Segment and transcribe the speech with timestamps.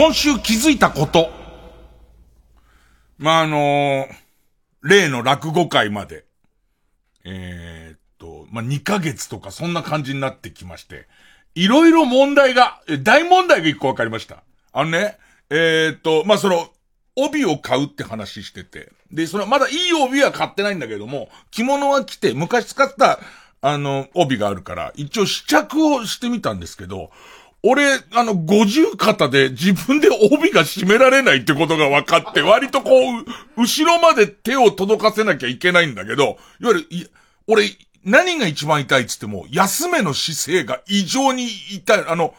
[0.00, 1.28] 今週気づいたこと。
[3.18, 4.08] まあ、あのー、
[4.82, 6.24] 例の落語会まで、
[7.22, 11.06] えー、っと、まあ、2ヶ月とかそんな感じになってきまして、
[11.54, 14.42] いろいろ問題が、大問題が一個わかりました。
[14.72, 15.18] あのね、
[15.50, 16.70] えー、っと、まあ、その、
[17.14, 18.90] 帯を買うって話してて。
[19.12, 23.20] で、その、まだいい帯は買ってないんだけども、着物は着て、昔使った、
[23.60, 27.10] あの、帯があるから、一応試着をしてみたんですけど、
[27.62, 33.24] 俺、あの、五十肩で自分で帯が締められないってことが分かって、割とこう、
[33.56, 37.06] 後ろまで手を届かせなきゃいけないんだけど、いわゆる、い
[37.46, 37.64] 俺、
[38.04, 42.04] 何が一番痛いっつっても、休めの姿勢が異常に痛い。
[42.06, 42.34] あの、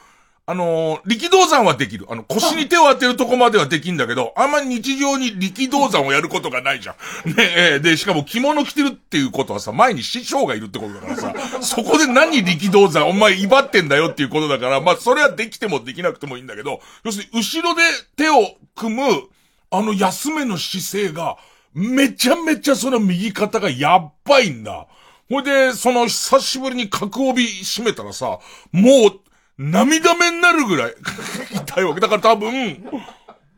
[0.47, 2.07] あのー、力道山はできる。
[2.09, 6.95] あの、腰に手を当てるとこまではできんだけど、あんま日常に力道山をやることがないじゃん。
[7.35, 7.35] ね
[7.75, 17.81] え、で、しかも着物着てるっていうことはさ、前に師匠がいるってことだからさ、 そこで何力道山、お前威張ってんだよっていうことだから、まあ、それはできてもできなくてもいいんだけど、要するに、後ろで
[18.17, 19.23] 手を組む、
[19.69, 21.37] あの、休めの姿勢が、
[21.73, 24.87] めちゃめちゃその右肩がやっばいんだ。
[25.29, 28.39] ほいで、その久しぶりに角帯締めたらさ、
[28.73, 29.19] もう、
[29.61, 30.95] 涙目になるぐらい
[31.53, 32.01] 痛いわけ。
[32.01, 32.83] だから多分、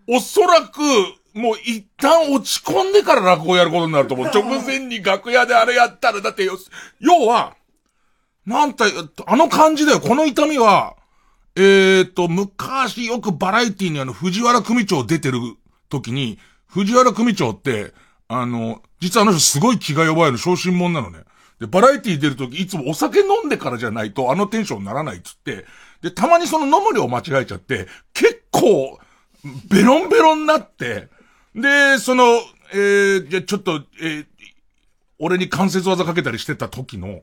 [0.08, 0.82] おそらく、
[1.34, 4.28] もう一旦落ち込んでから落語やることになると思う。
[4.28, 6.60] 直前に楽屋であれやったら、だってよ、
[7.00, 7.56] 要は、
[8.46, 8.84] なんて、
[9.26, 10.02] あの感じだよ。
[10.02, 10.96] この痛みは、
[11.56, 15.40] えーと、昔よくバラエティにあの、藤原組長出てる
[15.90, 17.94] 時に、藤原組長って、
[18.28, 21.24] あの、実はあの人すごい気が弱いの、昇進者なのね。
[21.60, 25.66] で、バラエティ出るとき、いつもお酒飲んでからじゃないと、あのテンションにならないっつって、
[26.04, 29.00] で、たまにその飲む量間違えちゃって、結構、
[29.70, 31.08] ベロンベロンになって、
[31.56, 32.26] で、その、
[32.74, 34.26] えー、じゃ、ちょっと、えー、
[35.18, 37.22] 俺に関節技かけたりしてた時の、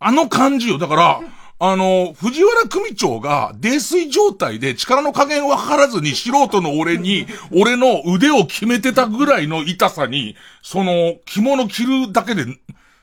[0.00, 0.78] あの感じよ。
[0.78, 1.20] だから、
[1.58, 12.44] あの、藤原組長が泥酔状態で力の加減わからずに素人の俺に、俺の腕を決めてたぐらいの痛さに、その、着物着るだけで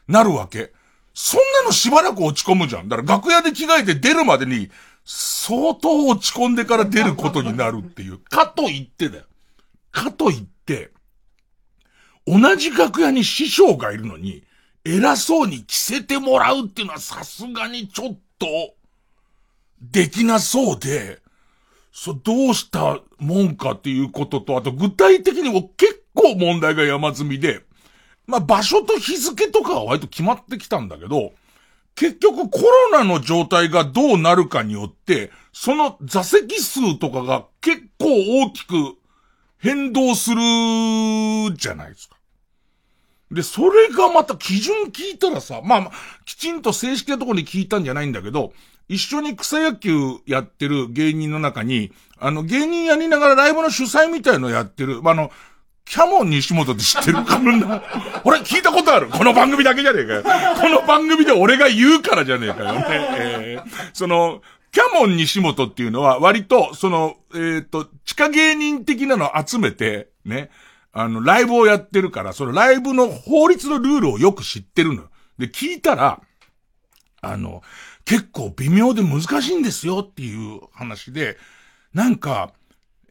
[0.07, 0.73] なるわけ。
[1.13, 2.89] そんなのしばらく落ち込むじゃん。
[2.89, 4.69] だから楽屋で着替えて出るまでに、
[5.05, 8.17] 相当落ち込んでから出ることになるっていう。
[8.17, 9.23] かと言ってだよ。
[9.91, 10.91] かと言って、
[12.25, 14.43] 同じ楽屋に師匠がいるのに、
[14.85, 18.47] 偉そうに着せてもらうっていうのはさすがにちょっと、
[19.81, 21.21] できなそうで、
[21.91, 27.61] そ、どうしたもんかっていうことと、あと具体的にも結構問題が山積みで、
[28.25, 31.33] まあ場所と日付とかは割と決まってきたんだけど、
[31.95, 38.07] 結局コロナの状態がどうなるかによって、その座席数とかが結構
[38.41, 38.73] 大きく
[39.59, 42.17] 変動するじゃないですか。
[43.31, 45.91] で、それがまた基準聞いたらさ、まあ、まあ
[46.25, 48.53] きちんと正式なところに聞いたんじゃないんだけど、
[48.89, 55.31] 一緒に草野球やってる芸人の中に、あの、芸人やりながらライブの主催みたいのやってる、まあ、あの、
[55.85, 57.83] キャモン西本って知ってるかもな
[58.23, 60.23] 俺聞いたことあるこの番組だけじゃねえかよ。
[60.55, 62.85] この番組で俺が言うからじゃねえかよね。
[62.89, 70.49] えー、その、キャモン西本っていうのは割と、その、えっ、ー、と、地下芸人的なのを集めて、ね、
[70.93, 75.03] あの、ライブをやってるから、そのライブの法律のルールをよく知ってるの。
[75.37, 76.21] で、聞いたら、
[77.21, 77.61] あの、
[78.05, 81.37] 結構微妙で難しいんですよっていう話で、
[81.93, 82.51] なんか、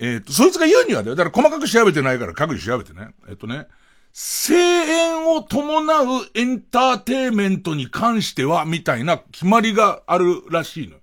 [0.02, 1.14] えっ、と、そいつが言うにはだよ。
[1.14, 3.10] だから細かく調べてないから各自調べてね。
[3.28, 3.68] えっ、とね、
[4.12, 10.96] 声援を伴うエンターテイメントに関しては、みたいな決まりがあるらしいの。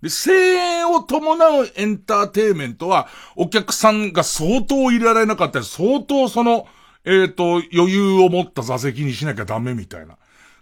[0.00, 6.66] で、声援を伴うエンターテイメントは、お客さんが相当入れられなかったり、相当その、
[7.04, 10.16] えっ、ー、と、余裕を持った座席にしなきゃダメみたいな。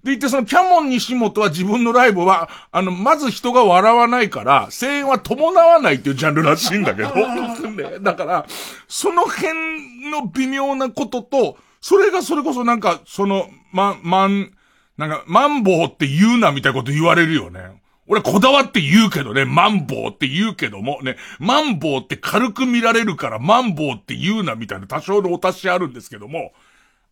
[0.04, 7.10] で言って、そのキャモン西本は自分のライブは、あの、まず人が笑わないから、声援は伴わないっていうジャンルらしいんだけど、
[8.00, 8.46] だから、
[8.86, 14.52] その辺の微妙なことと、それがそれこそなんか、その、ま、まん、
[14.96, 17.80] なんか、マンボウって言うなみたいなこと言われるよね。
[18.08, 26.52] 俺こだわって言うけどね、マンボウって言うけども、ね、マンボウって軽く見られるからマンボウって言うなみたいな多少のお達しあるんですけども、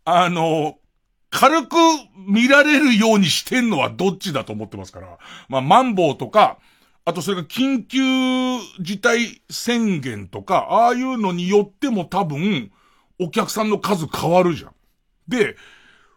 [0.06, 0.78] あの、
[1.30, 1.76] 軽く
[2.26, 5.18] 見られるようにしてんのはどっちだと思ってますから。
[5.48, 6.58] まあ、マンボウとか、
[7.04, 8.00] あとそれが緊急
[8.80, 12.72] 事態宣言とか、ああいうのによっても多分、
[13.20, 14.72] お客さんの数変わるじゃん。
[15.28, 15.56] で、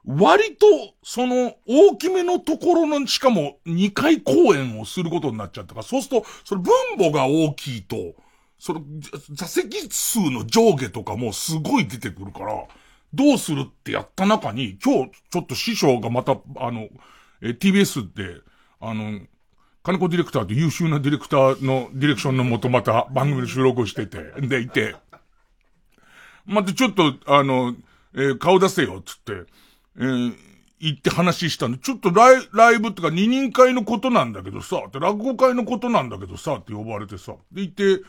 [0.06, 0.66] 割と、
[1.04, 8.16] その、大きめのところの、しかも、2回公演をすることになっちゃったから、そうすると、その分母が大きいと、
[8.58, 8.82] その、
[9.32, 12.66] 座席数の上下とかもすごい出てくるから、
[13.14, 16.90] どうするってやった中に、今日ちょっと師匠がまた、あの、
[17.42, 18.42] え、TBS で、
[18.80, 19.22] あの、
[19.84, 24.96] 金子ディレクターと優秀なディレクターのディレクションのもとまた番組で収録をしてて、でいて、
[26.46, 27.76] またちょっと、あの、
[28.14, 29.34] えー、顔出せよ、つって、
[29.98, 30.36] えー、
[30.80, 38.00] 行って話したんで、ちょっとライライブってか二人会のことなんだけどさ、って落語会のことなんだけどさ、って呼ばれてさ、でいて、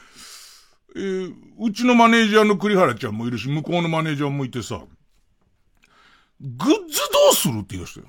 [0.97, 4.83] えー、うちのマネージャーの栗原ちゃんもいるし、向こうのマネージャーもいてさ、
[6.41, 6.79] グッズど
[7.33, 8.07] うするって言い出したよ。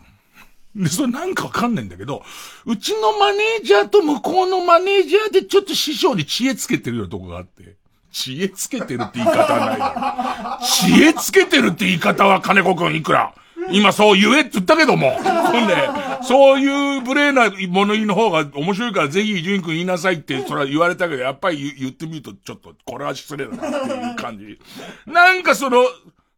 [0.75, 2.24] で、それなんかわかんないんだけど、
[2.66, 7.75] うちのマネージャーと向こうのマネージャーでちょっと師匠に知恵つけてるようなとこがあって。
[8.12, 10.66] 知恵つけてるって言い方はないだろ。
[10.66, 13.33] 知恵つけてるって言い方は金子くんいくら。
[13.72, 15.12] 今そう言えって言ったけども。
[15.12, 15.75] ほんで、
[16.23, 24.59] そういう無礼な物言いの方が面白いからぜひ伊集院君言いなさいって、 それは言われたけど、やっぱり言ってみるとちょっと、これは失礼だなっていう感じ。
[25.06, 25.83] なんかその、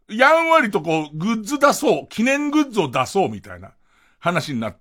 [0.09, 3.71] やんわりとこう、グッズ出そう、記念グッズを出そうみたいな
[4.19, 4.77] 話になっ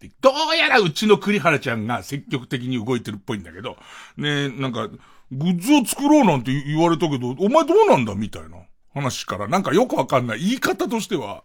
[0.00, 3.76] て、どうやらうちの栗原ちゃんが積極的に動いてるっぽいんだけど、
[4.16, 4.88] ねなんか、
[5.32, 8.58] グッズを作ろうなんて言われたけど、お前どうなんだみたいな
[8.94, 11.42] 話から、なんかよくわかんない言い方としては、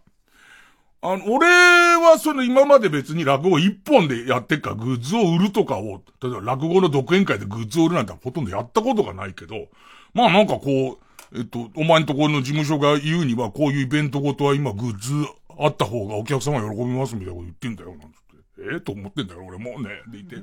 [1.04, 9.66] あの、俺はその今まで別に落語一本でやってっかグッズを売るとかを、例えば落語の独演会でグッズを売るなんてほとんどやったことがないけど、
[10.14, 11.00] まあなんかこ
[11.32, 15.12] う、えっと、お前んところの事務所が言うには、こういうイベントごとは今グッズ
[15.58, 18.12] あった方がお客様喜びますみたいなこと言ってんだよ、なんつって。
[18.58, 19.88] えー、と思ってんだよ、俺もうね。
[20.06, 20.36] でいて。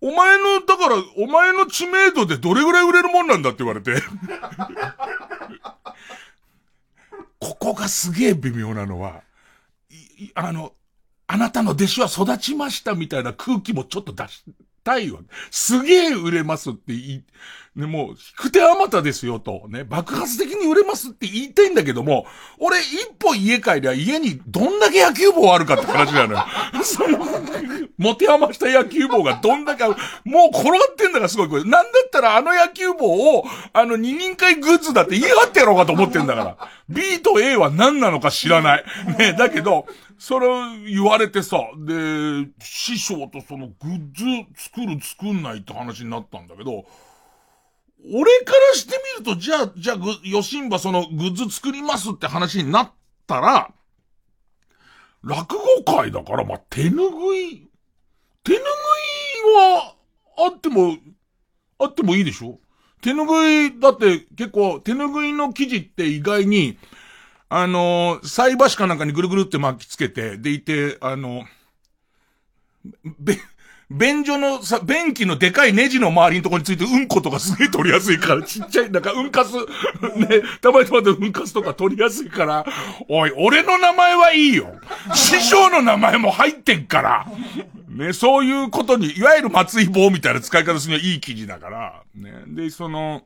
[0.00, 3.92] お前の、だから、お前の知名度でどれぐらい売れるもんなんだって言われて。
[7.38, 9.22] ここがすげえ微妙なのは、
[10.34, 10.72] あの、
[11.26, 14.44] あなたの弟子は育ちましたみたいな空気もちょっと出し
[14.84, 15.20] たいわ。
[15.50, 17.24] すげえ売れますって言い、
[17.74, 22.26] ね、もう、引く手あまたですよと、ね、爆発的に売れますって言いたいんだけども、
[22.58, 26.44] 俺一歩家帰りゃ家にどんだけ野球棒あるかって話なのよ。
[26.84, 27.18] その、
[27.96, 29.94] 持て余した野球棒がどんだけ、もう
[30.52, 31.62] 転がってんだからすごいこれ。
[31.62, 36.56] なんだったらあの野球棒を、あの二人会グッズだって言い張ってやろうかと思ってんだから。
[36.90, 38.84] B と A は何なのか知らない。
[39.18, 39.86] ね、だけど、
[40.22, 40.46] それ
[40.86, 44.24] 言われてさ、で、師匠とそのグッズ
[44.70, 46.84] 作る作んないって話になったんだけど、
[48.14, 52.92] 俺からしてみると、じゃあ、じゃあ、ヨシンバそのグッズ作りますって話になっ
[53.26, 53.72] たら、
[55.24, 57.68] 落語会だから、まあ、手ぬぐい、
[58.44, 58.64] 手ぬぐい
[59.56, 59.96] は、
[60.38, 60.98] あっても、
[61.80, 62.60] あってもいいでしょ。
[63.00, 66.78] 手ぬぐい、だって結構、手ぬぐいの生地って意外に、
[67.54, 71.44] あの菜箸かなんかにぐるぐるって巻きつけて、でいて、あの
[73.18, 73.36] べ、
[73.90, 82.64] 便所のさ、便器のでかいネジの周りのところについてうんことかすげえ取りやすいから、 ちっちゃい、なんかうんかす、ね、たまにたまでうんかすとか取りやすいから、
[83.06, 84.74] おい、俺の名前はいいよ。
[85.14, 87.26] 師匠の名前も入ってんから。
[87.90, 92.32] ね、そういうことに、いわゆる松井棒みたいな使い方するにはいい記事だから、ね。
[92.46, 93.24] で、その、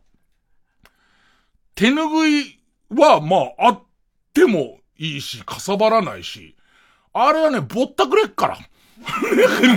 [1.76, 2.58] 手ぬぐい
[2.90, 3.85] は、まあ、あっ
[4.36, 6.54] てもいいし、かさばらないし、
[7.14, 8.58] あれはね、ぼったくれっから。
[8.58, 8.64] ね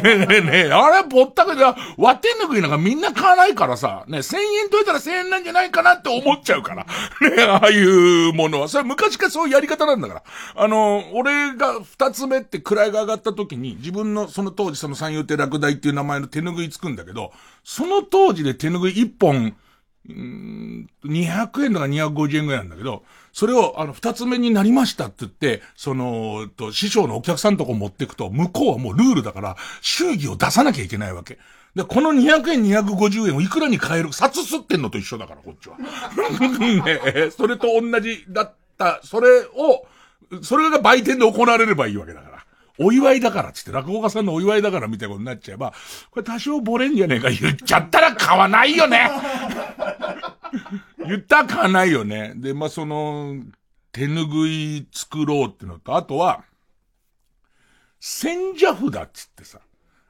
[0.04, 6.86] えねえねえ、あれぼったくりだ、割ってんの食いなんかみんな買わないからさ、ね、千円といたら千円なんじゃないかなって思っちゃうから。
[7.30, 8.68] ねああいうものは。
[8.68, 10.24] それ昔からそういうやり方なんだから。
[10.56, 17.32] あの、俺が二つ目って位が上がった時に、自分のその当時その三遊亭落第っていう名前の手拭いつくんだけど、
[17.64, 19.56] その当時で手拭い一本、
[20.10, 31.38] うん、200円とか250円ぐらいなんだけど、それを、あの、二つ目になりましたって言って、その、と、師匠のお客さんとこ持ってくと、向こうはもうルールだから、祝儀を出さなきゃいけないわけ。
[31.76, 35.78] で、この200円、250円をいくらに買える、札吸ってんのと一緒だから、こっちは。
[35.80, 39.86] ねそれと同じだった、それを、
[40.42, 42.40] それが売店で行われればいいわけだから。
[42.82, 45.74] お祝いだからつって、落語家さんのお祝いだからみたいなことになっちゃえば、
[46.12, 49.12] これ多少ボレんじゃねえか言っちゃったら買わないよね
[51.06, 52.34] 言ったら買わないよね。
[52.36, 53.36] で、まあ、その、
[53.92, 56.44] 手ぬぐい作ろうってのと、あとは、
[58.00, 59.60] 千社札っつってさ、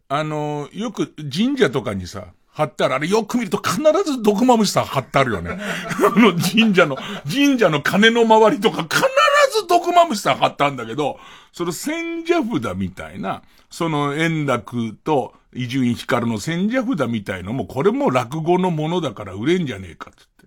[0.09, 2.95] あの、よく神社とかにさ、貼ってある。
[2.95, 5.51] あれよく見ると必ず毒マムシさん貼ってあるよね。
[5.57, 6.97] あの神社の、
[7.29, 8.97] 神社の鐘の周りとか必
[9.61, 11.19] ず毒マムシさん貼ったんだけど、
[11.53, 20.38] その千社札みたいな、その円楽と伊集院光の千社札みたいのも、これも落語のものだから売れんじゃねえかって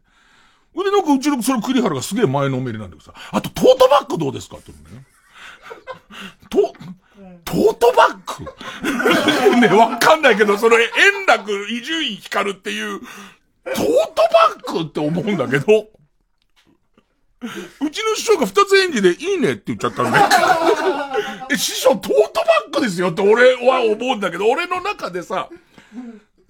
[0.75, 4.57] で、なんかうちのその栗原がすげえ前のめりなんだけどさ、あとトートバッグどうですか？
[4.57, 5.05] って言うね。
[6.49, 6.73] と、
[7.45, 9.61] トートバッグ？
[9.61, 10.89] ね、わかんないけど、その円
[11.27, 15.89] 楽、伊集院光っていう、トートバッグって思うんだけど、
[17.43, 20.29] うちの師匠が二つ返事でいいねって言っちゃったんだよ。
[21.51, 22.21] え、師匠トートバ
[22.69, 25.49] ッグですよって俺は思うんだけど、俺の中でさ、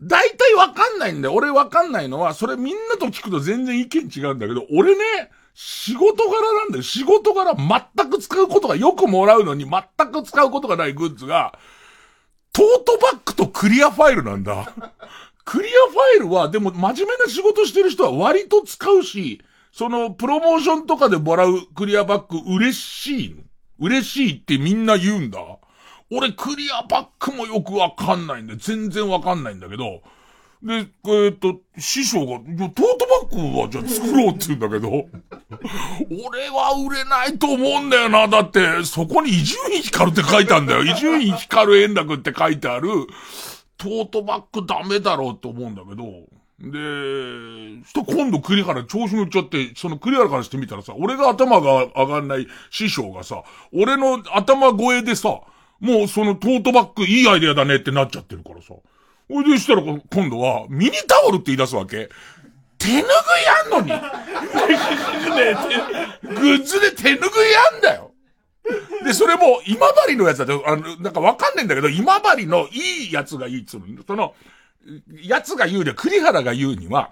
[0.03, 1.35] 大体わかんないんだよ。
[1.35, 6.83] 俺わかんないのは、それみんなと聞くと全然意見違うんだけど、俺ね、仕事柄なんだよ。
[6.83, 11.57] 仕事柄全く使うことがよくもらうのに全く使うことがないグッズが、
[12.53, 14.73] トートバッグとクリアファイルなんだ。
[15.45, 19.41] クリアファイルは、でも真面目な仕事してる人は割と使うし、
[19.73, 23.37] そのプロモーションとかでもらうクリアバッグ嬉しい
[23.79, 25.41] 嬉しいってみんな言うんだ。
[26.15, 28.59] 俺クリアバッグもよくわかんないんだよ。
[28.61, 30.03] 全然わかんないんだけど、
[30.63, 32.83] で、えー、っと、師匠が、トート
[33.31, 34.89] バッグはじゃあ作ろうって言うんだけど、
[36.29, 38.29] 俺は売れないと思うんだよな。
[38.29, 40.85] だって、そこに伊集院光って書いてあるんだよ。
[40.85, 42.89] 伊集院光円楽って書いてある、
[43.77, 46.05] トートバッグダメだろうと思うんだけど、
[46.61, 53.43] で、そしたら今度栗原調子乗っちゃって、その栗原からしてみたらさ、俺が頭が上がんない師匠がさ、
[53.73, 55.41] 俺の頭越えでさ、
[55.83, 58.73] もうそのトートバッグいいアイデアだねってなっちゃってるからさ。
[59.29, 62.09] ほいでしたら今度は、ミニタオルって言い出すわけ。
[62.79, 63.05] 手拭い
[63.65, 63.89] あんのに。
[63.89, 63.97] ね
[66.23, 67.21] グッズで手拭い
[67.75, 68.13] あんだよ。
[69.05, 73.87] で、それも今治のやつだと、あの、なんかわかんないんだけど、今治のいいやつがいいっつうの。
[74.07, 74.35] その、
[75.25, 77.11] やつが言うには、栗原が言うには、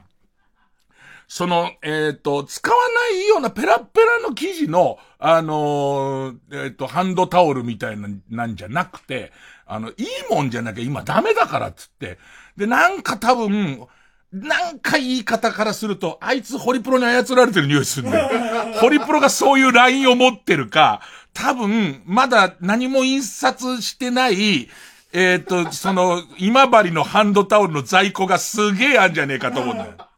[1.32, 2.76] その、えっ、ー、と、使わ
[3.12, 9.30] ないようなペラペラの生地の、あのー、えっ、ー、と、ハンドタオルみたいな、なんじゃなくて、
[9.64, 12.18] あの、いいもんじゃなきゃ今ダメだからっつって。
[12.56, 13.86] で、なんか多分、
[14.32, 18.74] なんか言い方からすると、あいつホリプロに操られてる匂いするんだよ。
[18.82, 21.00] ホリプロがそういうラインを持ってるか、
[21.32, 24.68] 多分、まだ何も印刷してない、
[25.12, 30.09] えっ、ー、と、その、今治のハンドタオルの在庫がすげえあんじゃねえかと思うんだよ。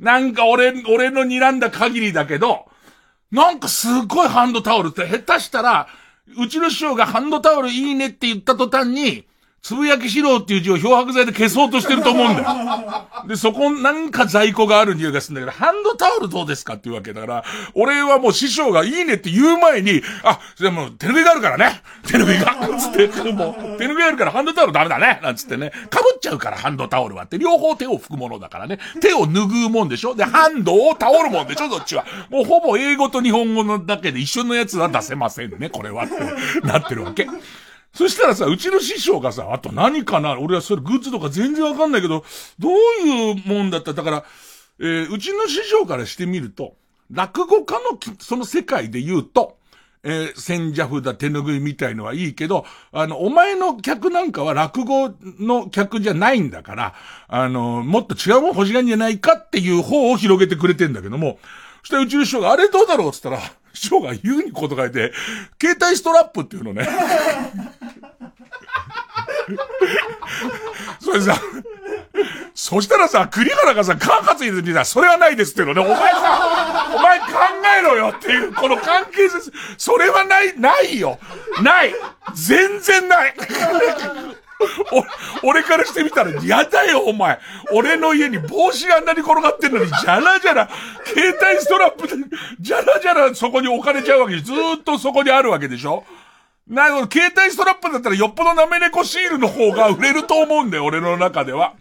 [0.00, 2.66] なんか俺、俺の睨んだ限りだけど、
[3.30, 5.88] なんかすっごいハンドタオルって下手したら、
[6.38, 9.27] うちの師匠がハンドタオルいいねって言った途端に、
[9.60, 12.48] つぶやきしろっていう字を漂白剤で消そうとしてると思うんだよ。
[13.26, 21.82] で、そこなんか在庫がある匂いがするんだけど、ハンドタオルどうですかっていうわけだから、俺はもう師匠がいいねって言う前に、あ、でも手拭いがあるからね。
[22.06, 22.78] 手拭いが。
[22.78, 25.20] つって、もう、手拭いあるからハンドタオルダメだね。
[25.22, 25.72] なんつってね。
[25.74, 28.78] 被っちゃうからハンドタオルはって、両方手を拭くものだからね。
[29.00, 30.14] 手を拭うもんでしょ？
[30.14, 31.68] で、ハンドをタオルもんでしょ？
[31.68, 32.06] どっちは。
[32.30, 35.68] もうほぼ英語と日本語のだけで一緒のやつは出せませんね。
[35.68, 37.26] これはってなってるわけ。
[37.98, 40.38] そしたらさ、うちの師匠がさ、あと何かな？
[40.38, 42.24] 俺はそれグッズとか全然わかんないけど、
[42.60, 42.72] どう
[43.04, 43.92] いうもんだった？
[43.92, 44.24] だから、
[44.78, 46.76] えー、うちの師匠からしてみると、
[47.10, 49.58] 落語家のその世界で言うと、
[50.04, 56.94] えー、千社札手拭いみたいのはいいけど、あの、お前の客なんかは落語の客じゃないんだから、
[57.26, 61.40] あの、もっと違うもん欲しがんじゃないかっていう方を広げてくれてんだけども、
[61.80, 63.08] そしたらうちの師匠が、あれどうだろう？
[63.08, 65.12] って言ったら、師匠が言うにこと書いて、
[65.60, 66.88] 携帯ストラップっていうのね。
[71.00, 71.40] それさ、
[72.54, 75.80] そしたらさ、栗原がさ、カーカツいずにさ、それはないですっていうのね。
[75.80, 77.26] お前さ、お前考
[77.78, 79.38] えろよっていう、この関係性、
[79.76, 81.18] それはない、ないよ。
[81.62, 81.94] ない。
[82.34, 83.34] 全然ない。
[85.42, 87.38] お、俺からしてみたらやだよ、お前。
[87.72, 90.68] 俺の家に帽子あんなに転がってんのに、じゃらじゃら、
[91.04, 92.14] 携帯ストラップで、
[92.60, 96.04] じゃらじゃらそこに置かれちゃうわけでずっとそこにあるわけでしょ
[96.66, 101.74] なるほど、携帯ストラップだったらよっぽどなめ猫シールの方が売れると思うんだよ、俺の中では。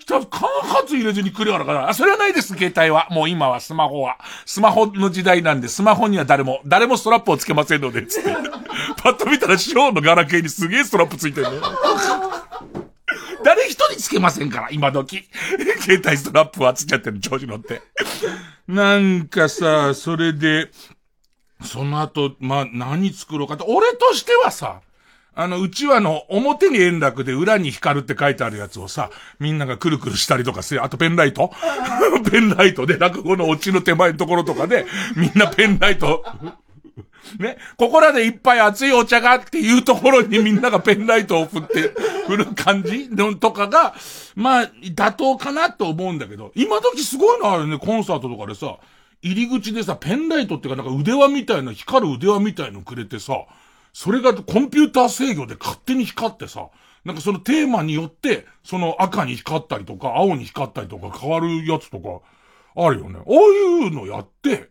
[0.00, 0.48] したら、間
[0.84, 1.88] 髪入れずに来るからかな。
[1.88, 3.08] あ、それはないです、携帯は。
[3.10, 4.18] もう今はスマホは。
[4.46, 8.30] スマホの時代なんで、スマホには誰も、誰もストラップをつけませんので、つって。
[9.02, 11.60] パッと見たら、ショーのガラケーにすげえストラップついてるの。
[13.42, 15.24] 誰一人つけませんから、今時。
[15.80, 17.82] 携帯ストラップはつっちゃってる、調子乗って。
[18.68, 20.70] なんかさ、それで、
[21.64, 24.80] その後、まあ、何作ろうかって、俺としてはさ、
[25.40, 30.84] あの、うちわの表に円楽で裏に光るって書いてあるやつをさ、みんながくるくるしたりとかする。
[30.84, 31.50] あとペンライト。
[32.30, 34.84] ペンライトで落語のオチの手前のところとかで、
[35.16, 36.22] みんなペンライト。
[37.38, 41.94] ね、ここらでいっぱい熱いお茶がっていうところにみんながペンライトを振って、
[42.26, 43.08] 振る感じ？
[43.08, 43.94] のとかが、
[44.34, 48.76] まあ、妥当かなと思うんだけど、今時すごいのあるね、コンサートとかでさ、
[49.22, 53.46] 入り口でさ、ペンライトっていうかなんか腕輪みたいな、光る腕輪みたいのくれてさ、
[53.92, 56.68] それがコンピューター制御で勝手に光ってさ、
[57.04, 62.20] なんかそのテーマによって、その赤に光ったりとか、青に光ったりとか変わるやつとか、
[62.76, 63.18] あるよね。
[63.18, 64.68] ああいうのやって、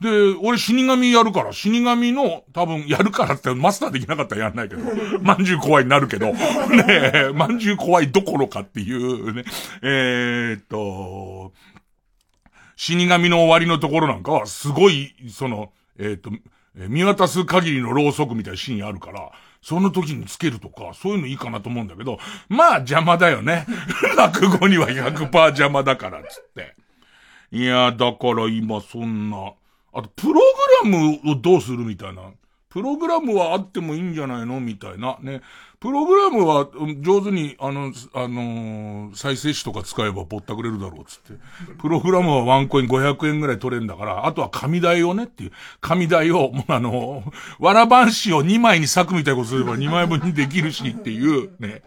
[0.00, 0.10] で、
[0.42, 4.82] 俺死神やるから、死神の、多分やるからってマスターできなかったらやんないけど、
[5.22, 6.34] まんじゅう怖いになるけど、ね
[6.88, 9.44] え、まんじゅう怖いどころかっていうね、
[9.82, 11.52] えー、っと、
[12.76, 16.40] 死神の終わりのところなんかは、すごい、その、えっ、ー、
[16.78, 19.30] え、見渡す限りのろうそくみたいなシーンあるから、
[19.62, 22.18] その時につけるとか、そういうのいいかなと思うんだけど、
[22.48, 23.66] まあ邪魔だよね。
[24.16, 26.76] 落語には100%邪魔だから、つって。
[27.50, 29.52] いや、だから今そんな、
[29.92, 32.30] あと、プログラムをどうするみたいな。
[32.76, 34.60] プログラムはあってもいいんじゃないの？
[34.60, 35.16] みたいな。
[35.22, 35.40] ね。
[35.80, 36.68] プログラムは
[37.00, 41.42] 上手に、あの、あのー、再生紙とか使えばぼったくれるだろうつって。
[41.80, 45.52] プログラムはワンコイン500円ぐらい取れるんだから、あとは紙代をねっていう。
[45.80, 51.80] 紙代を、もうあのー、わらばんしを2枚に咲くみたいなことすれば2枚分にできるしっていう、ね。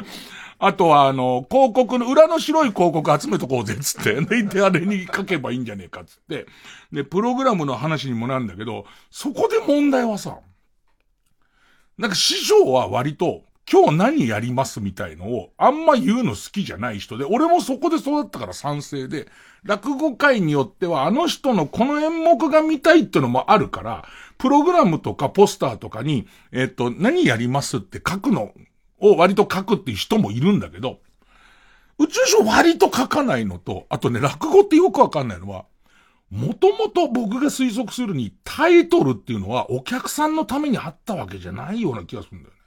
[0.57, 4.19] あとは、あの、広告の、裏の白い広告集めとこうぜ、つって。
[4.43, 6.47] で、あれに書けばいいんじゃねえか、つって。
[6.91, 10.39] で、プログラムの話にもなんだけど、そこで問題はさ、
[11.99, 19.27] なんか師匠は割と、今日何やりますみたいのを、あんま言うの好きじゃない人で、俺もそこで育ったから賛成で、
[19.63, 24.05] 落語会によってはあの人のこの演目が見たいってのもあるから、
[24.37, 28.53] プログラムとかポスターとかに、えっ、と、何やりますって書くの
[28.99, 31.01] を割と書くっていう人もいるんだけど、
[31.97, 35.65] 宇宙書割と書かないのと、あとね、落語ってよくわかんないのは、
[36.31, 42.59] もともと僕が推測するにタイトルっていうのはお客さんのためにあったわけじゃないような気がするんだよね。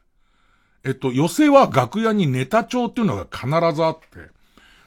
[0.84, 4.30] えっと、寄せは楽屋にネタ帳っていうのが必ずあって、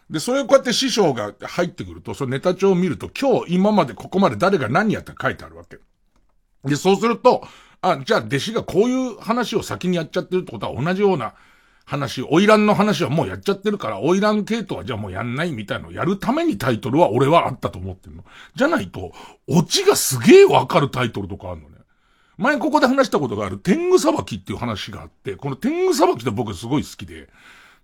[0.10, 5.78] で、それをこうやって師匠が入ってくると、そのネタ帳を見ると、今日今までここまで誰が何やったか書いてあるわけ。
[6.66, 7.48] で、そうすると、
[7.82, 11.34] あ、じゃあ弟子がこういう話を先にやっちゃってるってことは同じような
[11.86, 18.26] 話、花魁の話はもうやっちゃってるから、花魁系統はじゃあもうやんないみたいのをやるためにタイトルは俺はあったと思ってるの。
[18.56, 19.12] じゃないと、
[19.48, 21.76] オチがすげえわかるタイトルとかあるのね。
[22.38, 27.30] 前ここで話したことがある天狗裁きっていう話があって、この天狗裁きって僕すごい好きで、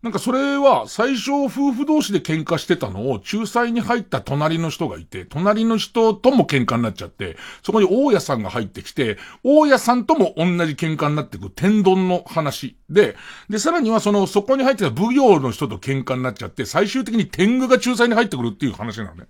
[0.02, 13.16] なんかそれは最初夫婦同士で喧嘩してたのを仲裁に入った隣の人がいて、隣の人とも喧嘩になっちゃって、そこに大家さんが入ってきて、大家さんとも同じ喧嘩になってく天丼の話で、
[13.48, 19.28] で、さらにはその、そこに入ってた奉行の人と喧嘩になっちゃって、最終的に天狗が仲裁に入ってくるっていう話なのね。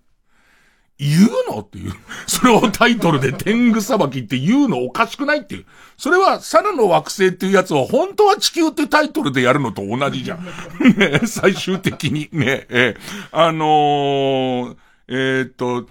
[1.02, 1.62] 言うの？
[1.62, 1.94] っていう。
[2.28, 5.66] それをタイトルで天狗裁きって言うのおかしくないっていう。
[5.98, 10.46] それは、サラの惑星っていうやつを本当は地球ってタイトルでやるのと同じじゃん。
[10.46, 12.96] ね、 最終的にね、え
[13.32, 14.76] あのー、
[15.08, 15.88] えー、っと、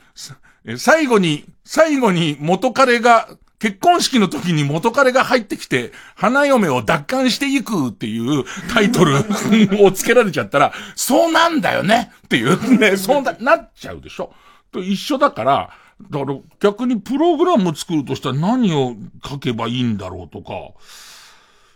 [0.76, 9.16] 最後に、最後に元彼が、結婚式の時に元彼が入ってきて、花嫁を奪還していくっていうタイトル
[9.84, 14.32] をつけられちゃったら、そうなんだよねっていうね、そう、なっちゃうでしょ。
[14.72, 15.70] と一緒だから、
[16.10, 20.52] だから逆にプログラム作るとしたら何を書けばいいんだろうとか、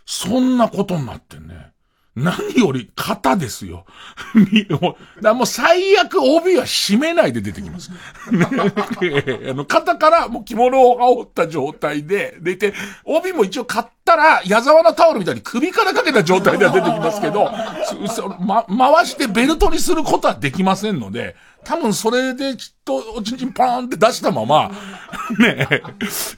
[0.05, 1.75] そんなことになってね。
[2.15, 3.85] 何より型ですよ。
[5.21, 7.91] だもう最悪帯は締めないで出てきます。
[8.31, 8.31] あ
[9.53, 17.51] の肩からもう着物を羽織った状態で出て、帯も一応買ったら矢沢のタオルみたいに首からかけた状態では出てきますけど、
[18.39, 24.69] ま、回してベルトにすることはできませんので、多分それできっとおちんちんパーンって出したまま、
[25.39, 25.81] ねえ、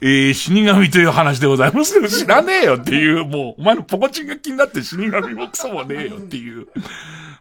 [0.00, 6.66] えー、死神という話でございますけど知らねえよっていう、もう、お前のポコチンが気になって死神もクソもねえよっていう。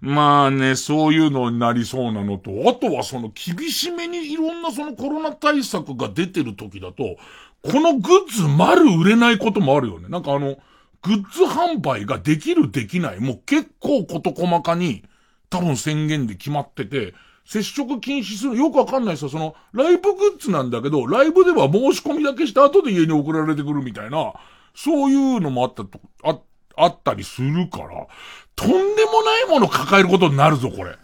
[0.01, 7.17] まあね、そういうのになりそうなのと、あとはその厳しめにいろんなそのコロナ対策が出てる時だと、
[7.63, 10.07] このグッズ丸売れないこともあるよね。
[10.09, 10.57] なんかあの、
[11.01, 15.03] グッズ販売ができるできない、もう結構事細かに
[15.49, 17.13] 多分宣言で決まってて、
[17.47, 19.29] 接触禁止する、よくわかんないですよ。
[19.29, 24.33] その、ライブグッズなんだけど、ライブでは申し込みだけした後で家に送られてくるみたいな、
[24.75, 26.39] そういうのもあったと、あ、
[26.75, 28.07] あったりするから、
[28.55, 30.97] とんでもないもの抱えることになるぞ、これ。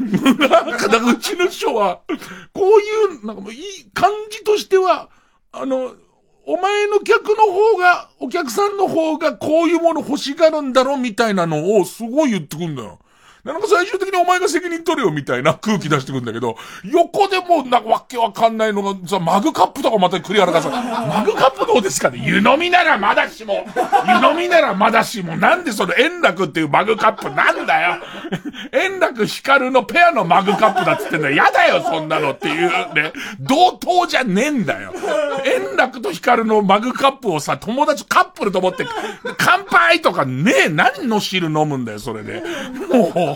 [0.00, 2.00] なんか、だからうちの師匠は、
[2.54, 5.10] こういう、なんかもういい感じとしては、
[5.52, 5.94] あの、
[6.46, 12.98] お前の客の方が、お客さんの方がこういうもの欲しがるんだろみたいなのをすごい言ってくんだよ。
[13.46, 22.20] なんか最終的にお前が責任取れよみたいな空気出してくんだけど、横でもなんかわけわかんないのが、さ、マグカップとかまたクリアラさ、マグカップどうですかね？
[22.26, 23.64] 湯飲みならまだしも、
[24.06, 28.02] 湯飲みならまだしも、なんでその円楽っていうマグカップなんだよ？
[28.72, 31.36] 円楽光のペアのマグカップだっつってんだよ。
[31.36, 33.12] やだよ、そんなのっていうね。
[33.38, 34.92] 同等じゃねえんだよ。
[35.44, 38.84] 円楽と光のマグカップをさ、友達カップルと思って、
[39.38, 42.42] 乾杯とかねえ、何の汁飲むんだよ、それで。
[42.90, 43.35] も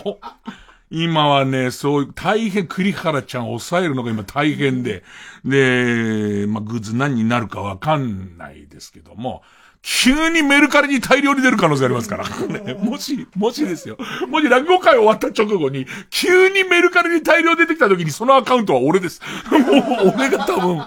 [0.91, 5.03] 今はね、そういう、大変栗原ちゃんを抑えるのが今大変で、
[5.45, 9.41] で、まあ、グッズ何になるかわかんないですけども、
[9.83, 12.29] 急にメルカリに大量に出る可能性ありますから。
[12.29, 13.97] ね、 もし、もしですよ。
[14.27, 19.21] もし落語会終わった直後に、急にメルカリに大量出てきた時にそのアカウントは俺です。
[19.49, 20.83] もう、俺が多分、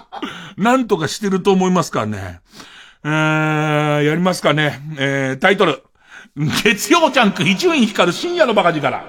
[0.57, 2.39] なんとかしてると思いますからね。
[3.03, 4.81] えー、やりますかね。
[4.97, 5.83] えー、タイトル。
[6.37, 9.01] 月曜ジャンク伊集院光る深夜のバカ力。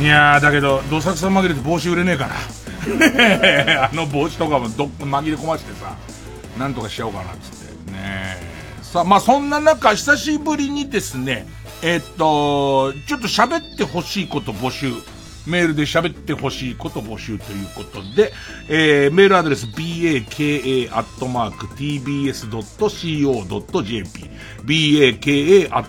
[0.00, 2.34] いや、だけど、どさくさ紛れて帽子売れねえかな。
[3.86, 5.94] あの帽子とかもど紛れ込ましてさ、
[6.62, 7.90] なんとかしちゃおうかなっつって。
[7.90, 8.36] ね
[8.82, 11.46] さあ、まあそんな中、久しぶりにですね、
[11.82, 14.92] えっと、ちょっと喋ってほしいこと募集。
[15.44, 18.32] メールで喋ってほしいこと募集ということで、
[18.68, 20.20] えー、メールアドレス baka.tbs.co.jp
[24.64, 25.80] baka.tbs.co.jp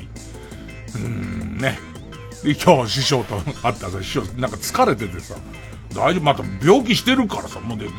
[0.00, 1.78] うーん、ね。
[2.42, 5.36] 今日師匠と会ったさ、師匠、なんか疲れててさ、
[5.94, 7.92] 大丈夫、また病気してるからさ、もうで、も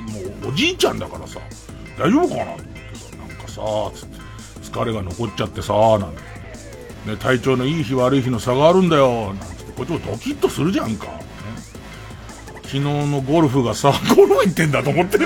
[0.47, 1.39] うおじいちゃんだからさ、
[1.97, 2.53] 大丈夫かな？
[2.53, 2.63] って
[2.95, 3.61] さ、なんかさ、
[3.93, 4.17] つって、
[4.71, 6.31] 疲れが残っちゃってさ、なんて。
[7.05, 11.07] ね、体調のいい日悪い日の差があるんだよ、なんつって、こっちもドキッとするじゃんか。
[11.07, 11.13] ね、
[12.63, 15.25] 昨日のゴルフがさ、 ゴルフ行ってんだと思ってね、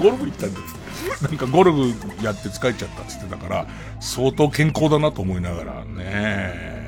[0.00, 1.22] ゴルフ行ったんです。
[1.22, 3.66] なんかゴルフやって疲れちゃったっつってたから、
[4.00, 5.84] 相当健康だなと思いながら。
[5.84, 6.79] ね。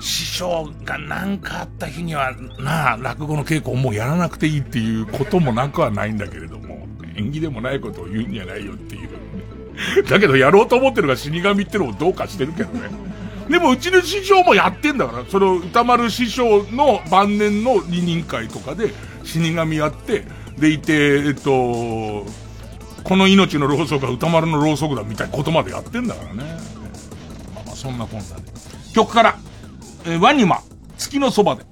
[0.00, 9.08] 師匠が何かあった日には、なあ、落語の稽古をもうやらなくていいっていうこともなくはないんだけれども、縁起でもないことを言うんじゃないよっていう。
[10.08, 12.88] だけどやろうと思ってるが死神ってのもどうかしてるけどね。
[13.48, 18.92] でもうちの師匠もやってんだから、その歌丸師匠の晩年の二人会とかで
[19.24, 20.24] 死神やって、
[20.58, 22.26] でいて、えっと、
[23.04, 26.42] この命のろうそくは歌丸のろうそくだみたいなことまでやってんだからね。
[27.54, 28.42] まあまあそんなこんなで。
[28.92, 29.38] 曲から、
[30.06, 30.62] えー、ワニマ、
[30.96, 31.64] 月のそばで。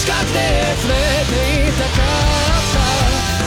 [0.00, 0.40] 近くで
[0.80, 0.96] 触れ
[1.28, 2.80] ていたかった。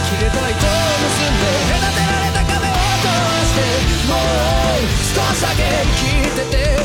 [0.06, 0.70] 切れた糸を
[1.02, 3.10] 結んで隔てられた壁を通
[3.48, 3.60] して
[4.08, 6.83] もう少しだけ生きてて。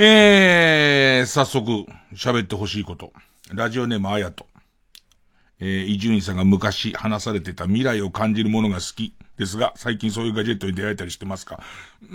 [0.00, 1.84] えー、早速、
[2.14, 3.12] 喋ってほしいこと。
[3.52, 4.46] ラジオネームあやと。
[5.58, 11.58] えー、伊集院さんが昔話されてた未来を感じるものが好きですが、最近そういうガジェットに出会えたりしてますか？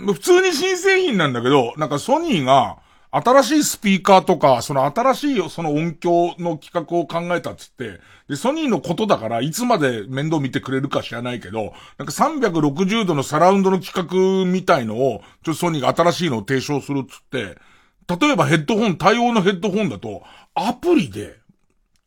[0.06, 2.78] 普通に新製品なんだけど、なんかソニーが、
[3.10, 17.58] 新しいスピーカーとか、その新しいその音響の企画を考えたっつって、で、ソニーのことだから、いつまで面倒見てくれるか知らないけど、なんか360度のサラウンドの企画みたいのを、ちょっとソニーが新しいのを提唱するっつって、
[18.08, 20.22] 例えばヘッドホン、対応のヘッドホンだと、
[20.54, 21.36] アプリで、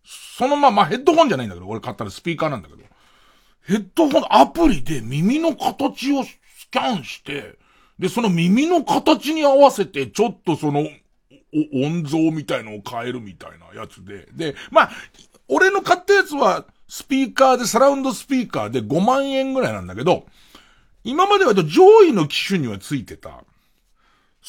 [0.03, 2.83] そのまま、ヘッドホンじゃないんだけど、俺買ったらスピーカーなんだけど、
[3.65, 6.39] ヘッドホン、アプリで耳の形をス
[6.71, 7.55] キャンして、
[7.99, 10.87] で、その耳の形に合わせて、ちょっとその、
[11.73, 14.27] 音像みたいのを変えるみたいなやつで。
[14.33, 14.91] で、まあ、
[15.47, 20.25] 俺の買ったやつは、スピーカーで、サラウンドスピーカーで5万円ぐらいなんだけど、
[21.03, 23.43] 今までは上位の機種にはついてた。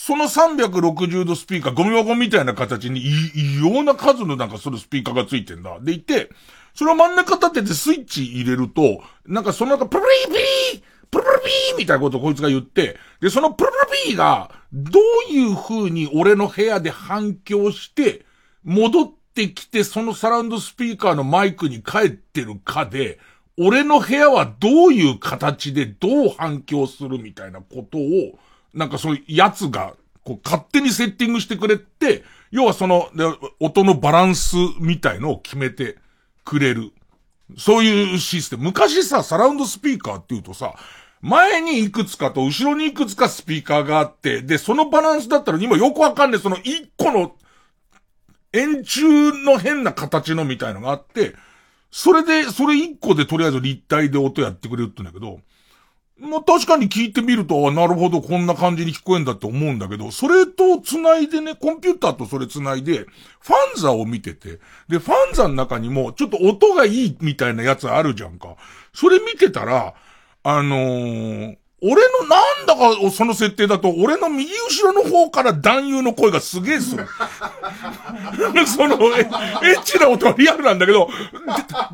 [0.01, 5.77] その360度スピーカー、ゴミ箱みたいな形に異様な数のなんかそのスピーカーがついてんだ。
[5.81, 6.31] でいて、
[6.73, 18.25] それを真ん中立ててスイッチ入れると、なんかその中、プリープリープルプルピーみたいなことをこいつが言って、で、そのプルプルピーが、どういう風に俺の部屋で反響して、
[18.63, 23.19] 戻ってきて、そのサラウンドスピーカーのマイクに帰ってるかで、
[23.59, 28.39] 俺の部屋はどういう形でどう反響するみたいなことを、
[28.75, 33.09] なんかそういうやつが、こう勝手にセッティングしてくれて、要はその、
[33.61, 35.97] 音のバランスみたいのを決めて
[36.45, 36.93] くれる。
[37.57, 38.65] そういうシステム。
[38.65, 40.75] 昔さ、サラウンドスピーカーって言うとさ、
[41.21, 47.35] 前にいくつかと後ろにいくつかスピーカーがあって、で、そのバランスだったら今よくわかんない、その一個の
[48.53, 51.35] 円柱の変な形のみたいのがあって、
[51.91, 55.41] それで、それ一個でとりあえず立体で音やってくれるって言うんだけど、
[56.21, 68.57] まあ、確かに聞いてみると、なるほど、こんな感じに聞こえんだって思うんだけど、それと繋いでね、コンピューターとそれ繋いで、ファンザを見てて、で、ファンザの中にも、ちょっと音がいいみたいなやつあるじゃんか。
[68.93, 69.95] それ見てたら、
[70.43, 77.07] あのー、俺のなんだかその設定だと、俺の右後ろの方から男優の声がすげえする。
[78.67, 81.09] そのエ、ッチな音はリアルなんだけど、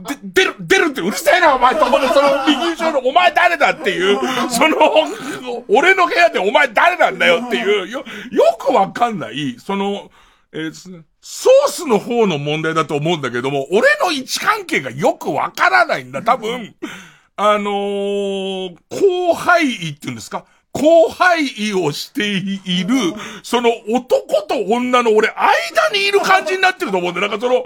[0.08, 4.18] で、出る、出るってうるせえなお前と思って、その右後ろのお前誰だっていう、
[4.48, 4.78] その、
[5.68, 10.10] 俺の部屋でお前誰なんだよっていう、よ、よくわかんない、その、
[10.54, 16.74] えー、ソースの方の問題だと思うんだけども、俺の位置関係がよくわからないんだ、多分。
[17.36, 20.44] あのー、後輩位って言うんですか？
[20.72, 22.94] 後輩位をしている、
[23.42, 25.46] その男と女の俺、間
[25.92, 27.28] にいる感じになってると思うんだよ。
[27.28, 27.64] なんかその、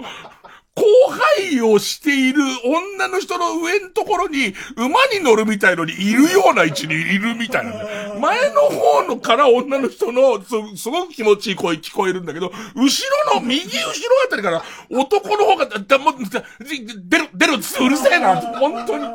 [0.75, 7.73] 後輩をしている女の人の上のところに馬に乗るみたいのにいるような位置にいるみたいな
[8.19, 13.91] 前の方のから女の人のす、すごく気持ちいい声聞こえるんだけど、後ろの右後ろ
[14.27, 19.05] あたりから男の方が、だ、も、出る、出るうるせえな、本当に。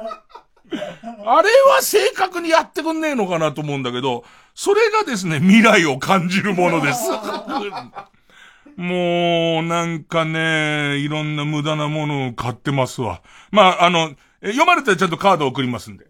[0.73, 4.25] あれは正確にやってくんねえのかなと思うんだけど、
[4.55, 7.03] それがですね、未来を感じるものです。
[8.77, 13.23] もう、なんかね、いろんな無駄なものを買ってますわ。
[13.51, 16.07] まあ、あの、読まれたらちゃんとカード送りますんで。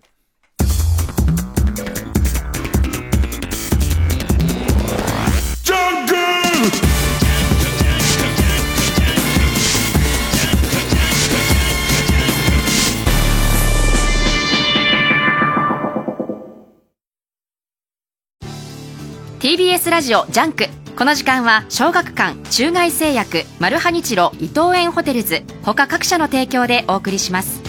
[19.44, 27.60] TBS ラジオジャンクこの時間は小学館中外製薬マルハニチロ伊藤園ホテルズ他各社の提供でお送りします。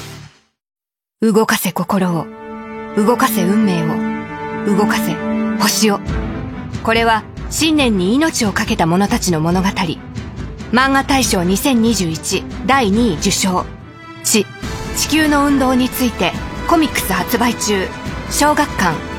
[1.20, 2.28] 動かせ心を
[2.96, 5.16] 動かせ運命を動かせ
[5.60, 6.00] 星を。
[6.82, 9.68] これは信念に命を懸けた者たちの物語。
[10.72, 13.66] 漫画大賞2021第2位受賞
[14.24, 14.46] チ。
[14.96, 16.32] 地球の運動について
[16.70, 17.86] コミックス発売中。
[18.32, 19.15] 小学館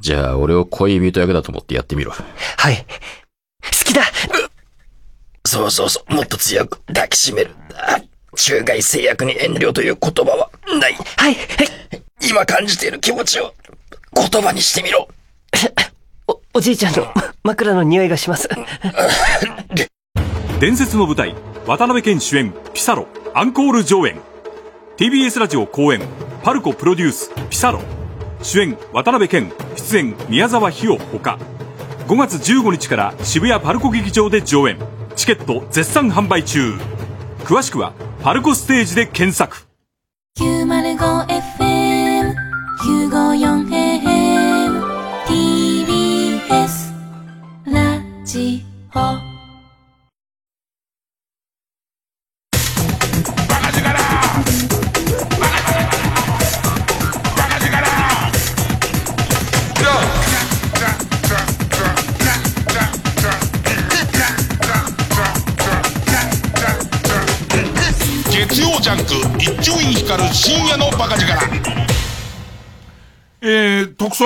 [0.00, 2.12] じゃあ、俺を恋人役だと思ってやってみろ。
[2.12, 2.86] はい。
[3.62, 4.02] 好きだ
[5.46, 7.50] そうそうそう、もっと強く抱きしめる。
[8.36, 10.94] 中外制約に遠慮という言葉はない。
[10.94, 11.68] はい、はい。
[12.22, 13.52] 今感じている気持ちを
[14.14, 15.08] 言葉にしてみろ。
[16.26, 18.48] お、おじいちゃんの枕の匂いがします。
[20.60, 21.34] 伝説の舞台、
[21.66, 24.20] 渡辺謙主演、ピサロ、アンコール上演。
[24.96, 26.02] TBS ラジオ公演、
[26.42, 27.99] パルコプロデュース、ピサロ。
[28.42, 29.52] 主演渡辺謙。
[29.76, 31.38] 出演宮沢ひよほか。
[32.08, 34.78] 5月15日から渋谷パルコ劇場で上演。
[35.14, 36.74] チケット絶賛販売中。
[37.44, 39.69] 詳しくはパルコステージで検索。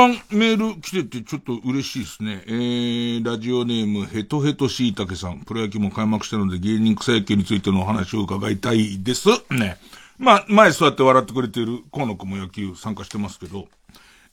[0.04, 2.42] さんメール来ててちょっと嬉しいですね。
[2.46, 5.40] えー、ラジオネームヘトヘトしいたけさん。
[5.40, 9.28] プロ野球も開幕したので芸人草野球についてのお話を伺いたいです。
[9.50, 9.78] ね。
[10.18, 13.66] まあ、前座って笑ってくれてる河野くんも野球参加してますけど、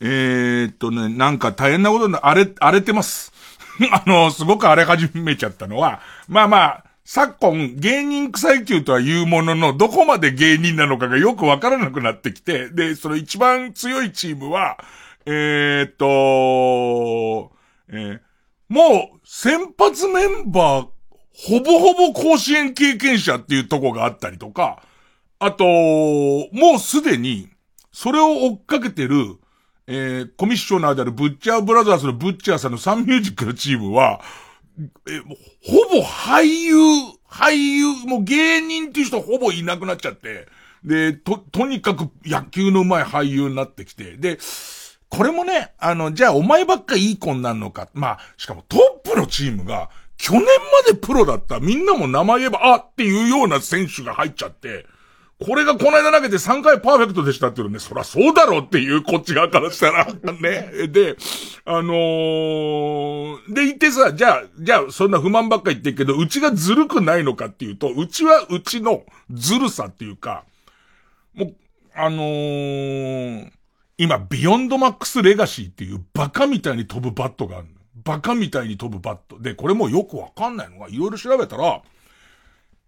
[0.01, 3.31] えー、っとね、なんか大変なことに荒れ、荒れてます。
[3.91, 14.77] あの、すごく荒れ始めちゃったのは、まあまあ、昨今、芸人草野球とは言うものの、どこまで芸人なのかがよくわからなくなってきて、で、その一番強いチームは、
[15.25, 17.51] えー、っと、
[17.89, 18.19] えー、
[18.69, 20.88] もう、先発メンバー、
[21.34, 24.84] ほぼほぼ甲子園経験者っていうとこがあったりとか、
[25.39, 27.49] あと、もうすでに、
[27.91, 29.38] それを追っかけてる、
[29.88, 34.21] えー、コミッショナーであるブッチャーブラザーズのブッチャーさんのサンミュージックのチームは、
[35.07, 36.75] え、ほぼ俳優、
[37.27, 40.47] 俳優、もう芸人っていう人ほぼいなくなっちゃって、
[40.84, 44.39] で、と、とにかく野球の上手い俳優になってきて、で、
[45.12, 47.89] これもね、あの、じゃあお前ばっかいい子になるのか。
[47.93, 50.47] まあ、しかもトップのチームが、去年ま
[50.89, 54.86] でプロだった、みんなも名前言えば、あっていうような選手が入っちゃって、
[55.45, 60.88] これがこの間投げて3回パーフェクトでしたっていうのね、そらそうだろうっていうこっち側からしたら、ね。
[60.93, 61.17] で、
[61.65, 70.45] あのー、で言ってさ、じゃあ、じゃあそんな不満ばっか言ってるけど、うちがずるくないのかっていうと、うちはうちのずるさっていうか、
[71.34, 71.56] もう、
[71.95, 73.52] あのー、
[74.01, 79.39] 今、ビヨンドマックスレガシーっていうバカみたいに飛ぶバットがあるのバカみたいに飛ぶバット。
[79.39, 81.83] で、これもよくわかんないのが、いろいろ調べたら、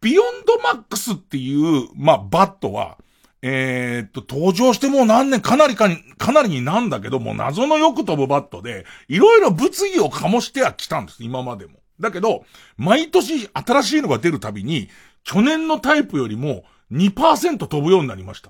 [0.02, 2.98] ビヨンドマックスっていう、まあ、バットは、
[3.44, 11.74] えー、っと、登場してもう何年、かなりかに、かなりになんだけど、もう謎のよく飛ぶバットで、いろいろ物議を醸してはきたんです、今までも。
[12.00, 12.44] だけど、
[12.76, 14.90] 毎年新しいのが出るたびに、
[15.24, 18.50] 去年のタイプよりも2%飛ぶようになりました。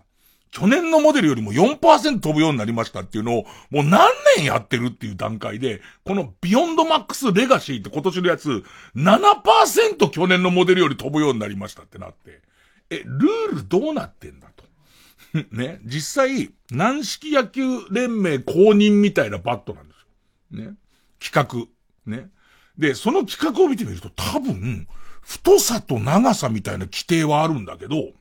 [0.53, 8.63] 去年のモデルよりも4%飛ぶようになりましたっていうのを、もう何年やってるっていう段階で、このビヨンドマックスレガシーって今年のやつ、
[8.95, 12.39] 7%去年のモデルより飛ぶようになりましたってなって、
[12.91, 14.63] え、ルールどうなってんだと。
[15.49, 20.69] ね、実際、軟式野球連盟公認みたいなバットなんですよ。
[20.69, 20.75] ね。
[21.19, 21.67] 規
[22.05, 22.11] 格。
[22.11, 22.29] ね。
[22.77, 24.87] で、その規格を見てみると多分、
[25.21, 28.11] 太さと長さみたいな規定はあるんだけど、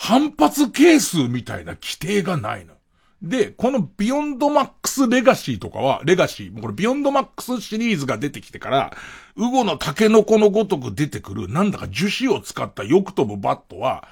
[0.00, 2.74] 反発係数みたいな規定がないの。
[3.20, 8.92] で、このビヨンドマックスレガシーとかは、レガシー、これビヨンドマックスシリーズが出てきてから、
[9.34, 14.06] 雨後のタケノコのごとく出てくる、なんだか樹脂を使ったよく飛ぶバットは、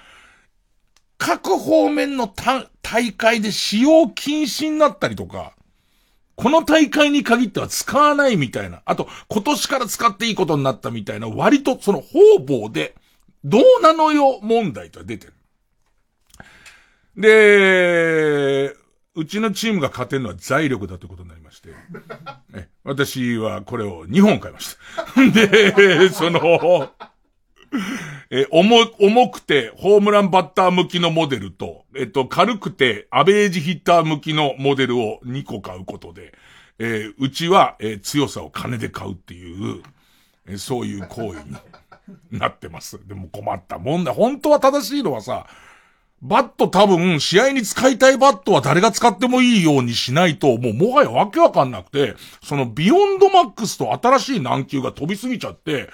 [1.18, 2.26] 各方面の
[2.82, 5.52] 大会で使用禁止になったりとか、
[6.34, 12.96] この大会に限っては使わないみたいな、あと今年から使っていいことになったみたいな、割とその方々で、
[13.44, 15.35] どうなのよ問題とは出てる。
[17.16, 18.74] で、
[19.14, 21.70] うちのチームが勝てるのは財力だということになりまして、
[22.54, 24.76] え私はこれを2本買いまし
[25.14, 25.22] た。
[25.32, 26.92] で、その、
[28.30, 36.34] え、重、重くて、ホームランバッター向きのモデルと、えっと、軽くて、アベレージヒッター向きのモデルを2個買うことで、
[36.78, 39.82] えー、うちは、えー、強さを金で買うっていう、
[40.46, 41.44] えー、そういう行為
[42.30, 43.00] になってます。
[43.06, 44.12] でも困ったもんだ。
[44.12, 45.46] 本当は正しいのはさ、
[46.22, 55.90] バット多分、試合に使いたいバットは誰が使ってもいいようにしないと、もうもはやわけわかんなくて、そのビヨンドマックスと新しい軟球が飛びすぎちゃって、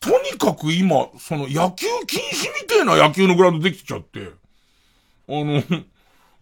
[0.00, 4.32] とにかく今、その野球禁止みたいな野球のグラウンドできちゃって、
[5.28, 5.62] あの、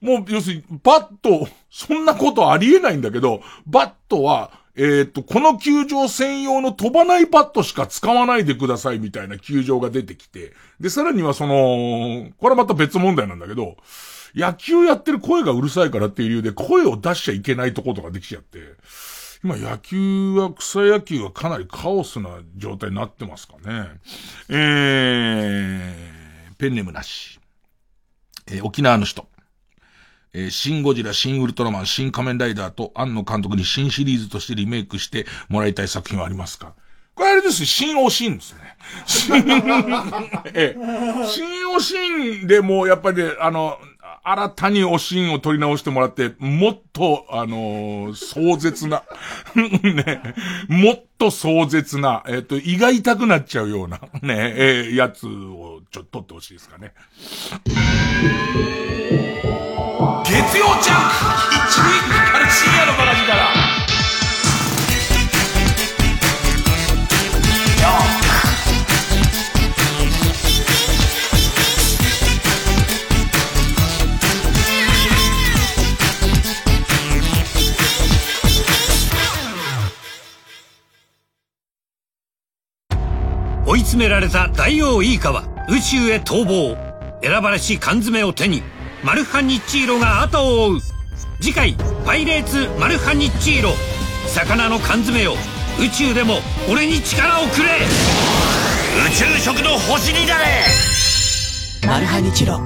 [0.00, 13.76] もう要するに、バット、そんなことありえないんだけど、バットは、えっ、と、この球場専用の飛ばないバットしか使わないでくださいみたいな球場が出てきて、で、さらにはその、これはまた別問題なんだけど、
[14.34, 18.60] 野球やってる声がうるさいからっていう理由で声を出しちゃいけないとことかできちゃって、
[19.44, 23.90] 今野球は、草野球はかなりカオスな状態になってますかね。
[24.48, 27.40] えー、ペンネームなし。
[28.46, 29.26] えー、沖縄の人。
[30.34, 36.72] えー、シンゴジラ、シンウルトラマン、シン仮面ライダーと、庵野監督に新シリーズとしてリメイクしてもらいたい作品はありますか？
[37.14, 38.60] これあれですよ、新おしんですね。
[39.04, 39.36] 新、
[40.54, 40.74] え、
[41.26, 41.94] 新おし
[42.42, 43.78] んでも、やっぱり、ねあの、
[44.24, 49.02] 新たにおしんを取り直してもらって、もっと、あのー、壮絶な、
[49.54, 50.22] ね、
[50.68, 56.92] もっと壮絶な、えっ、ー、と、胃が痛くなっちゃうような、ね、えー、やつをちょっと取ってほしいですかね。
[60.24, 61.14] 月曜ジャンク。
[61.54, 61.86] 一塁
[62.32, 63.52] か深夜のバから。
[83.64, 86.76] 追い詰められたダイオウイカは宇宙へ逃亡。
[87.22, 88.81] 選ばれし缶詰を手に。
[89.02, 90.80] マルハニッチーロが後を追う。
[91.40, 91.76] 次回
[92.06, 93.74] 「パイレーツマルハニッチーロ」
[94.32, 95.34] 魚の缶詰よ
[95.80, 96.38] 宇宙でも
[96.70, 97.80] 俺に力をくれ。
[99.08, 100.44] 宇宙食の星になれ。
[101.84, 102.60] マルハニチロ。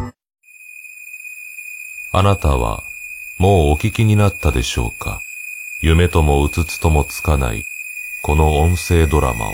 [2.13, 2.83] あなたは
[3.39, 5.21] もうお聞きになったでしょうか？
[5.81, 7.65] 夢ともうつつともつかない
[8.23, 9.53] この音声ドラマを。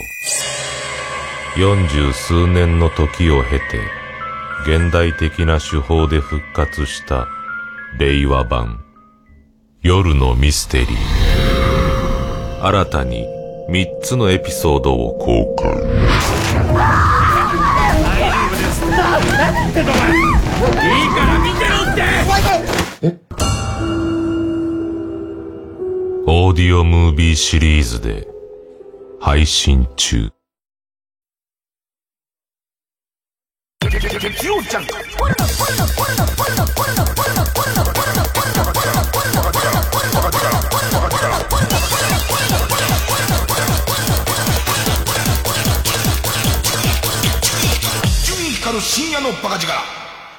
[1.57, 4.02] 四十数年の時を経て
[4.65, 7.27] 現代的な手法で復活した
[7.99, 8.81] 令和版
[9.83, 12.63] 夜のミステリー。
[12.65, 13.27] 新たに
[13.69, 15.73] 三つのエピソードを公開。
[15.73, 15.81] いい
[21.09, 22.03] から見てろって
[26.27, 28.29] オーディオムービーシリーズで
[29.21, 30.31] 配信中
[34.23, 34.93] 月曜ジャンク
[48.61, 49.73] 光る深夜のバカ力。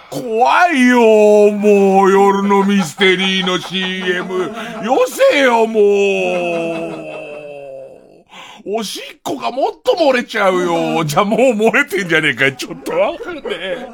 [0.09, 4.45] 怖いよ、もう夜のミステリーの CM。
[4.85, 5.81] よせよ、も
[7.29, 7.32] う。
[8.65, 11.03] おしっこがもっと漏れちゃうよ。
[11.03, 12.53] じゃあもう漏れてんじゃねえかよ。
[12.53, 13.87] ちょっとわかんねえ。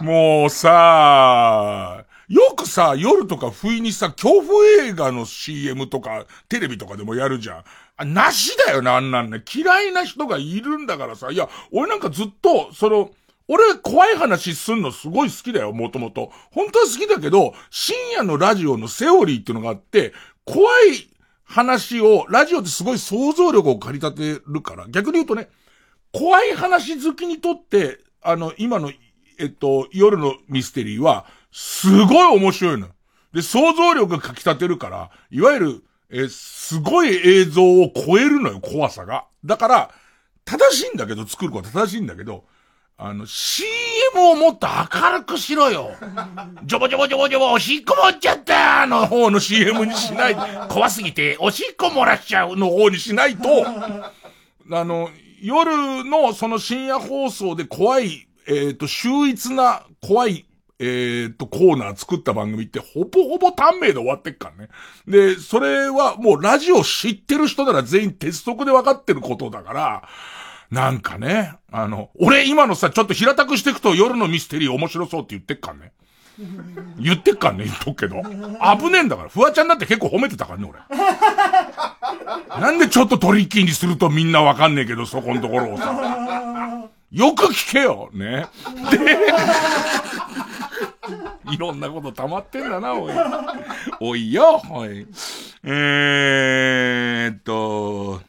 [0.00, 7.64] もうさ、よくさ、夜とか不意にさ、恐怖映画の CM とか、テレビとかでもやるじゃん。
[7.96, 9.42] あ、なしだよね、あんなんね。
[9.52, 11.32] 嫌いな人がいるんだからさ。
[11.32, 13.10] いや、俺なんかずっと、その、
[13.48, 16.30] 俺怖い話すんのすごい好きだよ、もともと。
[16.52, 20.12] 本当は好きだけど、深夜のラジオのセオリーっていうのがあって、
[20.44, 21.08] 怖い
[21.48, 25.48] 話を、ラジオってすごい想像力を駆り立てるから、逆に言うとね、
[26.12, 28.92] 怖い話好きにとって、あの、今の、
[29.38, 32.88] えっと、夜のミステリーは、すごい面白いの。
[33.32, 39.26] で、想像力がかき立てるから、いわゆる、えすごい映像を超えるのよ、怖さが。
[39.44, 39.90] だから、
[40.44, 42.44] 正しいんだけど、作ることは正しいんだけど、
[43.00, 43.68] あの、CM
[44.16, 45.92] をもっと明るくしろよ。
[46.64, 50.36] ジョボジョボジョボジョボ、おしっこ漏っちゃったの方の CM にしない。
[50.68, 60.44] 怖すぎて、おしっこ漏らしちゃうの方にしないと、あの、夜のその深夜放送で怖い、えっ、と、秀逸な怖い、
[60.80, 64.70] えっ、と、コーナー作った番組ってほぼほぼ短命で終わってっからね。
[65.06, 70.08] で、それはもうラジオ知ってる人なら全員鉄則で分かってることだから、
[70.70, 75.92] なんかね、あの、俺今のさ、ちょっと平たくしていくと夜のミステリー面白そうって言ってっかんね。
[76.98, 78.22] 言ってっかんね、言っとくけど。
[78.22, 79.28] 危ねえんだから。
[79.28, 80.78] フワちゃんだって結構褒めてたからね、俺。
[82.60, 86.88] なんでちょっとトリッキーにするとみんなわかんねえけど、そこのところをさ。
[87.10, 88.46] よく聞けよ、ね。
[88.90, 88.98] で、
[91.54, 93.12] いろんなこと溜まってんだな、おい。
[94.00, 95.06] おいよ、おい。
[95.64, 98.20] えーっと、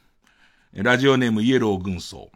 [0.84, 2.32] ラジオネームイエロー軍曹。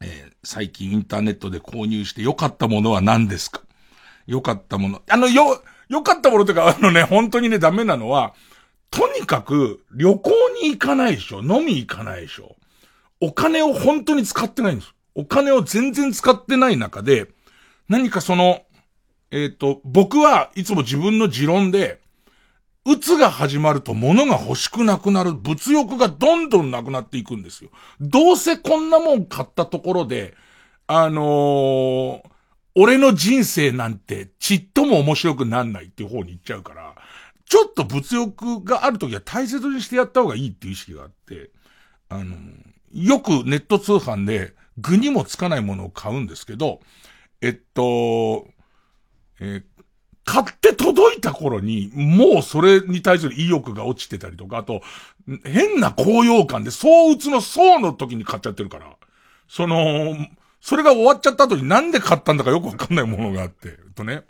[0.00, 3.60] えー最近インターネットで購入して良かったものは何ですか？
[4.26, 5.02] 良かったもの。
[5.06, 8.32] あの、よ、良かったものとか、あのね、本当にね、ダメなのは、
[8.90, 10.30] とにかく旅行
[10.62, 12.56] に行かないでしょ飲み行かないでしょ
[13.20, 14.94] お金を本当に使ってないんです。
[15.14, 17.26] お金を全然使ってない中で、
[17.88, 18.62] 何かその、
[19.30, 22.00] えっ、と、僕はいつも自分の持論で、
[22.86, 27.70] うつが始まると物が欲しくなくなる、物欲がどんどんなくなっていくんですよ。
[28.00, 30.34] どうせこんなもん買ったところで、
[30.86, 32.30] あのー
[32.76, 36.94] 俺の人生なんてちっとも面白くなんないっていう方に行っちゃうから、
[37.44, 41.50] ちょっと物欲があるときは大切にしてやった方がいいっていう意識があって、
[42.08, 46.80] あのーよくネット通販で具にもつかないものを買うんですけど、
[47.42, 48.48] えっと、
[49.40, 49.64] えー
[50.30, 54.80] 買って届いた頃に、もうそれに対する意欲が落ちてたりとか、あと、
[55.44, 58.94] 変な高揚感で、躁鬱の層の時に買っちゃってるから、
[59.48, 60.16] その、
[60.60, 64.22] それが終わっちゃった後になんで買ったんだかよくわかんないものがあって、とね、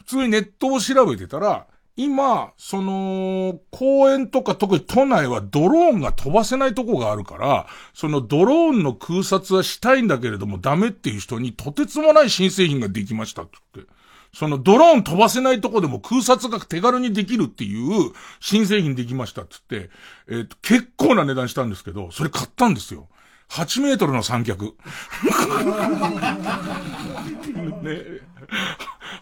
[0.00, 1.66] 普通にネットを調べてたら、
[1.96, 13.99] 今、その、公園とか特に都内はドローンが飛ばせないとこがあるから、そのドローンの空撮はしたいんだけれどもダメっていう人にとてつもない新製品ができましたってって。
[14.32, 19.90] そのドローン飛ばせないとこでも空撮が手軽にできるっていう新製品できましたって言って、
[20.28, 23.08] えっ、と、結構な値段したんですけど、それ買ったんですよ。
[23.50, 24.76] 8メートルの三脚。
[27.82, 28.20] ね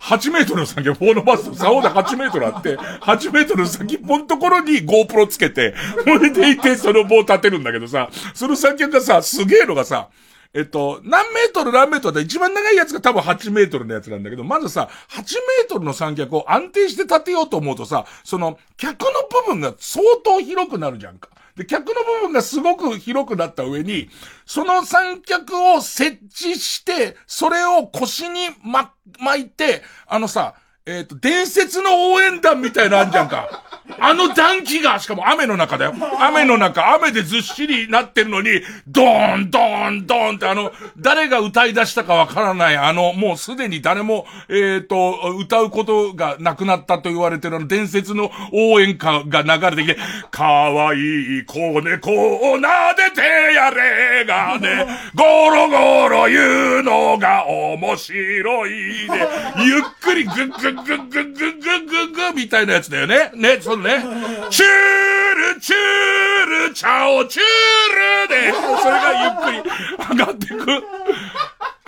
[0.01, 10.09] 8メートルの先をフォーのバスと竿で8メートルあって、8メートルの先っぽのところに GoPro つけて、それでいてその棒立てるんだけどさ、その三脚がさ、すげえのがさ、
[10.55, 19.11] えっと、何メートル何メートルで一番長いやつが多分8メートルのやつなんだけど、まずさ、8メートルの三脚を安定して立てようと思うとさ、その、脚の
[19.45, 21.29] 部分が相当広くなるじゃんか。
[21.55, 24.09] で、脚の部分がすごく広くなった上に、
[24.47, 30.55] その三脚を設置して、それを腰にま、巻いて、あのさ、
[30.89, 33.63] えっ、ー、と、伝説の応援団みたいなあんじゃんか。
[34.01, 35.95] あの暖気が、しかも雨の中だよ。
[36.21, 49.99] 雨の中、雨でずっしりなってるのに、ドーン、ドーン、ドーンってあの、誰が歌い出したかわからない、あの、もうすでに誰も、えっ、ー、と、歌うことがなくなったと言われてるあの伝説の応援歌が流れてきて、
[50.31, 52.61] かわいい子猫を撫
[52.97, 53.21] でて
[53.55, 59.29] やれがね、ゴロゴロ言うのが面白いで、
[59.65, 63.31] ゆっくりグッグッグッグッグッグッグッグッみたいなやつだよね。
[63.35, 64.03] ね、そのね。
[64.51, 69.71] チュール、チュール、チャオ、チュールで、それがゆっくり
[70.11, 70.85] 上がっていく。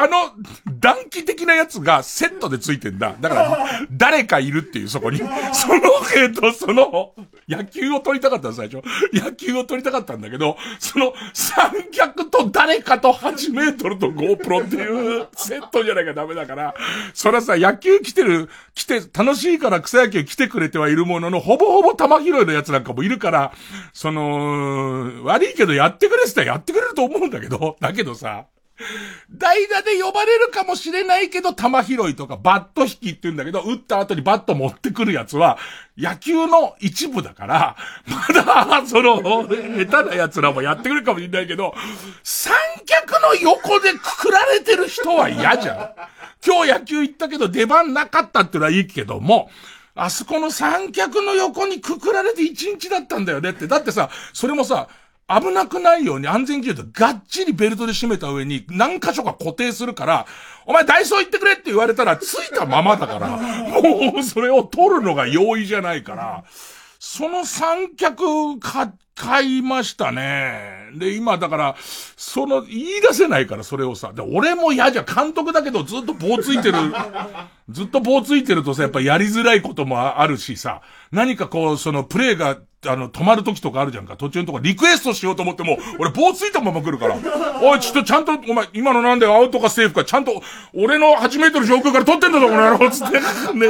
[0.01, 0.32] あの、
[0.78, 3.14] 暖気的なやつがセットでついてんだ。
[3.20, 5.18] だから、誰かいるっていう、そこに。
[5.18, 5.80] その、
[6.16, 7.12] えっと、その、
[7.46, 8.82] 野球を取りたかった最初。
[9.12, 16.74] 野球を取りたかったんだけど、その、三脚と誰かと8メートルと GoPro っていうセットじゃないかダメだから、
[17.12, 23.39] それはさ、野球来てる、来て、楽しいから草野球来てくれてはいるものの、ほぼほぼ玉拾いのやつなんかもいるから、
[23.93, 28.47] その、悪いけどやってくれって言ったらやってくれると思うんだけど、だけどさ、
[29.30, 31.66] 代打で呼ばれるかもしれないけど、球
[31.97, 35.59] 拾いとかバット引きって言うんだけど、打った後にバット持ってくるやつは、
[35.99, 37.76] 野球の一部だから、
[38.07, 41.74] まだ、その、下手な奴らもやってくるかもしれないけど、
[42.22, 42.55] 三
[42.86, 45.91] 脚の横でくくられてる人は嫌じゃん。
[46.45, 49.51] 今日野球行ったけど出番なかったってのはいいけども、
[50.03, 53.66] あそこの三脚の横にくくられて一日だったんだよねって。
[53.66, 54.88] だってさ、それもさ、
[55.28, 60.26] 危なくないように安全基準とがっちりベルトで締めた上に何箇所か固定するから、
[60.64, 66.44] お前ダイソー行ってくれって言われたらついたままだから、 もうそれを取るのが容易じゃないから、
[67.03, 70.90] その三脚買、買いましたね。
[70.94, 76.76] で、今だから、その、言い出せないからそれをさ、で、俺も嫌じゃ監督だけどずっと棒ついてる、
[77.70, 84.18] ずっと棒ついてるとさ、やっぱやりづらいこともあるしさ、何かこう、そのプレイがあの、止まる時とかあるじゃんか。
[84.18, 87.16] 途中のとこリクエストしようと思っても、俺棒ついたまま来るから。
[87.62, 90.42] おい、ちょっとちゃんと、お前、今のなんだよ、アウトかセーフか、ちゃんと、
[90.74, 93.20] 俺の8メートル上空から撮ってんだぞ、この野郎つって。
[93.57, 93.66] ね。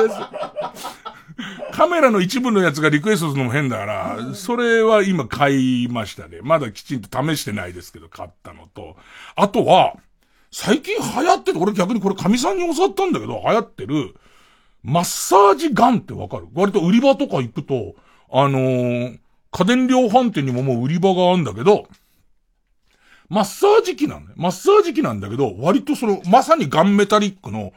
[1.72, 6.38] カメラの一部のやつがリクエストするのも変だから、それは今買いましたね。
[6.42, 8.96] まだきちんと試してないですけど、買ったのと。
[9.36, 9.94] あとは、
[10.50, 14.14] 最近流行ってる、俺逆にこれ神さんに教わったんだけど、流行ってる、
[14.82, 16.48] マッサージガンってわかる？
[16.54, 17.94] 割と売り場とか行くと、
[18.32, 19.18] あのー、
[19.52, 21.86] 家電量販店にももう売り場があるんだけど、
[23.28, 24.36] マッサージ機なんだよ。
[24.38, 27.72] マッサージ機なんだけど、割とその、まさにガンメタリックの、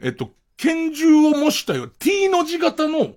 [0.00, 3.14] えっと、拳銃を模したよ、T の字型の、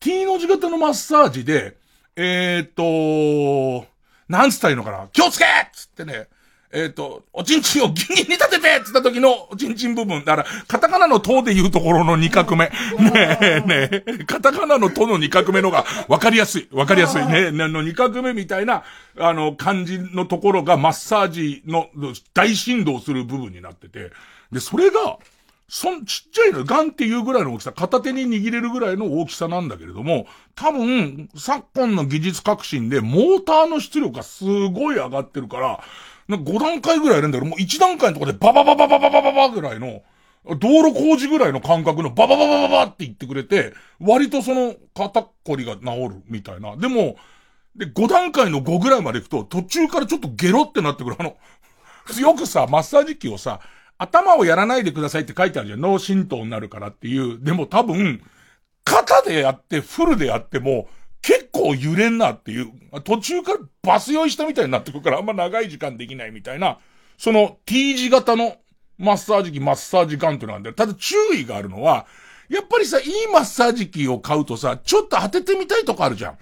[0.00, 1.76] T の字型のマッサージで、
[2.16, 3.86] えー、っと、
[4.28, 5.08] なんつったらいいのかな？
[5.12, 6.28] 気をつけつってね、
[6.70, 10.22] えっ、ー、と、おちんちんをギンギンに立ててって言った時のおちんちん部分。
[10.24, 12.66] だから、カタカナの塔で言うところの二画目。
[13.00, 16.68] ねえ、ねえ、カタカナの塔の二画目のが分かりやすい。
[16.70, 17.50] 分かりやすいね。
[17.52, 18.84] ね、の二画目みたいな、
[19.18, 21.88] あの、感じのところがマッサージの
[22.34, 24.10] 大振動する部分になってて。
[24.52, 25.18] で、それが、
[25.68, 35.84] そん、ちっちゃいの、ガンっていうぐらいの大きさ、片手に握れるぐらいの大きさなんだけれども、多分、昨今の技術革新で、モーターの出力がすごい上がってるから、
[36.26, 40.02] な5段階ぐらいやるんだけど、もう1段階のところでバババババババババぐらいの、
[40.58, 46.76] 道路工事ぐらいの感覚のババババババって言ってくれて、割とその肩こりが治るみたいな。
[46.76, 47.16] でも、
[47.76, 51.16] で、5段階の5ぐらいまで行くと、途中からちょっとゲロってなってくる。
[51.18, 51.36] あの、
[52.18, 53.60] よくさ、マッサージ機をさ、
[53.98, 55.80] 頭をやらないでくださいって書いてあるじゃん。
[55.80, 57.42] 脳震盪になるからっていう。
[57.42, 58.22] でも多分、
[58.84, 60.88] 肩でやって、フルでやっても、
[61.20, 62.72] 結構揺れんなっていう、
[63.02, 66.78] 途中からバス酔いしたみたいになってくるからあんま長い時間できないみたいな、
[67.18, 68.56] その T 字型の
[68.96, 70.74] マッサージ機、マッサージガンってなんだよ。
[70.74, 72.06] ただ注意があるのは、
[72.48, 76.38] やっぱりさ、いいマッサージ機を買うとさ、ちょっと当ててみたいとこあるじゃん。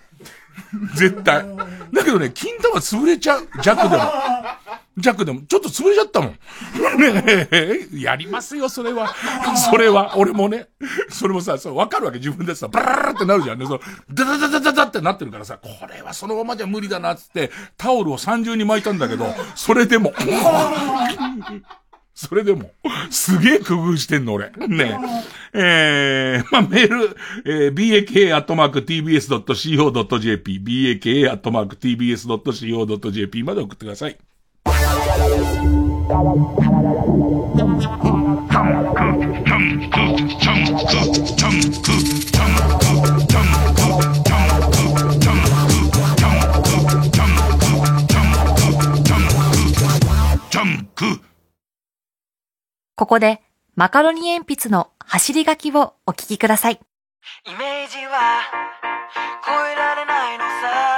[0.95, 1.45] 絶対。
[1.93, 3.49] だけどね、金玉潰れちゃう。
[3.63, 4.05] 弱でも。
[4.97, 6.31] 弱でも、ちょっと潰れちゃったもん。
[6.31, 9.15] ねえ、やりますよ、それは。
[9.71, 10.69] それは、俺もね。
[11.11, 13.67] それもさ、そう、わかるわけ、自分でさ、バラララってなるじゃんね。
[13.67, 13.81] そう、
[14.11, 20.15] ダダダダダダってなってるからさ、これはそのままじゃ無理だな、つって、タオルを三重に巻いたんだけど、それでも、
[22.15, 22.71] それでも、
[23.11, 24.51] すげえ工夫してんの、俺。
[24.69, 24.99] ね
[25.53, 26.39] え。
[26.39, 29.01] えー、まあ、メール、えー、baka.tbs.co.jp、
[30.61, 31.83] baka.tbs.co.jp
[33.43, 34.17] まで送ってください。
[52.99, 53.41] ここで、
[53.75, 56.81] マカロニ鉛筆の走り書きをお聞きください。
[57.45, 58.41] イメージは
[59.45, 60.96] 超えられないのさ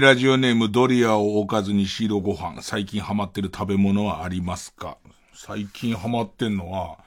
[0.00, 2.60] ラジオネームドリアをおかずに白ご飯。
[2.60, 4.98] 最近ハマってる食べ物はありますか？
[5.44, 6.98] 最近ハマってんのは、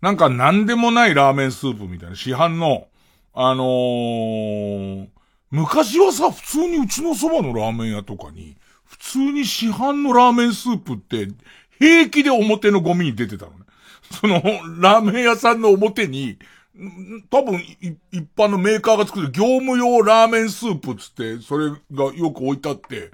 [0.00, 2.88] なんか何でもないラーメンスープみたいな市販の、
[3.32, 5.06] あのー、
[5.52, 11.28] 昔はさ、普通にうちのそばのラーメン屋とかに、普通に市販のラーメンスープって、
[11.78, 13.58] 平気で表のゴミに出てたのね。
[14.10, 14.42] その、
[14.80, 16.36] ラーメン屋さんの表に、
[17.30, 17.60] 多分、
[18.10, 23.12] 一般のメーカーが作る業務用ラーメンスープつって、それがよく置いてあって、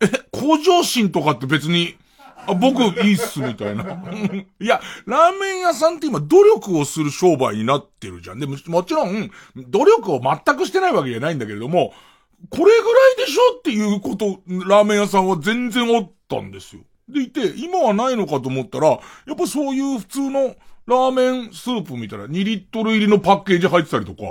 [0.00, 1.98] え、向上心とかって別に、
[2.46, 3.84] あ僕いいっす、みたいな。
[4.60, 8.40] いや、ラーメン屋さんって今努力をする商売になってるじゃん。
[8.40, 11.92] でも、もちろん、努力を全くしてないわけじゃないんだけれども、
[12.50, 12.74] これぐら
[13.24, 16.82] いでしょっていうこと、ラーメン屋さんは全然あったんですよ。
[17.08, 18.98] でいて、今はないのかと思ったら、や
[19.32, 24.22] っぱそういう普通のラーメンスープみたいな2リットル入りのパッケージ入ってたりとか、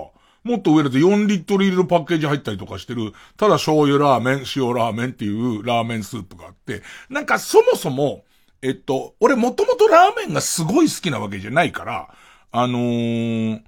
[0.44, 8.24] もっと上だと4リットル入りのパッケージ入ったりとかしてる、ただ醤油ラーメン、塩ラーメンっていうラーメンスープがあって、なんかそもそも、
[8.62, 12.10] えっと、俺もともとラーメンがすごい好きなわけじゃないから、
[12.52, 13.62] あのー、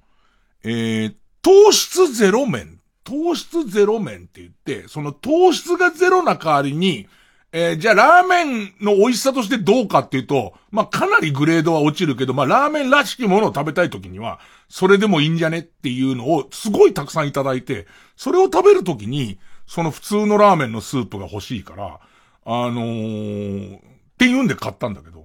[0.64, 7.06] えー、糖質ゼロ麺、糖質ゼロ麺って言って、その糖質がゼロな代わりに、
[7.52, 17.86] えーじゃあラーメンの美味しさとしてどうかっていうと、まあ、かなりグレードは落ちるけど、まあ、ラーメンらしきものを食べたい時には、それでもいいんじゃねっていうのをすごいたくさんいただいて、
[18.16, 22.00] それを食べる時に、その普通のラーメンのスープが欲しいから、
[22.44, 23.80] あのー、っ
[24.18, 25.24] ていうんで買ったんだけど、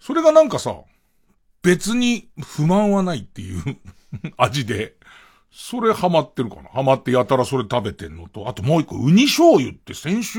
[0.00, 0.76] それがなんかさ、
[1.62, 3.62] 別に不満はないっていう
[4.36, 4.94] 味で、
[5.50, 6.68] それハマってるかな。
[6.70, 10.38] ハマってやたらそれ食べてんのと、あともう一個、ウニ醤油って先週、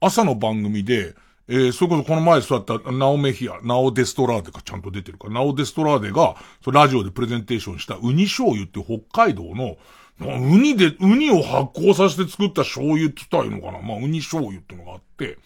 [0.00, 1.14] 朝の番組で、
[1.46, 5.28] えー、それこそこの前座ったナオメヒア、ナオデストラーデがちゃんと出てるか。
[5.28, 6.36] ら、ナオデストラーデが、
[6.66, 9.76] ラジオでプレゼンテーションしたウニ醤油って北海道の、
[10.20, 13.86] ウニで、ウニを発酵させて作った醤油って言ったらいいのかな。
[13.86, 15.38] まあ、ウニ醤油ってのがあって、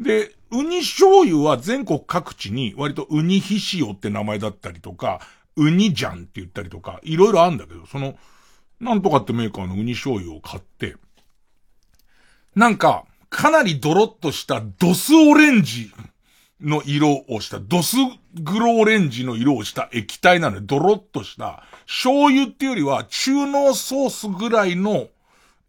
[0.00, 5.20] で、ウニ醤油は全国各地に割とウニヒシオって名前だったりとか、
[5.56, 8.16] ウニジャンって言ったりとか、いろいろあるんだけど、その、
[8.80, 10.96] なんとかってメーカーのウニ醤油を買って、
[12.54, 13.04] なんか、
[13.34, 15.92] かなりドロッとしたドスオレンジ
[16.60, 17.96] の色をした、ドス
[18.34, 25.08] グロオレンジの色をした液体なので、ドロッとした、醤油っていうよりは中濃ソースぐらいの、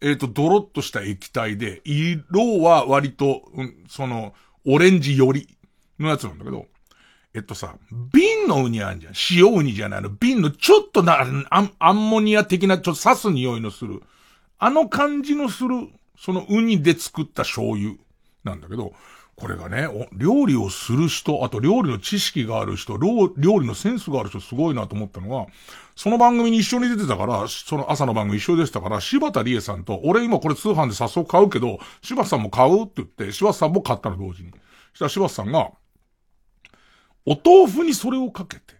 [0.00, 4.32] えっ、と、ドロッとした液体で、色は割と、うん、その、
[4.64, 5.48] オレンジ寄り
[5.98, 6.66] のやつなんだけど、
[7.34, 7.74] えっとさ、
[8.12, 9.12] 瓶のウニあるじゃん。
[9.30, 10.08] 塩ウニじゃないの。
[10.08, 11.18] 瓶のちょっとな、
[11.50, 14.02] アンモニア的なちょっと刺す匂いのする。
[14.58, 15.88] あの感じのする、
[16.18, 17.94] そのウニで作った醤油
[18.44, 18.92] なんだけど、
[19.36, 25.52] これがね、料理をする人、あと料理の知識がある人、料理のセンスがある人すごいなと思ったのが、
[25.94, 34.52] その番組に一緒に出てたから、その朝の番組一緒でしたから、柴田理恵さんと、俺今これ通販で早速買うけど、柴田さんも買うって言って、柴田さんも買ったの同時に。
[34.52, 35.70] そしたら柴田さんが、
[37.26, 38.74] お豆腐にそれをかけて、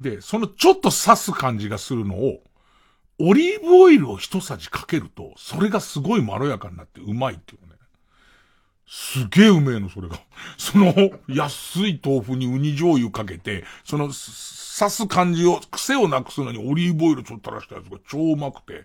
[0.00, 2.42] で、そのちょっと刺す感じがするのを、
[3.24, 7.76] オリーブオイルを一さじかけると、それがすごいまろやかになってうまいっていうね。
[8.88, 10.18] すげえうめえの、それが。
[10.58, 10.92] その、
[11.28, 14.14] 安い豆腐にウニ醤油かけて、その、刺
[14.90, 18.82] す感じを、癖をなくすのにオリーブオイルちょっと垂らしたやつが超うまくて、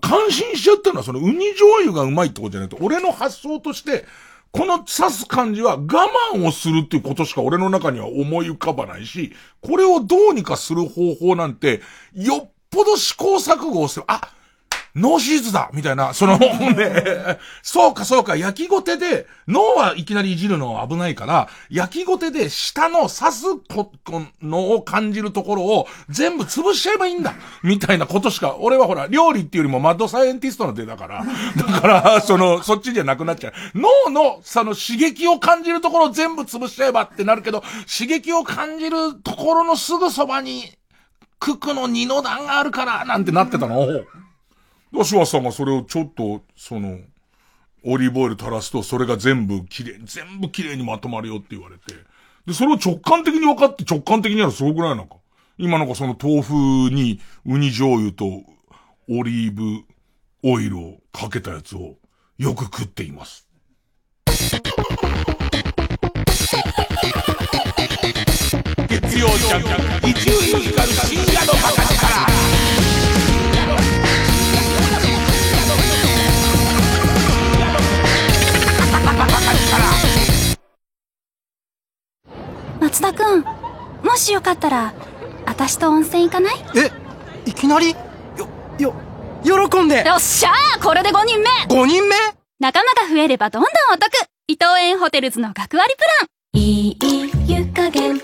[0.00, 4.06] 感心しちゃったのは、そのウニ醤油がうまいってことじゃなくて、俺の発想として、
[4.50, 5.86] この刺す感じは我
[6.34, 11.80] 慢をするっていうことしか俺の中には思い浮かばないし、これをどうにかする方法なんて、
[12.14, 14.04] よっぽど試行錯誤をする。
[14.08, 14.20] あ、
[14.98, 31.24] ノーシーズだみたいな、その、ね、 そうかそうか、焼きごてで、脳はいきなりいじるのは危ないから、焼きごてで舌の刺すこ、このを感じるところを全部潰しちゃえばいいんだみたいなことしか、俺はほら、料理っていうよりもマッドサイエンティストの出だから、
[31.56, 33.52] だから、その、そっちじゃなくなっちゃう。
[33.74, 40.77] 脳の、その刺激を感じるところを全部潰しちゃえばってなるけど、刺激を感じるところのすぐそばに、
[41.38, 43.80] ククの二の段があるから、なんてなってたの？
[43.80, 44.04] を、
[44.92, 46.98] 吉橋さんがそれをちょっと、その、
[47.84, 51.94] オリーブオイル垂らすと、それが全部綺麗、全部綺麗にまとまるよって言われて。
[52.46, 54.96] で、それを直感的に分かって直感的にやるすごくない？
[54.96, 55.16] なんか。
[55.58, 58.24] 今なんかその豆腐にウニ醤油と
[59.10, 59.84] オリーブ
[60.44, 61.96] オイルをかけたやつを
[62.38, 63.48] よく食っています。
[69.18, 71.98] 曜ジャンク、伊集院光深夜のバカ力。
[82.80, 83.44] 松田くん、
[84.04, 84.94] もしよかったら、
[85.46, 86.54] 私と温泉行かない？
[86.76, 86.92] え
[87.44, 87.96] いきなり？
[88.36, 88.48] よ、
[88.78, 88.94] よ、
[89.42, 90.04] 喜んで。
[90.06, 92.14] よっしゃーこれで5人目 !5 人目？
[92.60, 94.12] 仲間が増えればどんどんお得。
[94.46, 96.28] 伊藤園ホテルズの学割プラン。
[96.54, 96.96] いい
[97.46, 98.20] 湯加減、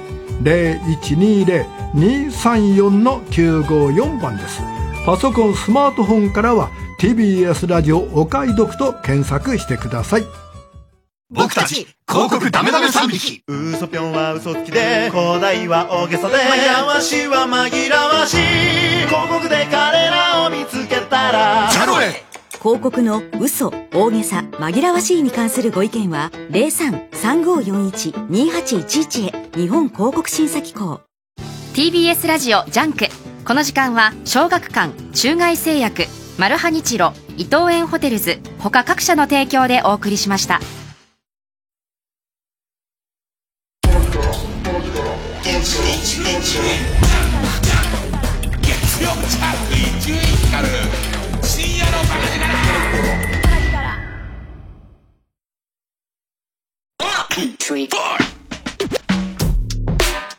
[1.93, 4.63] 0120-234-954番です。
[5.05, 10.25] パソコンスマートフォンからは TBS ラジオお買い得と検索してください
[11.31, 13.43] 僕たち広告ダメダメ3匹。
[13.49, 18.37] 嘘ぴょんは嘘つきで広大は大げさでやわしは紛らわしい。
[19.07, 22.23] 広告で彼らを見つけたらジャロへ
[22.63, 31.03] 広告の嘘、大げさ、紛らわしいに関するご意見は03-3541-2811へ日本広告審査機構。
[31.75, 33.09] TBS ラジオジャンク。
[33.45, 36.07] この時間は小学館中外製薬
[36.39, 40.61] マルハニチロ伊藤園ホテルズ他各社の提供でお送りしました
[49.05, 50.19] 曜ジャンク伊集院
[50.51, 50.69] 光
[51.43, 52.45] 深夜のバカ力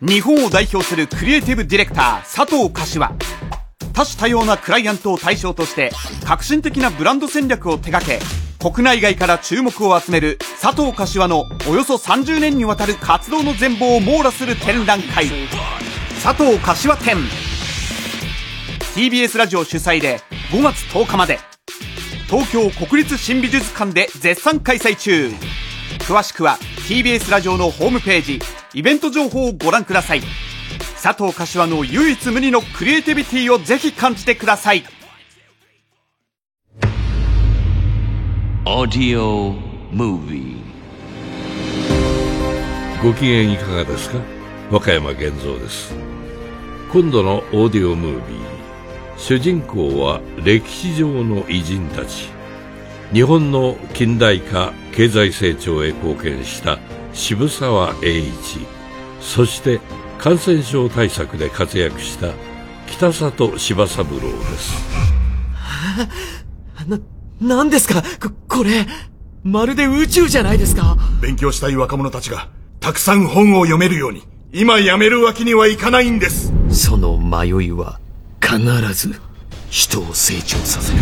[0.01, 3.11] 日本を代表するクリエイティブディレクター佐藤柏。
[3.93, 5.91] 多種多様なクライアントを対象として
[6.23, 15.27] 革新的なブランド戦略を手掛け国内外から注目を集める佐藤柏のおよそ30年にわたる活動の全貌を網羅する展覧会。
[16.23, 17.17] 佐藤柏展。
[18.95, 20.19] TBS ラジオ主催で
[20.51, 21.37] 5月10日まで。
[22.25, 25.29] 東京国立新美術館で絶賛開催中。
[25.99, 26.57] 詳しくは
[26.87, 28.39] TBS ラジオのホームページ。
[28.73, 30.21] イベント情報をご覧ください。
[31.03, 34.83] 佐藤柏の唯一無二のクリエイティビティをぜひ感じてください。
[38.67, 39.53] Audio
[39.91, 40.57] Movie.
[43.03, 44.19] ご機嫌いかがですか？
[44.71, 45.93] 和歌山源三です。
[46.91, 48.37] 今度のオーディオムービー
[49.17, 52.29] 主人公は歴史上の偉人たち。
[53.13, 56.79] 日本の近代化経済成長へ貢献した
[57.13, 58.33] 渋沢栄一。
[59.21, 59.79] そして
[60.17, 62.33] 感染症対策で活躍した
[62.87, 64.73] 北里柴三郎です。
[66.87, 66.99] な、
[67.41, 68.01] 何ですか？
[68.01, 68.85] こ、これ、
[69.43, 70.97] まるで宇宙じゃないですか？
[71.21, 74.23] 勉強したい若者たちがたくさん本を読めるように
[74.53, 76.53] 今やめるわけにはいかないんです。
[76.69, 77.99] その迷いは
[78.41, 78.59] 必
[78.93, 79.19] ず
[79.69, 80.99] 人を成長させる。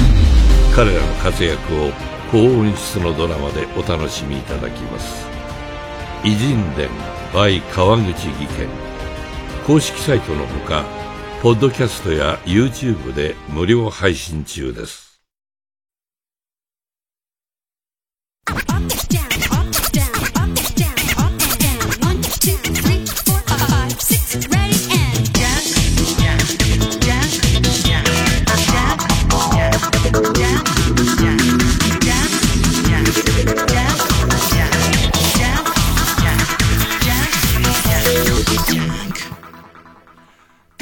[0.75, 1.91] 彼らの活躍を
[2.31, 5.27] 高音質のドラマでお楽しみいただきます。
[6.23, 6.89] 偉人伝
[7.33, 8.67] by 川口義賢
[9.67, 10.85] 公式サイトのほか
[11.41, 15.02] ポッドキャストや YouTube で無料配信中です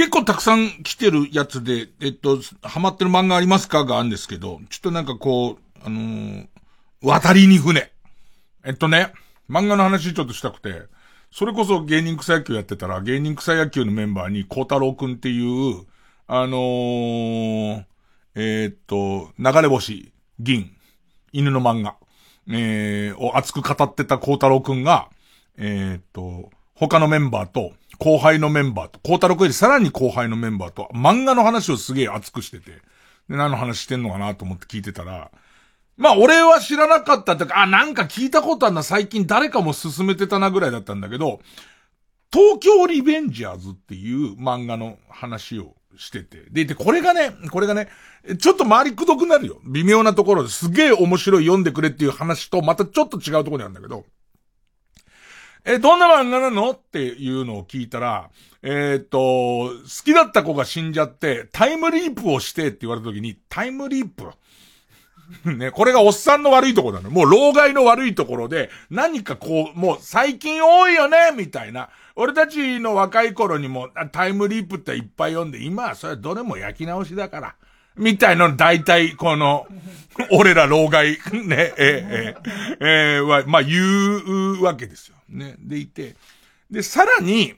[0.02, 3.86] 結構たくさん来てるやつで、えっと、ハマってる漫画ありますか？
[3.86, 6.48] があるんですけど、ちょっとなんかこう、あのー
[7.04, 7.92] 渡りに船。
[8.64, 9.12] えっとね、
[9.50, 10.84] 漫画の話ちょっとしたくて、
[11.32, 15.86] それこそ芸人草野球やってたら、芸人草野球のメンバーに、孝太郎くんっていう、
[16.28, 17.86] あのー、
[18.36, 20.76] えーっと、流れ星、銀、
[21.32, 21.96] 犬の漫画、
[22.48, 25.10] えー、を熱く語ってた孝太郎くんが、
[25.58, 32.82] えーっと、他のメンバーと、後輩のメンバーと、孝太郎くんよりさらに後輩のメンバーと、漫画の話をすげえ熱くしてて、で、
[33.30, 35.32] 何の話してんのかなと思って聞いてたら、
[36.02, 41.40] まあ俺は知らなかったってか、あ、なんか聞いたことあるな、最近誰かも勧めてたなぐらいだったんだけど、
[42.34, 46.46] 東京リベンジャーズっていう漫画の話をしてて。
[46.50, 47.90] で、で、これがね、これがね、
[48.40, 49.62] ちょっと周りくどくなるよ。
[49.66, 54.06] 微妙なところですげえ面白い読んでくれっていう話と、またちょっと違うところにあるんだけど、
[55.66, 58.32] え、どんな漫画なのっていうのを聞いたら、
[58.64, 59.74] えっ、と、好
[60.04, 64.32] きだった子が死んじゃって、タイムリープをしてって言われた時に、タイムリープ
[65.46, 67.10] ね、これがおっさんの悪いところなの。
[67.10, 71.90] もう老害の悪いところで、何かこう、もう最近多いよねみたいな。
[72.16, 77.56] 俺たちの若い頃にもあタイムリープっていっぱい読んで、今はそれはどれも焼き直しだから。
[77.96, 79.68] みたいなの大体、この、
[80.32, 82.38] 俺ら老害、ね、えええ
[82.80, 83.82] ええは、まあ言
[84.60, 85.16] うわけですよ。
[85.30, 85.56] ね。
[85.60, 86.16] でいて。
[86.70, 87.54] で、さらに、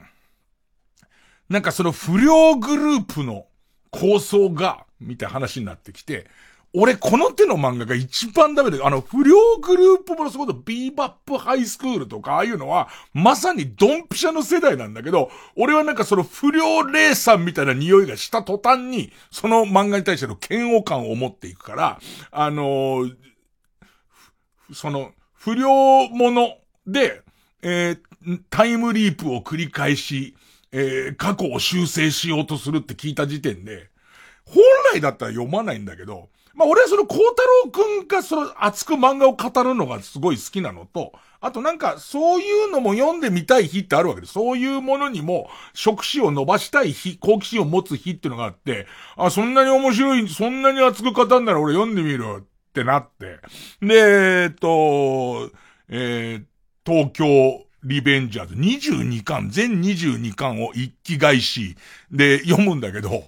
[1.48, 3.46] なんかその不良グループの
[3.90, 6.26] 構想が、みたいな話になってきて、
[6.76, 22.00] 俺この手の漫画が一番ダメで、あの、不良グループものそことビーバップハイスクールとか、ああいうのは、まさにドンピシャの世代なんだけど、俺はなんかその不良霊さんみたいな匂いがした途端に、その漫画に対しての嫌悪感を持っていくから、
[22.32, 23.16] あのー
[24.72, 25.68] その、不良
[26.08, 26.56] もの
[26.88, 27.22] で、
[27.62, 27.98] えー
[28.48, 30.34] タイムリープを繰り返し、
[30.72, 33.90] えー過去を修正しようとするって聞いた時点で、
[34.44, 34.56] 本
[34.92, 44.32] 来だったら読まないんだけど、まあ俺はその孝太郎くんがその熱く漫画を語るのがすごい好きなのと、あとなんかそういうのも読んでみたい日ってあるわけです。
[44.32, 48.86] そういうものにも触手を伸ばしたい日、好奇心を持つ日っていうのがあって、
[49.16, 53.40] あ、そんなに面白い、そんなに熱く語るなら俺読んでみるってなって。
[53.80, 55.50] で、えっと、
[55.88, 56.44] えー
[56.86, 61.76] 東京リベンジャーズ22巻、全22巻を一気返し
[62.10, 63.24] で読むんだけど、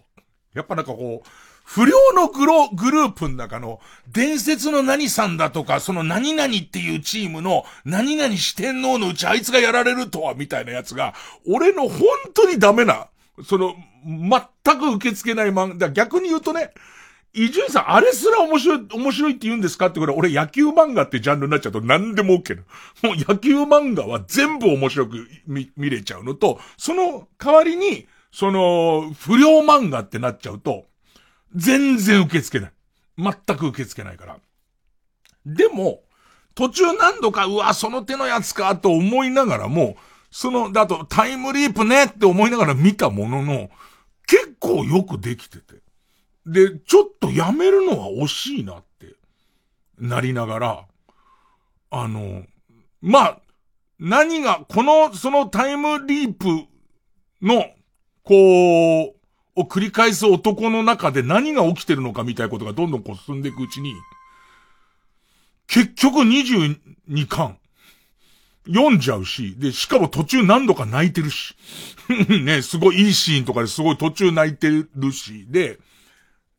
[0.55, 1.29] やっぱなんかこう、
[1.67, 11.13] 不良のグロ、グループの中の伝説の何さんだとか、その何々っていうチームの何々四天王のうちあいつがやられるとはみたいなやつが、
[11.45, 13.09] 俺の本当にダメな、
[13.45, 16.71] その、全く受け付けない漫画、逆に言うとね、
[17.35, 22.63] 伊集院さん、あれすら面白い、面白いって言うんですかってこれ、俺野球漫画ってジャンルになっちゃうと何でも OK な
[23.03, 23.15] の。
[23.17, 30.87] もう野球漫画は全部面白く見、見れちゃうのと、その代わりに、その、不良漫画ってなっちゃうと、
[31.57, 32.73] 全然受け付けない。
[33.47, 34.37] 全く受け付けないから。
[35.47, 36.03] でも、
[36.55, 39.97] 途中何度か、うわ、その手のやつか、と思いながらも、
[40.31, 43.71] その、だとタイムリープねって思いながら見たものの、
[44.27, 45.77] 結構よくできてて。
[46.47, 49.15] で、ちょっとやめるのは惜しいなって、
[49.99, 50.85] なりながら、
[51.91, 52.45] あの、
[53.01, 53.41] まあ、
[53.99, 56.47] 何が、この、そのタイムリープ
[57.41, 57.65] の、
[58.23, 59.16] こう、
[59.57, 63.95] を繰り返す男の中で何が起きてるのかみたいなことがどんどんこう進んでいくうちに、
[65.67, 67.59] 結局22巻、
[68.67, 71.55] 読んじゃうし、で、しかも途中何度か泣いてるし、
[72.29, 75.79] ね、すごいいいシーンとかですごい途中泣いてるし、で、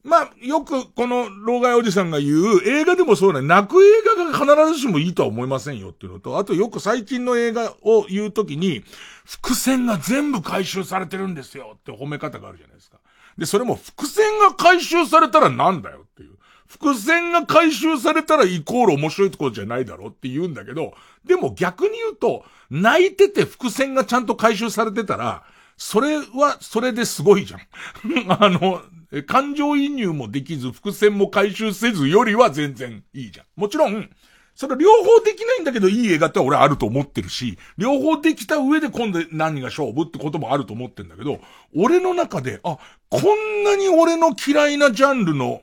[0.03, 8.83] まあ、よくこの老害おじさんが言う映画でもそうね、泣く映画が必ずしもいいとは思いませんよっていうのと、あとよく最近の映画を言うときに、
[9.25, 12.99] 伏線が全部回収されてるんですよって褒め方があるじゃないですか。
[13.37, 16.37] で、それも伏線が回収されたらなんだよっていう。
[16.67, 20.93] 伏線が回収されたらイコール面白いところじゃないだろうって言うんだけど、
[21.25, 25.43] でも逆に言うと、泣いてて伏線がちゃんと回収されてたら、
[25.77, 27.61] それはそれですごいじゃん。
[28.31, 28.81] あの、
[29.11, 33.45] え感情移入もできず、伏線も回収せずよりは全然いいじゃん。
[33.55, 34.09] もちろん、
[34.57, 41.39] それ両方できないんだけどいい映画って俺あると思ってるし、両方できた上で今度何が勝負ってこともあると思ってんだけど、
[41.75, 42.79] 俺の中で、あ、
[43.09, 45.61] こんなに俺の嫌いなジャンルの、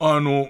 [0.00, 0.48] あの、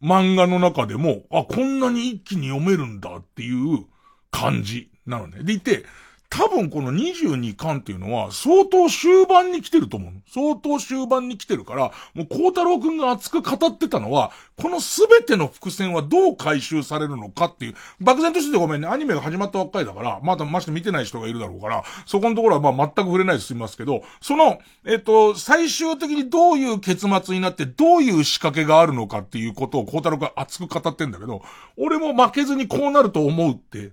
[0.00, 3.84] 漫画の中でも、あ、こんなに一気に読めるんだっていう
[4.30, 5.42] 感じなのね。
[5.42, 5.84] でいて、
[6.32, 10.12] 多分この22巻っていうのは相当終盤に来てると思う。
[10.26, 31.42] 相当終盤に来てるから、もう孝太郎くんが熱く語ってたのは、このすべての伏線はどう回収されるのかっていう、漠然としてごめんね、アニメが始まったばっかりだから、まだまして見てない人がいるだろうから、そこのところはまあ全く触れないで済みますけど、その、えっと、最終的にどういう結末になってどういう仕掛けがあるのかっていうことを孝太郎が熱く語ってんだけど、
[31.76, 33.92] 俺も負けずにこうなると思うって、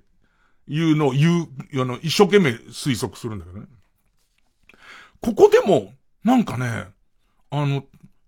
[0.70, 1.43] いうのを言
[1.74, 3.65] う、あの、一生懸命推測するんだけどね。
[5.20, 5.93] ここでも、
[6.24, 6.86] なんかね、
[7.49, 7.84] あの、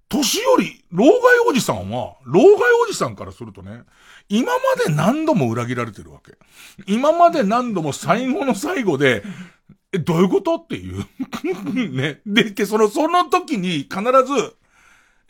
[0.10, 1.14] 年寄り、老害
[1.48, 3.84] おじさんは、老害おじさんからするとね、
[4.28, 6.34] 今まで何度も裏切られてるわけ。
[6.86, 9.24] 今まで何度も最後の最後で、
[9.94, 11.06] え、どういうことっていう。
[11.92, 12.22] ね。
[12.26, 14.56] で、その、その時に必ず、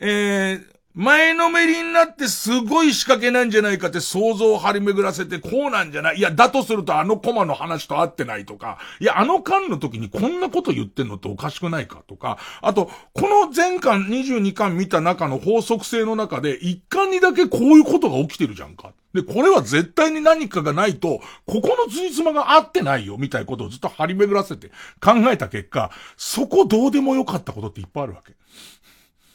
[0.00, 6.18] えー、前のめりになってすごい仕掛けなんじゃないかって想像を張り巡らせてこうなんじゃない？
[6.18, 18.92] いや、だとするとあのコマの話と合ってないとか、いや、あの巻の時にこんなこと言ってんのっておかしくないかとか、あと、この前巻22巻見た中の法則性の中で1巻にだけこういうことが起きてるじゃんか。
[19.14, 24.68] で、これは絶対に何かがないと、ここの辻褄が合ってないよ、みたいなことをずっと張り巡らせて
[25.00, 28.34] 考えた結果、そこどうでもよかったことっていっぱいあるわけ。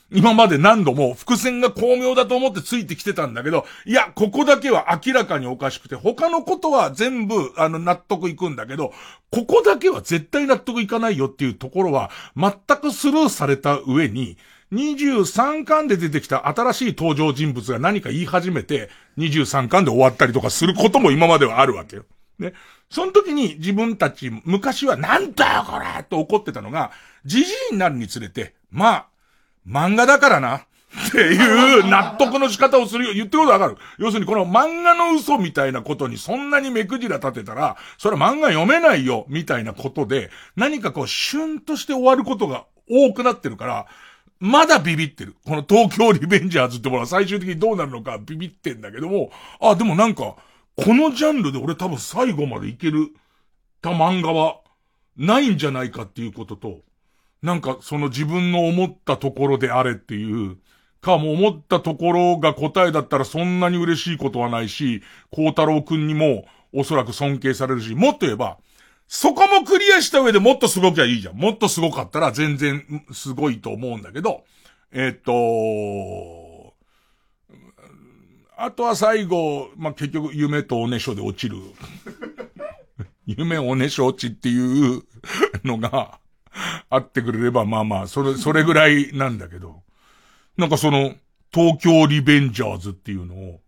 [0.10, 8.94] 今まで何度も伏線が巧妙だと思ってついてきてたんだけど、いや、ここだけは明らかにおかしくて、他のことは全部、あの、納得いくんだけど、
[9.32, 14.38] ここだけは絶対納得いかないよっていうところは、全くスルーされた上に、
[14.72, 22.06] 23巻で出てきた新しい登場人物が何か言い始めて、23巻で終わったりとかすることも今まではあるわけよ。
[22.40, 22.54] ね。
[22.90, 26.92] その時に自分たち、昔はなんだよこれと怒ってたのが、
[27.26, 29.08] じじいになるにつれて、まあ、
[29.68, 30.66] 漫画だからな。
[31.10, 33.14] っていう納得の仕方をするよ。
[33.14, 33.78] 言ってことわかる。
[34.00, 43.86] 要するにこの漫画の嘘みたいなことにそんなに目くじら立てたら、それは漫画読めないよ、みたいなことで、何かこう、シュンとして終わることが多くなってるから、
[44.40, 45.36] まだビビってる。
[45.46, 50.36] この東京リベンジャーズってものは最終的にどうなるのかビビってんだけども、あ、でもなんか、
[50.76, 53.10] このジャンルで俺多分最後までいける
[53.82, 54.60] た漫画は
[55.18, 56.80] ないんじゃないかっていうことと、
[57.48, 60.58] なんかその自分の思ったところであれっていう、
[61.00, 66.44] かも思ったところが答えだったらそんなに嬉しいことはないし、孝太郎くんにも
[66.74, 68.58] おそらく尊敬されるし、もっと言えば、
[69.08, 71.38] そこもクリアした上でもっとすごきゃいいじゃん。
[71.38, 72.84] もっとすごかったら全然
[73.14, 74.44] すごいと思うんだけど、
[74.92, 76.74] えっと、
[78.58, 81.56] あとは最後、まあ、結局夢とおねしょで落ちる。
[83.26, 85.04] 夢おねしょ落ちっていう
[85.64, 86.17] のが、
[86.90, 89.84] あってくれれば、まあまあ、それ、それぐらいなんだけど、
[90.58, 91.16] なんかその、
[91.54, 93.62] 東京リベンジャーズっていうのを、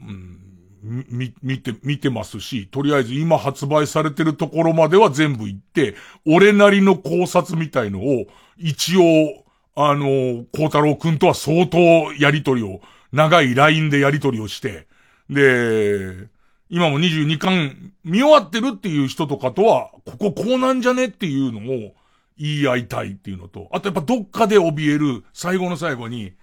[0.00, 0.46] うん、
[0.82, 5.94] み、見て、見てますし、とりあえず今発売されてるところまでは全部行って、
[6.26, 8.26] 俺なりの考察みたいのを、
[8.56, 9.44] 一応、
[9.74, 11.78] あの、孝太郎くんとは相当
[12.18, 12.80] やりとりを、
[13.12, 14.86] 長い LINE でやりとりをして、
[15.28, 16.28] で、
[16.68, 21.94] 今も22巻見終わってるっていう人とかとは、こここうなんじゃねっていうのを
[22.38, 26.34] 言い合いたいっていうのと、あとやっぱどっかで怯える最後の最後に、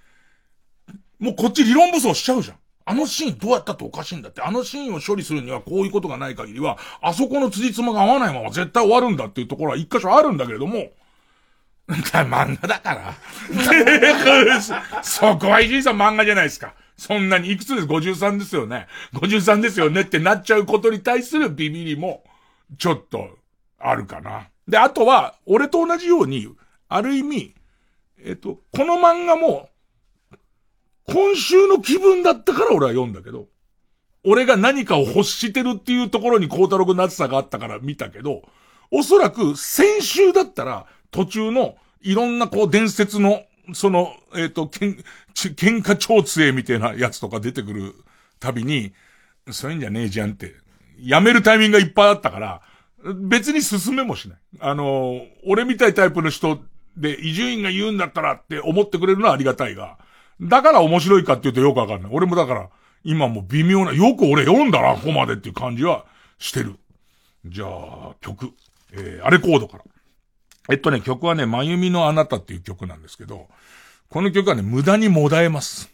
[1.19, 2.57] もうこっち理論武装しちゃうじゃん。
[2.85, 4.41] あのシーンどうやったっておかしいんだって。
[4.41, 10.91] あのシーンを処理するにはこういうことがない限りは、あそこの辻褄が合わないまま絶対終わるんだっていうところは一箇所あるんだけれども、
[11.87, 13.13] 漫画だから。
[15.03, 16.73] そこは伊集院さん漫画じゃないですか。
[16.97, 18.87] そんなにいくつです ?53 ですよね。
[19.13, 22.23] 53ですよねってなっちゃうことに対するビビりも、
[22.77, 23.37] ちょっと、
[23.79, 24.47] あるかな。
[24.67, 26.47] で、あとは、俺と同じように、
[26.89, 27.55] ある意味、
[28.23, 29.69] えっと、この漫画も、
[31.07, 33.47] 今週の気分だったから俺は読んだけど、
[34.23, 38.43] 俺が何かを欲してるっていうところに孝太郎君の熱さがあったから見たけど、
[38.89, 43.43] おそらく先週だったら途中のいろんなこう伝説の、
[43.73, 45.03] その、えっ、と、けん、
[45.33, 47.95] ち喧嘩超強えみたいなやつとか出てくる
[48.39, 48.93] たびに、
[49.51, 50.55] そういうんじゃねえじゃんって、
[50.99, 52.61] やめるタイミングがいっぱいあったから、
[53.03, 54.37] 別に進めもしない。
[54.59, 56.59] あの、俺みたいタイプの人
[56.97, 59.97] で、伊集院が言うんだったらって思ってくれるのはありがたいが、
[60.41, 62.11] だから面白いかって言うとよくわかんない。
[62.13, 62.69] 俺もだから、
[63.03, 66.05] 今も微妙な、よく俺読んだな、ここまでっていう感じは
[66.39, 66.75] してる。
[67.45, 68.51] じゃあ、曲。
[68.93, 69.83] えー、あれコードから。
[70.69, 73.47] えっとね、曲はね、まゆみのあなたっていう曲なんですけど、
[74.09, 75.92] この曲はね、無駄にもだえます。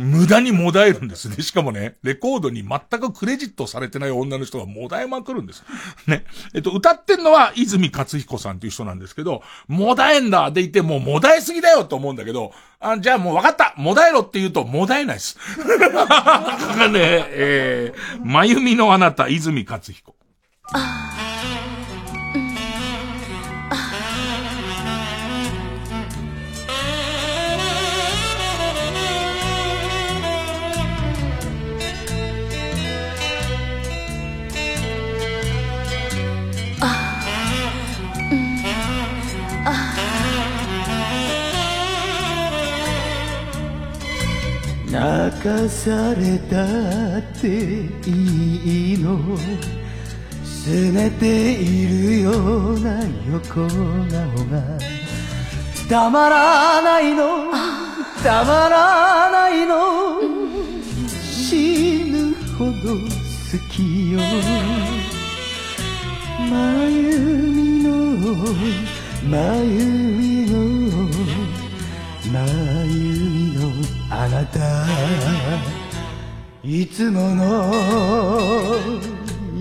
[0.00, 1.36] 無駄にもだえるんですね。
[1.42, 5.64] しかもね、レコードに全くクレジットされてない女の人がもだえまくるんです。
[6.06, 6.24] ね。
[6.54, 15.38] えっと、歌ってんのは泉勝彦さんっていう人なんですけど、もだえんだでいて、もうもだえすぎだよと思うんだけど、あ、じゃあもう分かったもだえろって言うと、もだえないです。
[15.56, 20.14] ね、えー、まゆみのあなた、泉勝彦。
[45.06, 46.64] 泣かされた
[47.18, 47.46] って
[48.10, 49.38] いいの。
[50.42, 52.30] 拗ねているよ
[52.72, 53.68] うな横顔
[54.50, 54.78] が。
[55.88, 57.52] たまらないの。
[58.24, 60.20] たまらないの。
[61.08, 63.06] 死ぬほど好
[63.70, 64.18] きよ。
[66.50, 66.52] 真
[66.90, 67.14] 由
[67.54, 67.90] 美の。
[69.22, 69.34] 真
[69.70, 69.78] 由
[70.18, 70.58] 美の。
[72.24, 72.34] 真
[72.90, 73.35] 由美の。
[74.08, 74.86] あなた
[76.62, 77.44] いつもの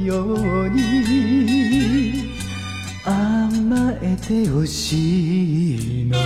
[0.04, 2.32] ように
[3.04, 6.18] 甘えてほしいの。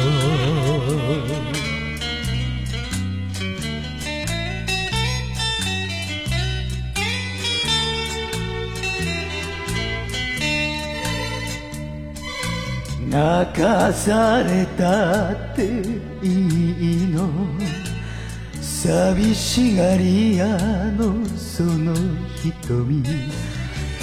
[13.09, 15.65] 泣かされたって
[16.21, 17.27] いいの。
[18.81, 20.47] 寂しがり屋
[20.93, 21.93] のその
[22.41, 23.03] 瞳。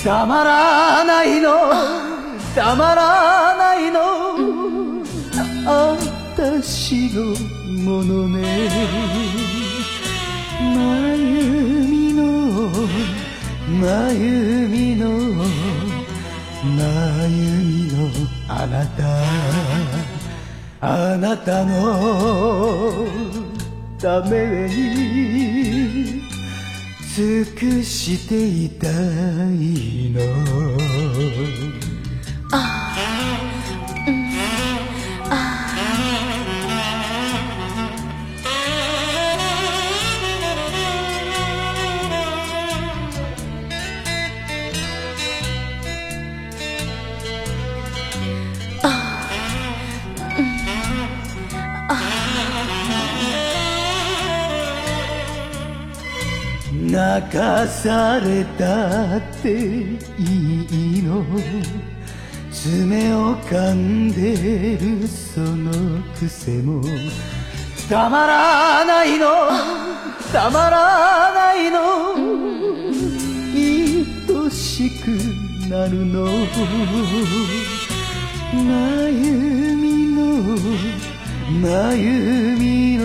[0.05, 1.51] たまらないの
[2.55, 3.99] たまらないの
[5.67, 5.97] あ
[6.37, 7.25] たしの
[7.91, 8.69] ものね。
[10.61, 10.75] 真
[11.17, 12.69] 由美の
[13.81, 15.09] 真由美の
[16.63, 16.77] 真
[17.29, 18.11] 由美の
[18.47, 19.03] あなた
[20.83, 23.46] あなたの
[23.99, 26.23] ために
[27.15, 30.21] 尽くしていたいの。
[32.53, 32.86] ああ
[56.97, 59.53] 泣かされたって
[60.19, 61.27] いいの。
[62.51, 66.83] 爪を噛んでるその癖も。
[67.91, 69.27] たまらないの。
[70.33, 72.15] たまらないの。
[73.53, 75.09] 愛しく
[75.69, 76.25] なるの。
[78.55, 78.65] 真
[79.11, 79.87] 由美
[80.17, 80.23] の。
[81.61, 83.05] 真由美の。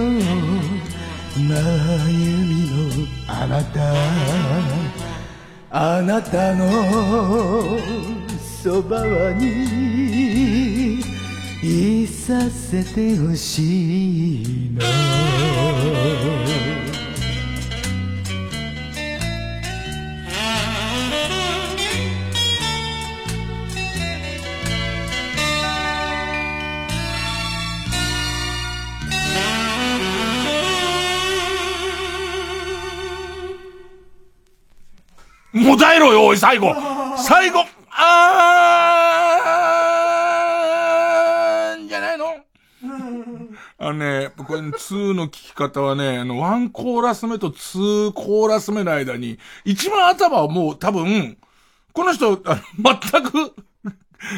[1.35, 1.43] 真
[2.09, 2.55] 由美
[3.15, 3.20] の。
[3.34, 3.80] あなた
[5.72, 6.68] あなたの
[8.62, 10.99] そばに
[11.64, 14.82] いさせてほしいの。
[35.53, 36.73] もだえろよ、おい、最後。
[37.18, 42.26] 最後あーんじゃないの？
[43.78, 51.38] あのね、これ、2の聞き方はね、あの、1コーラス目と2コーラス目の間に、一番頭はもう多分、
[51.94, 52.61] この人、あの
[53.11, 53.53] 全く、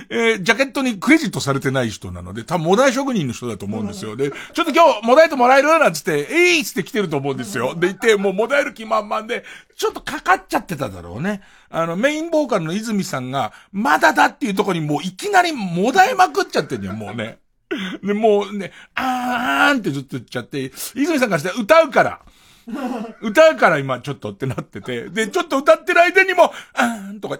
[0.09, 4.15] えージャケットにクレジットされてない人なので、多分、モダイ職人の人だと思うんですよ。
[4.15, 7.75] で、ちょっと今日、モダえてもらえるなんつって、えいっつって来てると思うんですよ。
[7.75, 9.43] で、いて、もうモダえる気満々で、
[9.75, 11.41] ちょっとかかっちゃってただろうね。
[11.69, 17.39] あの、メインボーカルの泉さんが、まだだっていうとこにもういきなりモダえまくっちゃってんじゃん、もうね。
[18.03, 22.21] で、もうね、あーんってずっと言っちゃって、泉さんからして歌うから。
[23.21, 27.39] 歌うから今ちょっとってなってて、で、ちょっと歌ってる間にも、あーんとか、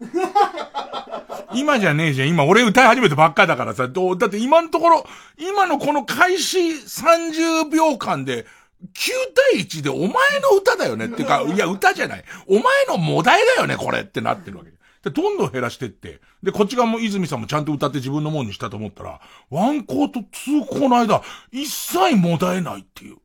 [1.54, 2.28] 今じゃねえじゃん。
[2.28, 3.88] 今俺歌い始めてばっかだからさ。
[3.88, 5.06] どうだって今のところ、
[5.38, 8.46] 今のこの開始30秒間で、
[8.82, 9.10] 9
[9.52, 12.24] 対1でお前の歌だよねってか、いや歌じゃない。
[12.46, 14.70] お前のモダえだよね、これってなってるわけ。
[15.02, 19.20] で、どんどん減らしてって、で、こっち側も泉さんもちゃんと歌って自分のもんにしたと思ったら、
[19.50, 21.22] ワンコート2コーの間、
[21.52, 23.16] 一切もだえないっていう。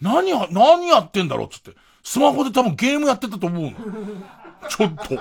[0.00, 1.72] 何や、何やってんだろうっつって。
[2.02, 3.72] スマホで多分ゲームやってたと思うの。
[4.68, 5.18] ちょっと。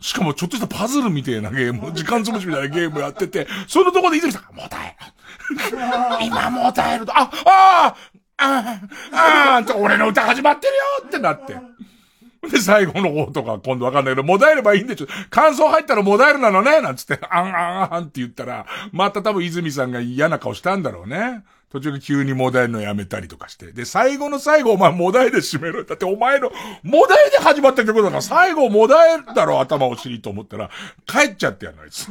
[0.00, 4.96] しかもちょっとしたパズルみたいなゲーム、時間潰しみたいなゲームやってて、そのところで泉さんが、もだえ
[6.20, 6.26] る。
[6.26, 7.96] 今もだえると、あ、ああ
[8.36, 8.46] あ
[9.12, 11.56] あああ俺の歌始まってるよってなって。
[12.50, 15.06] で、最後の方とか今度わかんないけど、もだえればいいんでしょ。
[15.30, 21.44] 感想入ったらもだえるなのねなんつって、あんあんあんって言ったら、また多分泉さんが嫌な顔したんだろうね。
[21.72, 23.72] 途中で急にもだえるのやめたりとかして。
[23.72, 25.84] で、最後の最後お前もだえで締めろ。
[25.84, 26.50] だってお前の、
[26.82, 30.68] もだえで始まった曲だから、最後もだえだろ、頭お尻と思ったら、
[31.06, 32.10] 帰っちゃってやないです。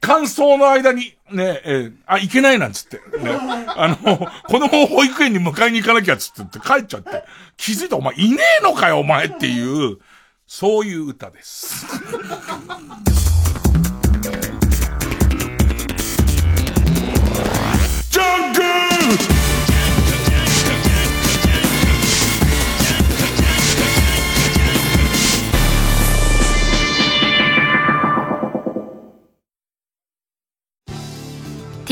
[0.00, 2.98] 感想の間に、ねえ、ーあ、いけないなんつって。
[3.18, 3.32] ね。
[3.32, 7.24] あの、子供を保育園に迎えに行かなきゃっつって帰っちゃって。
[7.56, 9.98] 気づいたお前いねえのかよお前っていう、
[10.46, 11.84] そういう歌です。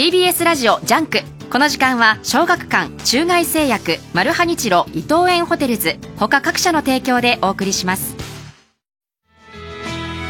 [0.00, 1.20] TBS ラジオジャンク
[1.50, 5.98] この時間は小学館中外製薬マルハニチロ伊藤園ホテルズ。
[6.16, 8.16] 他各社の提供でお送りします。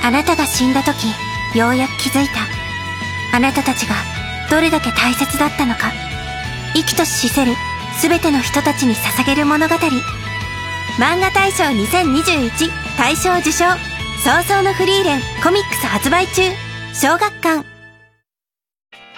[0.03, 1.07] あなたが死んだ時
[1.57, 3.37] ようやく気づいた。
[3.37, 3.95] あなたたちが
[4.51, 5.93] どれだけ大切だったのか。
[6.75, 7.53] 生きとし死せる。
[8.03, 9.75] 全ての人たちに捧げる物語。
[10.99, 12.51] 漫画大賞2021
[12.99, 13.67] 大賞受賞。
[14.25, 16.43] 葬送のフリーレンコミックス発売中。
[16.93, 17.70] 小学館。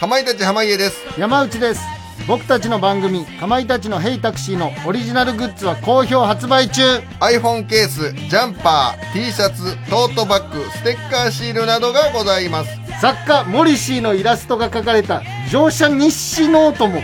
[0.02, 0.96] かまいたち濱家です。
[1.16, 1.80] 山内です。
[2.26, 6.82] 僕たちの番組「かまいたちのヘイタクシー」のオリジナルグッズは好評発売中。
[7.20, 12.70] iPhone ケースジャンパー T シャツトートバッグステッカーシールなどがございます。
[13.00, 17.00] 作家モリシーのイラストが描かれた乗車日誌ノートも。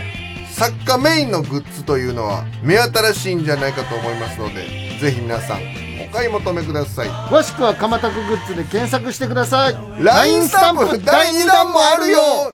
[0.51, 5.61] 作家メインのグッズというのは目新しいんじゃないかと思いますのでぜひ皆さん
[6.05, 7.07] お買い求めください。
[7.07, 9.77] 詳しくはかまたくグッズで検索してください。
[10.01, 12.51] LINE スタンプ第2弾もあるよ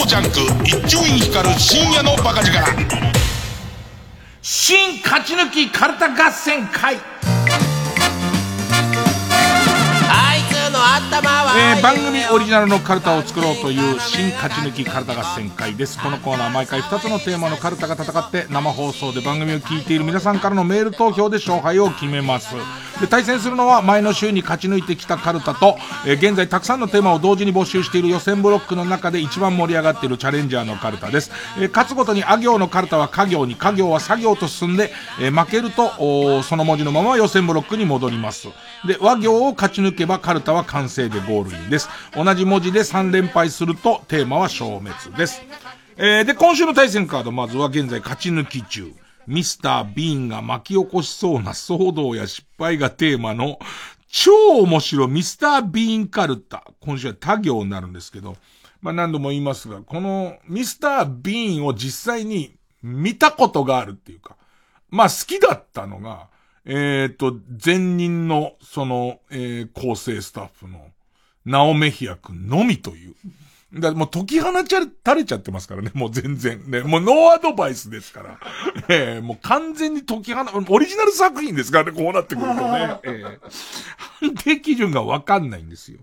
[0.00, 2.58] 超ジャンク一丁院光る深夜のバカ力。
[4.40, 6.96] 新勝ち抜きカルタ合戦会。
[10.82, 15.98] えー番組オリジナルのカルタを作ろうという新勝ち抜きカルタ合戦会です。
[16.02, 22.54] このコーナー毎回2つのテーマのカルタが戦って生放送で番組を聞いている皆さんからのメール投票で勝敗を決めます。
[23.00, 25.76] で対戦するのは前の週に勝ち抜いてきたカルタと、
[26.06, 38.48] えー現在たくさんのテーマを同時に募集している予選ブロックの中で一番盛り上がっているチャレンジャーのカルタです、えー勝つごとにあ行のカルタは家行に家行は作業と進んで、えー負けるとその文字のまま予選ブロックに戻ります。
[38.86, 45.42] で和行を勝ち抜けばカルタは完成でゴールインです同じ文字で3連敗するとテーマは消滅です
[46.02, 48.94] えーで、今週の対戦カード、まずは現在勝ち抜き中。
[49.26, 53.58] ミスター・ビーンが巻き起こしそうな騒動や失敗がテーマの、
[54.08, 54.32] 超
[54.62, 56.64] 面白ミスター・ビーンカルタ。
[56.80, 58.38] 今週は他行になるんですけど、
[58.80, 64.38] まあ何度も言いますが、このミスター・ビーンを実際に見たことがあるっていうか、
[64.88, 66.28] まあ好きだったのが、
[66.72, 70.86] えっ、と、前任の、その、えー構成スタッフの、
[71.44, 73.14] ナオメヒア君のみという。
[73.72, 76.70] だもう解き放ちゃ垂れちゃってますからね、もう全然。
[76.70, 78.38] ね、もうノーアドバイスですから。
[78.88, 83.00] ええもう完全に解き放、オリジナル作品ですからね、こうなってくるとね。
[83.02, 83.38] ええ
[84.20, 85.98] 判定基準がわかんないんですよ。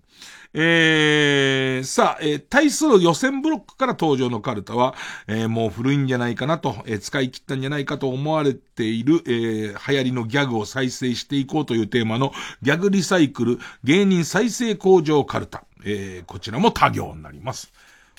[0.60, 4.96] えー、さあ、えー対する予選ブロックから登場のカルタは、
[5.28, 12.32] えーもう古いんじゃないかなと、えー使い切ったんじゃないかと思われている、えー流行りのギャグを再生していこうというテーマの
[12.64, 15.64] ギャグリサイクル芸人再生工場カルタ。
[15.86, 17.72] えーこちらも他行になります。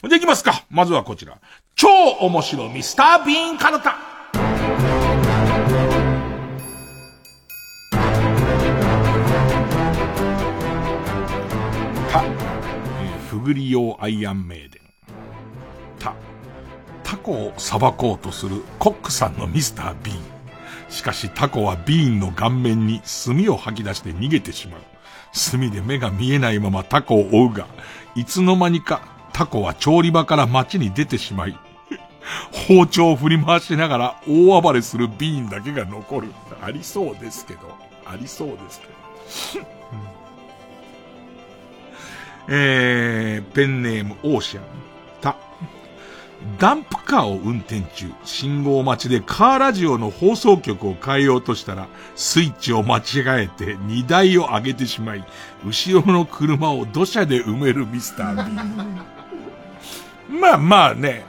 [0.03, 0.65] じゃあ行きますか。
[0.71, 1.37] まずはこちら。
[1.75, 1.89] 超
[2.21, 5.28] 面白ミスター・ビーンカルタ。
[13.49, 14.83] ぐり用アイアンメイデン。
[15.99, 16.13] た、
[17.03, 20.21] タコを裁こうとするコックさんのミスター・ビーン。
[20.91, 24.81] しかしタコはビーンの顔面に炭を吐き出して逃げてしまう。
[25.51, 27.67] 炭で目が見えないままタコを追うが、
[28.15, 29.01] いつの間にか
[29.33, 31.59] タコは調理場から街に出てしまい、
[32.69, 36.29] 包丁を振り回しながら大暴れするビーンだけが残る。
[36.61, 37.61] ありそうですけど。
[38.05, 38.83] ありそうです
[39.53, 39.78] けど。
[42.49, 44.63] えー、ペンネームオーシャン。
[45.21, 45.37] た。
[46.59, 55.25] ダンプカーを運転中、信号待ちでカーラジオの放送局を変えようとしたら、スイッチを間違えて荷台を上げてしまい、
[55.65, 58.99] 後ろの車を土砂で埋めるミスター・ビーン。
[60.41, 61.25] まあまあね、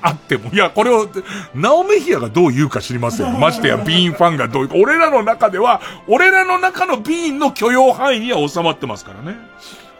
[0.00, 1.08] あっても、いや、これを、
[1.54, 3.38] ナオメヒアがどう言うか知りませんよ。
[3.38, 9.38] ましてや、ビーンファンがどういうか、俺らの中では、俺らの中のビーンの許容範囲には収まってますからね。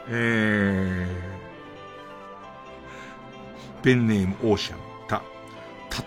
[0.09, 4.79] えー、ペンネームオーシャン、
[5.09, 5.23] た、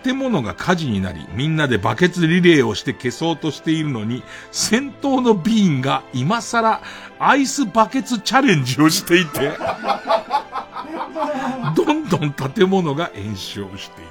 [0.02, 4.22] 建物が火事になり、みんなでバケツリレーをして消そうとしているのに、
[4.52, 6.80] 先頭のビーンが今更
[7.18, 9.58] アイスバケツチャレンジをしていて、
[11.74, 14.08] どんどん建物が炎症していく。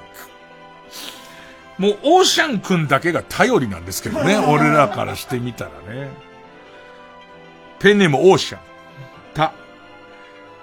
[1.78, 4.36] もう、オーシャン君だけが頼りなんですけどね。
[4.36, 6.10] 俺らからしてみたらね。
[7.78, 8.60] ペンネームオーシャン。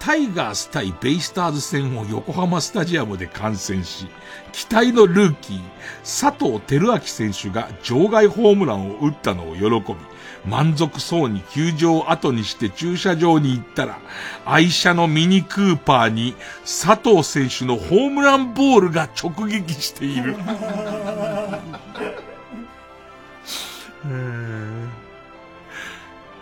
[0.05, 0.11] た。
[0.11, 4.05] タイガース対ベイスターズ戦を横浜スタジアムで観戦し、
[4.51, 5.61] 期待のルーキー、
[6.01, 9.63] 佐藤輝明選手が場外ホームランを打ったのを喜
[9.93, 9.97] び、
[10.45, 13.97] 満足そうに球場を後にして駐車場に行ったら、
[14.45, 20.35] 愛車のミニクーパーに佐藤選手のホームランボールが直撃している。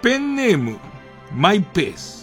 [0.02, 0.78] ペンネーム、
[1.34, 2.23] マイペース、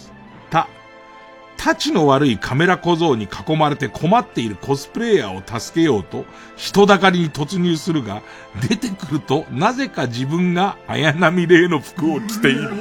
[1.63, 6.25] 立ちの悪いカメラ小僧に囲まれて困っているコスプレイヤーを助けようと、
[6.57, 8.23] 人だかりに突入するが、
[8.67, 12.71] 出てくると、なぜか自分が綾波レイの服を着ている。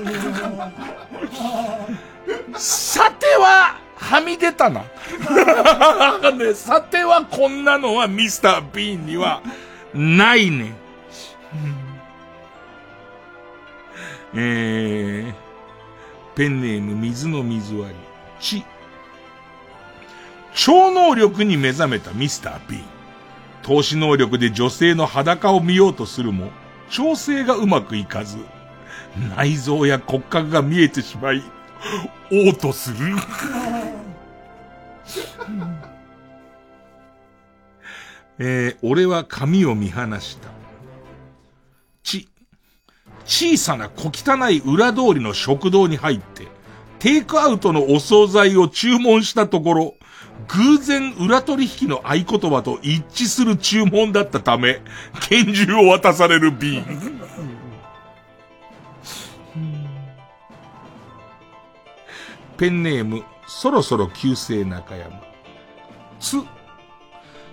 [2.56, 4.80] さては、はみ出たな。
[6.32, 9.42] ね、さてはこんなのはミスター・ビーンには、
[9.92, 10.72] ないね。
[14.34, 15.34] えー、
[16.34, 18.10] ペンネーム水の水割り。
[18.40, 18.64] ち。
[20.54, 22.78] 超能力に目覚めたミスター B。
[23.62, 26.50] 投資能力で女性の裸を見ようとするも、
[26.88, 28.38] 調整がうまくいかず、
[29.36, 31.42] 内臓や骨格が見えてしまい、
[32.30, 32.96] 嘔吐する。
[38.42, 40.48] えー、俺は髪を見放した。
[42.02, 42.26] ち、
[43.26, 46.48] 小さな小汚い裏通りの食堂に入って、
[46.98, 49.94] テイクアウトのお惣菜を注文したところ、
[50.48, 54.80] 偶然裏取引の合言葉と一致する注文だったため、
[55.28, 56.82] 拳銃を渡される B。
[62.56, 65.20] ペンネーム、そろそろ旧姓中山。
[66.20, 66.36] つ、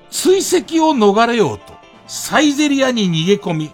[0.09, 1.73] 追跡を逃れようと、
[2.07, 3.71] サイゼリアに逃げ込み、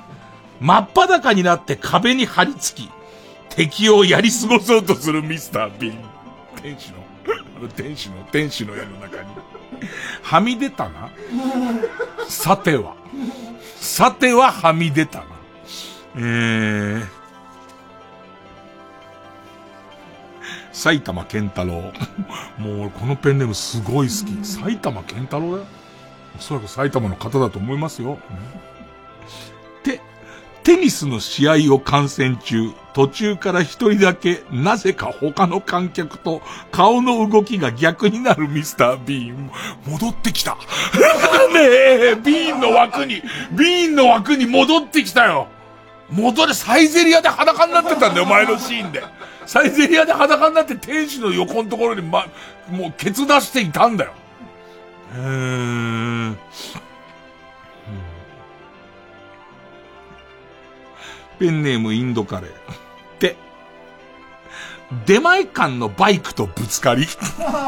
[0.59, 2.89] 真っ裸になって壁に張り付き、
[3.49, 5.97] 敵をやり過ごそうとするミスター・ビン。
[6.61, 7.02] 天使の、
[7.75, 9.29] 天使の、天使の絵の中に。
[10.21, 11.09] はみ出たな？
[12.27, 12.95] さては。
[13.77, 15.25] さてははみ出たな。
[16.15, 17.05] えー、
[20.71, 21.91] 埼玉健太郎。
[22.57, 24.45] もうこのペンネームすごい好き。
[24.45, 25.65] 埼玉健太郎だよ。
[26.37, 28.19] おそらく埼玉の方だと思いますよ。
[30.63, 36.41] テニスの試合を観戦中、途中から一人だけ、なぜか他の観客と
[36.71, 39.51] 顔の動きが逆になるミスター・ビーン。
[39.85, 40.57] 戻ってきた。
[41.53, 43.21] ねえ、ビーンの枠に、
[43.51, 45.47] ビーンの枠に戻ってきたよ。
[46.09, 49.03] 戻れ、サイゼリアで裸になってたんだよ、前のシーンで。
[49.45, 52.25] サイゼリアで裸になって天使の横のところに、ま、
[52.69, 54.13] もうケツ出していたんだよ。
[55.13, 55.21] うー
[56.29, 56.37] ん。
[61.43, 62.51] ペンネームインドカレー。
[63.19, 63.35] で、
[65.05, 67.05] 出前館のバイクとぶつかり、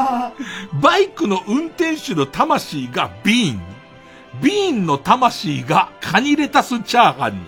[0.80, 3.60] バイクの運転手の魂がビーン、
[4.40, 7.40] ビーンの魂がカニレタスチャーハンに、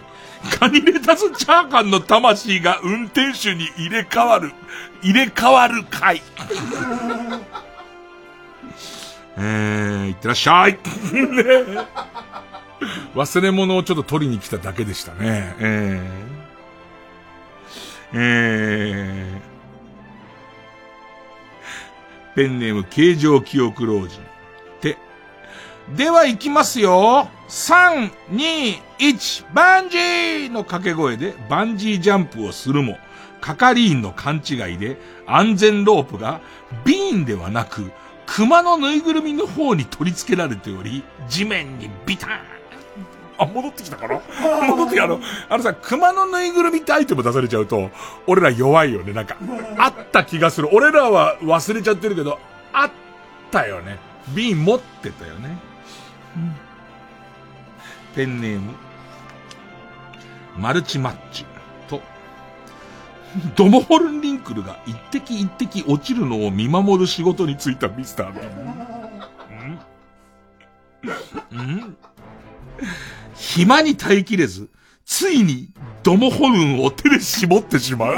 [0.59, 4.53] カニレタスチャーハンの魂が運転手に入れ替わる、
[5.01, 6.21] 入れ替わる回。
[9.39, 10.73] えー、いってらっしゃい。
[11.11, 11.89] ね
[13.15, 15.55] 忘れ物をちょっと取りに来ただけでしたね。
[15.59, 24.21] えー、えー、ペンネーム形状記憶老人。
[24.81, 24.97] て。
[25.97, 27.29] では行きますよ。
[27.49, 32.99] 3、2、1、バンジーの掛け声でバンジージャンプをするも、
[33.41, 36.41] 係員の勘違いで安全ロープが
[36.85, 37.91] ビーンではなく、
[38.27, 42.57] 熊のぬいぐるみの方に取り付けられており、地面にビターン。
[43.39, 44.20] あ、戻ってきたかな？
[44.66, 45.05] 戻ってきた。
[45.05, 47.90] あの、あのさ、熊のぬいぐるみってアイテム出されちゃうと、
[48.27, 49.12] 俺ら弱いよね。
[49.12, 49.36] なんか、
[49.78, 50.69] あった気がする。
[50.73, 52.39] 俺らは忘れちゃってるけど、
[52.73, 52.90] あっ
[53.51, 53.98] たよね。
[54.35, 55.56] 瓶持ってたよね。
[56.36, 56.55] うん、
[58.15, 58.74] ペンネーム、
[60.56, 61.47] マルチマッチ
[61.89, 62.02] と、
[63.56, 71.66] ドモホルンリンクルが一滴一滴落ちるのを見守る仕事に就いたミスター・ビーン。
[71.66, 71.97] んん？
[73.39, 74.69] 暇に耐えきれず、
[75.06, 75.70] ついに
[76.02, 78.16] ドモホルンを手で絞ってしまう。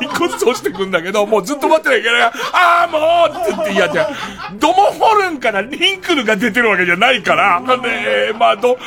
[0.00, 4.08] 一個ずつ落ちてくんだけど、もうずっと待ってないから、ああ、もうって言って嫌じゃ。
[4.58, 8.78] ドモホルンからリンクルが出てるわけじゃないから、で、まあ、ド、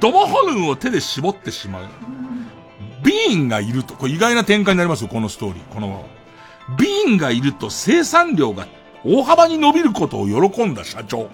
[0.00, 1.84] ドモホルンを手で絞ってしまう。
[3.04, 5.74] ビーンがいると、これ意外な展開になりますよ、このストーリー。
[5.74, 6.06] この。
[6.78, 8.66] ビーンがいると生産量が
[9.04, 11.30] 大幅に伸びることを喜んだ社長。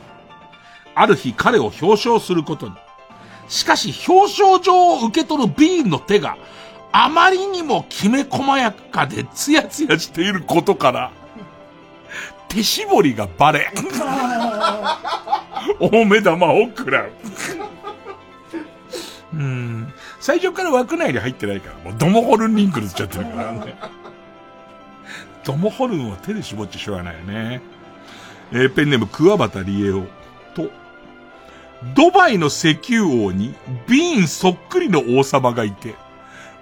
[0.94, 2.74] ある日彼を表彰することに。
[3.48, 6.36] しかし表彰状を受け取るビーンの手が
[6.92, 11.10] あまりにもきめ細やかでツヤツヤしていることから、
[12.48, 13.72] 手絞りがバレ、
[15.80, 17.12] 大目玉を食らう。
[19.32, 19.92] うん。
[20.20, 23.74] 最初から枠内に入ってないから、もうドモホルンリンクルつっちゃってるからね。
[25.44, 27.62] ドモホルンを手で絞ってしょうがないよね。
[28.52, 30.02] えー、ペンネームクワバタリエオ
[30.54, 30.70] と、
[31.94, 33.54] ドバイの石油王に
[33.88, 35.94] ビーンそっくりの王様がいて、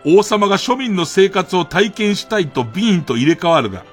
[0.04, 3.84] 王様が庶民の生活を体験したいとビーンと入れ替わるが、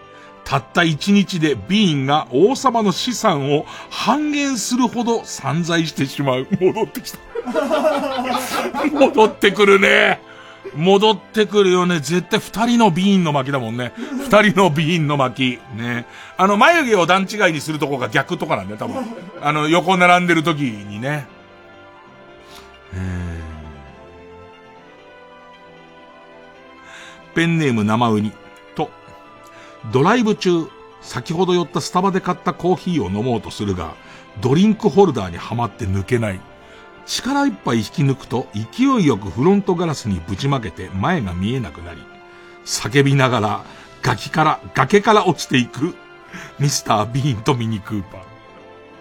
[0.45, 6.48] たった一日でビーンが王様の資産を半減するほど散財してしまう。
[6.62, 7.20] 戻ってきた。
[8.90, 10.22] 戻ってくるね。
[10.76, 11.99] 戻ってくるよね。
[11.99, 13.94] 絶対二人のビーンの巻きだもんね。
[14.30, 15.76] 二人のビーンの巻き。
[15.76, 16.06] ね。
[16.38, 19.03] あの、眉毛を段違いにするとこが逆とかなんだよ、多分。
[19.41, 21.27] あの、横並んでる時にね。
[27.38, 28.31] ペンネーム生ウニ
[28.73, 28.89] と、
[29.91, 30.68] ドライブ中、
[31.02, 33.94] 先ほど寄ったスタバで買ったコーヒーを飲もうとするが、
[34.41, 36.39] ドリンクホルダーにはまって抜けない。
[37.08, 42.02] 力いっぱい引き抜くと勢いよくフロントガラスにぶちまけて前が見えなくなり、
[42.66, 43.66] 叫びながら
[44.02, 45.96] 崖から、崖から落ちていく
[46.60, 48.18] ミスター・ビーンとミニ・クーパ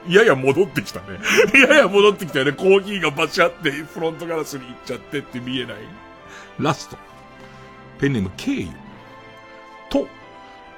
[0.09, 0.15] ー。
[0.15, 1.19] やや戻ってきたね。
[1.69, 2.53] やや戻ってきたよね。
[2.53, 5.77] コーヒーがバチャってフロントガラスに行っちゃってって見えない。
[6.61, 6.97] ラスト。
[7.99, 8.69] ペンネーム経由。
[9.91, 10.07] と、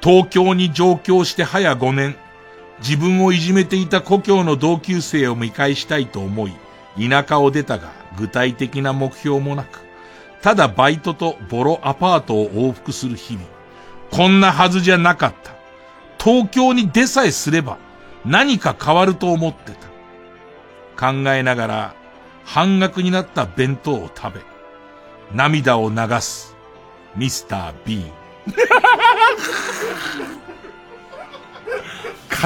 [0.00, 2.16] 東京に上京して早5年、
[2.80, 6.52] 自分をいじめていた故郷の同級生を見返したいと思い、
[6.98, 9.80] 田舎を出たが具体的な目標もなく、
[10.42, 13.46] ただバイトとボロアパートを往復する日々。
[14.10, 15.52] こんなはずじゃなかった。
[16.22, 17.78] 東京に出さえすれば
[18.24, 19.88] 何か変わると思ってた。
[20.98, 21.94] 考えながら
[22.44, 24.40] 半額になった弁当を食べ、
[25.32, 26.56] 涙を流す
[27.14, 28.12] ミスター・ビーン。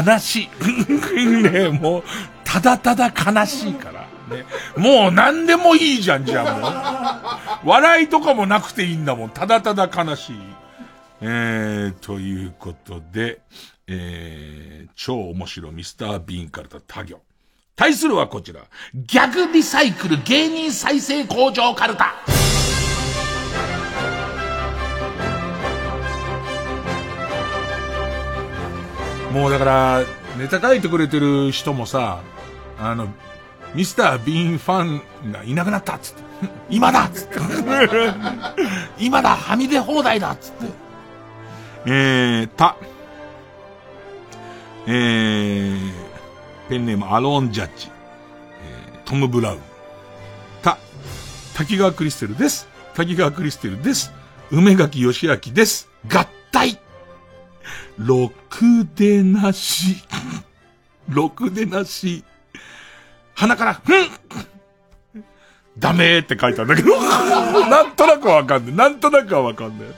[0.06, 0.50] 悲しい。
[1.42, 2.04] ねもう、
[2.44, 4.01] ただただ悲しいから。
[4.28, 4.44] ね、
[4.76, 6.68] もう何でもいいじゃん、じゃあも
[7.66, 7.68] う。
[7.68, 9.30] 笑いとかもなくていいんだもん。
[9.30, 10.36] ただただ悲しい。
[11.20, 13.40] えー、ということで、
[13.86, 17.20] えー、超面白ミスター・ビーンからの他行。
[17.76, 18.60] 対するはこちら。
[18.94, 22.14] ギャグリサイクル芸人再生工場カルタ。
[29.32, 30.02] もうだから、
[30.36, 32.20] ネタ書いてくれてる人もさ、
[32.78, 33.08] あの、
[33.74, 34.84] ミスター・ビーンファ
[35.28, 36.22] ンがいなくなったっつって。
[36.68, 37.38] 今だっつって。
[38.98, 40.66] 今だはみ出放題だっつって。
[41.86, 42.76] えー、た、
[44.86, 45.92] えー、
[46.68, 47.90] ペンネームアローン・ジャッジ、
[48.62, 49.58] えー、トム・ブラウン。
[50.62, 50.78] た、
[51.54, 52.68] 滝川クリステルです。
[52.94, 54.12] 滝川クリステルです。
[54.50, 55.88] 梅垣義明です。
[56.08, 56.78] 合体
[57.96, 59.96] ろくでなし。
[61.08, 62.24] ろくでなし。
[63.42, 64.08] 鼻から、ふん
[65.76, 66.90] ダメーって書いたんだけど、
[67.68, 68.76] なんとなくわかんない。
[68.76, 69.88] なんとなくはわかんない。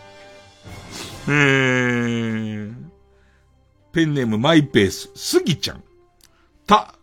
[1.28, 2.74] えー、
[3.92, 5.84] ペンネームマイペース、スギちゃん。
[6.66, 6.94] た、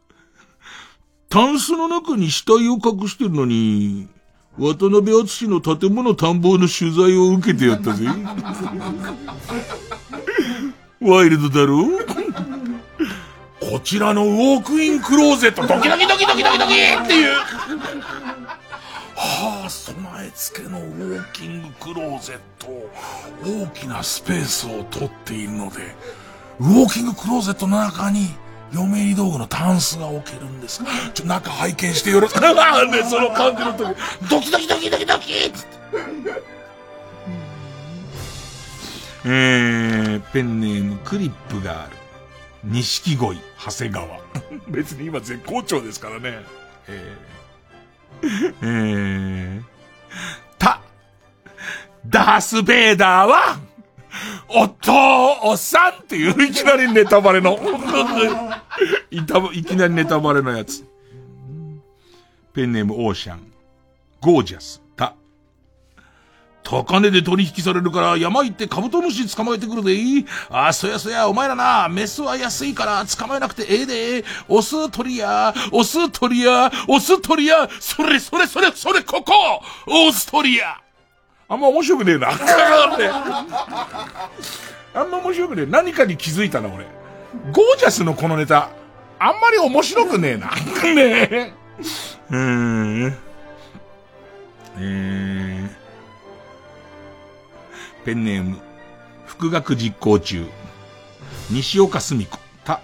[1.30, 4.08] タンスの中に死体を隠してるのに、
[4.58, 8.08] 渡辺厚の建物探訪の取材を受けてやったぜ。
[11.02, 11.88] ワイルドだろ
[13.72, 17.38] こちらのウォークインクローゼット、ドキドキドキドキドキドキっていう。
[19.16, 22.68] はあ、備え付けのウォーキングクローゼット、
[23.48, 25.96] 大きなスペースを取っているので、
[26.60, 28.28] ウォーキングクローゼットの中に、
[28.74, 30.84] 嫁入り道具のタンスが置けるんです。
[31.14, 32.42] ちょ、中拝見してよろしく。
[32.44, 32.50] ね、
[33.10, 33.96] その感じの時、
[34.30, 35.58] ドキドキドキドキドキって
[39.24, 42.01] えー、ペンネームクリップがある。
[42.64, 44.20] 錦鯉、長谷川。
[44.68, 46.40] 別に今絶好調ですからね。
[46.88, 49.64] えー、えー、
[50.58, 50.82] た、
[52.06, 53.60] ダース・ベイダーは、
[54.50, 57.58] お父さんっていういきなりネタバレの
[59.10, 60.86] いた、いきなりネタバレのやつ。
[62.54, 63.52] ペンネームオーシャン。
[64.20, 64.81] ゴージャス。
[66.64, 66.84] た。
[66.84, 74.26] 高値で取引されるから山行ってカブトムシ捕まえてくるでいいあ、そやそや、お前らな、メスは安いから捕まえなくてええで。
[74.48, 79.34] オス取りや、オス取りや、オス取りや、それそれそれそれここ
[79.88, 80.80] オス取りや
[81.50, 82.30] あんま面白くねえな。
[84.94, 85.66] あんま面白くねえ。
[85.66, 86.86] 何かに気づいたな、俺。
[87.52, 88.70] ゴージャスのこのネタ、
[89.20, 90.48] あんまり面白くねえな。
[90.48, 91.54] ねえ。
[92.30, 93.18] うーん。
[94.78, 95.81] えー。
[98.06, 98.58] ペンネーム、
[99.26, 100.46] 復学実行中。
[101.50, 102.38] 西岡澄子。
[102.64, 102.82] た。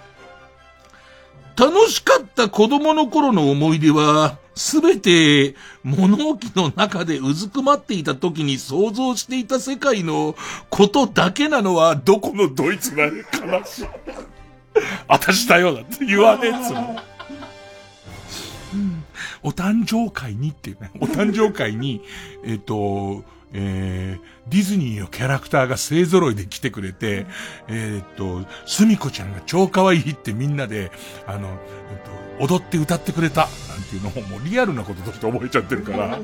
[1.56, 10.36] 楽しかった子供の頃の思い出は、すべて物置の中でうずくまっていた時に想像していた世界の
[10.72, 13.12] ことだけなのはどこのドイツが悲
[13.66, 13.88] しい。
[15.08, 17.00] 私だよだって言わねえっつうの。
[19.44, 22.02] お誕生会にっていうね、お誕生会に、
[22.44, 23.24] えっ、と、
[23.60, 27.26] えー、ディズニーのキャラクターが勢揃いで来てくれて、
[27.68, 30.92] えー、っと、すみこちゃんが超可愛いってみんなで、
[31.26, 31.48] あの、
[32.38, 36.20] えっと、踊って歌ってくれた、なんていうのをもうリアルなこととして覚えちゃってるから。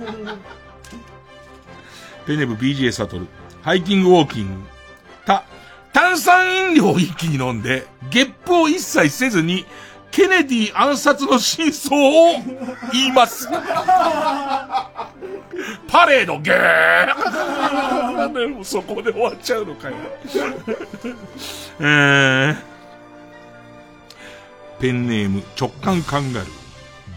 [2.27, 3.26] ペネブ BJ サトル、
[3.64, 4.61] ハイキングウォーキング、
[5.26, 5.43] た、
[5.91, 9.65] 炭酸飲料を一気に飲んで、ゲップを一切せずに、
[10.14, 12.34] ケネディ暗殺の真相を
[12.91, 13.49] 言います。
[15.88, 17.14] パレードゲー
[18.64, 19.95] そこで終わっちゃうのかよ。
[21.81, 22.56] えー、
[24.80, 26.49] ペンネーム直感カンガルー、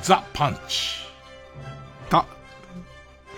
[0.01, 1.07] ザ・パンチ。
[2.09, 2.25] た。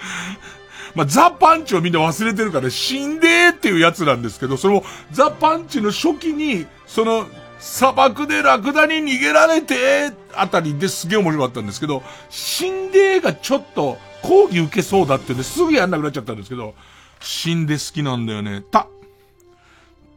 [0.94, 7.26] まあ、ザ・パンチをみんな忘れてるから、死んでーっていうやつなんですけど、その、ザ・パンチの初期に、その、
[7.58, 16.74] 砂漠でラクダに逃げられて、あたりですげえ面白かったんですけど、死んでがちょっと講義受けそうだってんですぐやんなくなっちゃったんですけど、
[17.20, 18.62] 死んで好きなんだよね。
[18.70, 18.86] た、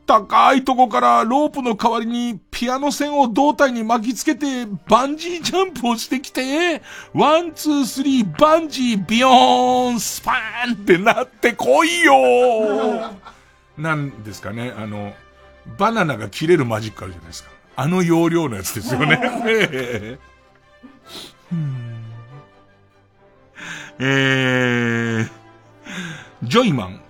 [0.05, 6.81] 高いとこからロープの代わりにピアノ線を胴体に巻きつけてバンジージャンプをしてきて、
[7.13, 13.11] one、two、three、バンジー、ビヨーン、スパーンってなってこいよ
[13.77, 15.13] なんですかね、あの、
[15.77, 17.49] バナナが切れるマジックあるじゃないですか。
[17.75, 20.19] あの要領のやつですよね。
[23.99, 25.29] えー、
[26.43, 27.01] ジョイマン。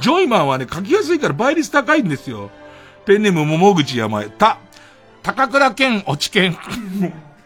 [0.00, 2.50] ジョイマンはね、書きやすいから倍率高いんですよ。
[3.06, 4.28] ペンネーム桃口山へ。
[4.28, 4.58] た、
[5.22, 6.56] 高倉健落ち健。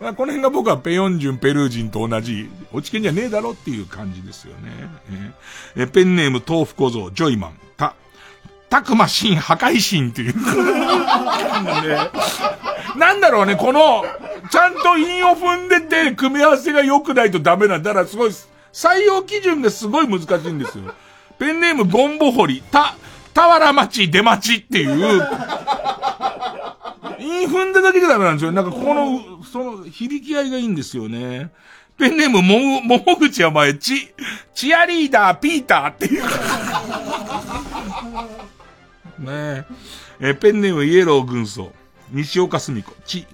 [0.01, 4.71] この辺が僕はペヨンジュン、ペルー人と同じ、落ち健じゃねえだろっていう感じですよね。
[5.77, 7.59] えー、ペンネーム豆腐小僧、ジョイマン。
[8.75, 10.35] た、たくましん破壊神っていう。
[12.99, 14.05] なんだろうね、この、
[14.51, 17.91] ちゃんと韻を踏んでて、組み合わせが良くないとダメなんだ。
[17.91, 18.31] だからすごい、
[18.73, 20.93] 採用基準がすごい難しいんですよ。
[21.39, 22.97] ペンネームゴンボホリ、た、
[23.33, 24.93] 田原町出町っていう、
[27.21, 28.53] 韻踏んでだけじゃダメなんですよ。
[28.53, 31.53] なんかこの、その、響き合いがいいんですよね。
[31.97, 34.13] ペンネームも、ももぐちやまえ、ち、
[34.53, 36.25] チアリーダーピーターっていう。
[39.25, 39.67] ね
[40.21, 40.31] え。
[40.31, 41.73] え、ペンネームイエロー軍曹。
[42.11, 42.93] 西岡澄子。
[43.05, 43.27] ち、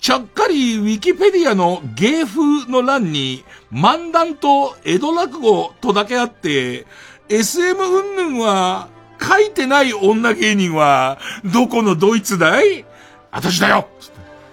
[0.00, 6.86] ちゃっかりウィキペディアの芸風の欄に、漫談と江戸落語とだけあって、
[7.28, 8.88] SM 云々は、
[9.20, 12.84] 書いてない女芸人は、どこのドイツだい？
[13.30, 13.88] 私だよ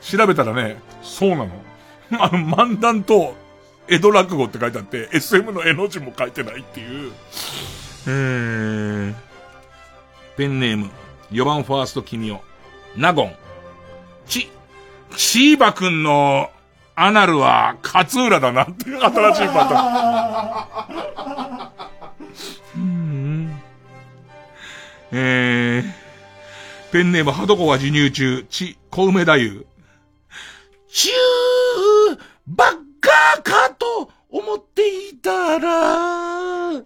[0.01, 1.49] 調べたらね、そうなの。
[2.13, 3.35] あの、漫談と、
[3.87, 7.11] 江戸落語って書いてあって、SM の絵の字も書いてないっていう。
[8.07, 9.13] えー、
[10.41, 10.89] ペンネーム、
[11.29, 12.41] 4番ファースト君を、
[12.97, 13.35] ナゴン。
[14.25, 14.49] ち、
[15.15, 16.49] チーバくんの
[16.95, 23.61] アナルは勝浦だなっていう 新しいパターン。
[25.11, 29.37] えー、ペンネーム、はどこは授乳中、ち、小梅太夫。
[30.91, 36.81] チュー、ばっかかと思っていたら、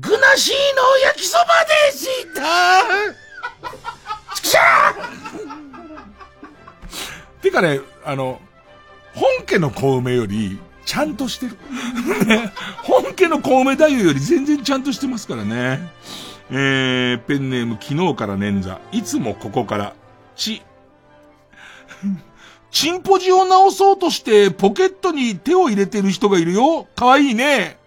[0.00, 1.44] グナシーの焼きそば
[1.90, 2.42] でした
[4.36, 4.94] ちくしゃ
[7.42, 8.40] てかね、あの、
[9.14, 11.56] 本家の小梅より、ちゃんとしてる。
[12.26, 12.52] ね、
[12.82, 15.80] 本家の小梅太夫より全然ちゃんとしてますからね。
[16.50, 18.78] えー、ペンネーム昨日から捻挫。
[18.92, 19.94] いつもここから。
[20.36, 20.62] ち。
[22.70, 26.86] チンポジを直そうとしてポケットに手を入れてる人がいるよ。
[26.94, 27.77] かわいいね。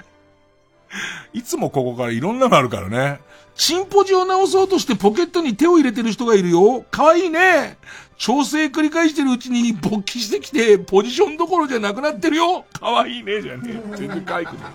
[1.34, 3.20] いつもここからいろんなのあるからね。
[3.56, 6.84] チンポジを直そうとしてポケットに手を入れてる人がいるよ。
[6.90, 7.78] かわいいね。
[8.18, 12.66] 調整繰り返してるうちに勃起してきて、ポジションどころじゃなくなってるよ。
[12.80, 14.72] かわいいね、じゃね全然可愛くない。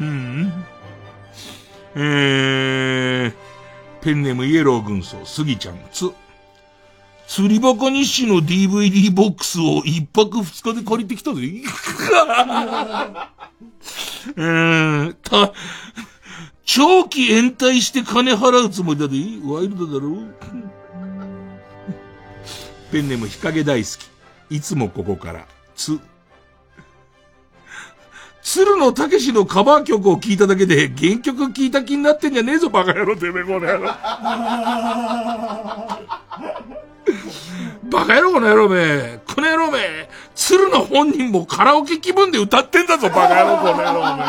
[0.00, 0.64] うん。
[1.96, 3.32] えー、
[4.02, 6.10] ペンネームイエロー軍曹、スギちゃん、つ。
[7.26, 11.40] 釣りバカ日誌の DVD ボックスを一泊二日で借りてきたぜ。
[14.36, 15.52] うーん、た、
[16.64, 19.16] 長期延滞して金払うつもりだぜ。
[19.44, 20.18] ワイルドだろ
[22.92, 23.90] ペンネーム日陰大好
[24.48, 24.56] き。
[24.56, 25.98] いつもここから、つ。
[28.42, 33.90] 鶴野武史のカバー曲を聴いただけで原曲聴いた気になってんじゃねえぞ、バカ野郎、てめえ、この野郎。
[37.84, 39.20] バカ野郎、この野郎め。
[39.26, 40.08] この野郎め。
[40.34, 44.22] 鶴野本人もカラオケ気分で歌ってんだぞ、バカ野郎、この野郎め。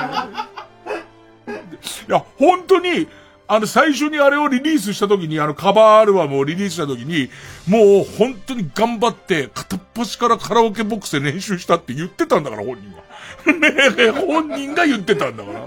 [2.07, 3.07] いや、本当に、
[3.47, 7.29] あの、最初にあれをリリースした時に、あの、カバーアルバムをリリースした時に、
[7.67, 13.03] もう、本当に頑張って、片っ端からカラオケボックスで練習したって言ってたんだから、本人は。
[13.53, 15.59] ねえ本人が言ってたんだから。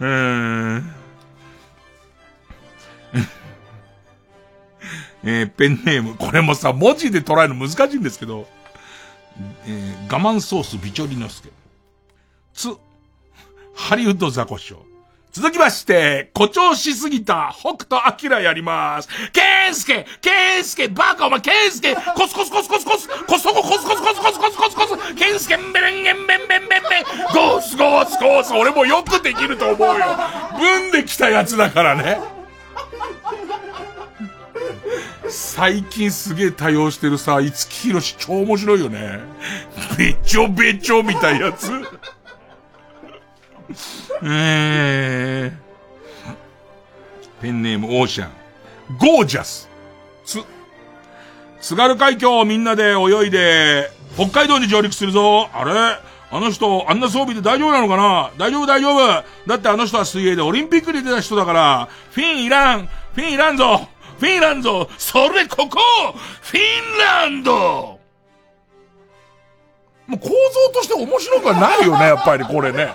[0.00, 0.82] えー、
[5.24, 6.16] えー、ペンネーム。
[6.16, 8.46] これもさ、文字で捉えるの難しいんですけど、
[9.66, 11.50] えー、我慢ソースビチョリノスケ。
[12.54, 12.68] つ、
[13.74, 14.80] ハリウッドザコショウ。
[15.32, 19.08] 続きまして、誇張しすぎた北斗晶やります。
[19.32, 19.40] ケ
[19.70, 30.04] ンスケケンスケバカお前ケンスケコスコスコスコスコスコスココスコスコスコスコスコスコスケンスケンベレンゲンベンベンベンベンゴースゴースゴース俺もよくできると思うよ。
[30.58, 32.20] 文できたやつだからね。
[35.28, 39.20] 最近すげえ多用してるさ、五木ひろし超面白いよね。
[39.96, 41.70] べちょべちょみたいなやつ。
[44.24, 45.52] えー、
[47.40, 48.30] ペンネームオーシャン。
[48.98, 49.68] ゴージャス。
[50.24, 50.40] つ、
[51.60, 55.48] 津軽海峡をみんなで泳いで、北海道に上陸するぞ。
[55.52, 55.72] あれ？
[56.34, 58.30] あの人、あんな装備で大丈夫なのかな？
[58.38, 59.24] 大丈夫大丈夫。
[59.46, 62.86] だってあの人は水泳でオリンピックに出た人だから、フィンいらん。
[62.86, 63.88] フィンいらんぞ。
[64.22, 65.80] フィンランドそれここ
[66.42, 67.98] フィンランド
[70.06, 70.34] もう構造
[70.72, 72.94] として面白くはないよね、やっぱりこれね。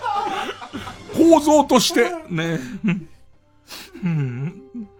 [1.13, 2.11] 構造として。
[2.29, 2.59] ね。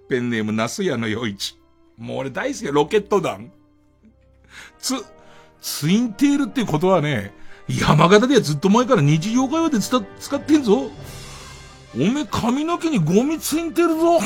[0.10, 1.58] ペンネーム、ナスヤの夜市。
[1.98, 3.50] もう俺大好きロケット弾。
[4.80, 4.96] つ、
[5.62, 7.34] ツインテールってことはね、
[7.70, 10.90] 山形ではずっと前から日常会話で使使ってんぞ。
[11.96, 14.20] おめえ髪の毛にゴミついてるぞ。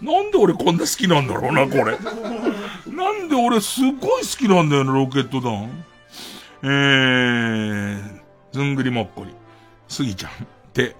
[0.00, 1.98] なんで俺こんな好きなんだろうな、これ。
[2.92, 5.84] なんで俺すごい好きなんだよな、ロケット弾。
[6.62, 8.20] えー、
[8.52, 9.34] ずんぐりもっこり。
[9.88, 10.32] すぎちゃん。
[10.72, 10.96] て。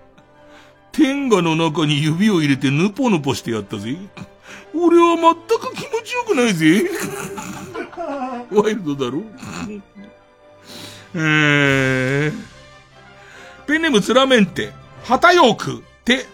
[0.92, 3.96] 天下の中に指を入れてヌポヌポしてやったぜ。
[4.74, 6.82] 俺は全く気持ちよくないぜ。
[8.52, 9.22] ワイルドだろ
[11.14, 12.32] えー、
[13.66, 14.72] ペンネームツラメンテ。
[15.04, 15.82] 旗よく。
[16.04, 16.26] て。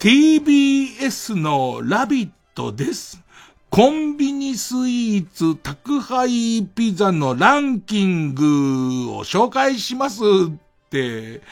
[0.00, 3.22] TBS のラビットです。
[3.68, 10.58] コンビニスイーツ宅配ピザのランキングを紹介しますっ
[10.88, 11.42] て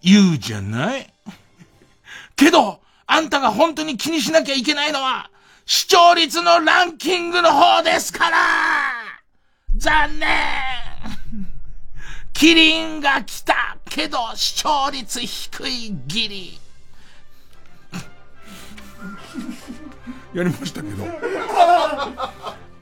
[0.00, 1.12] 言うじゃない？
[2.36, 5.28] けど、あんたが本当に気にしなきゃいけないのは、
[5.66, 8.36] 視聴率のランキングの方ですから
[9.76, 10.28] 残念
[12.32, 16.60] キリンが来たけど視聴率低いギリ。
[20.34, 21.04] やりましたけど。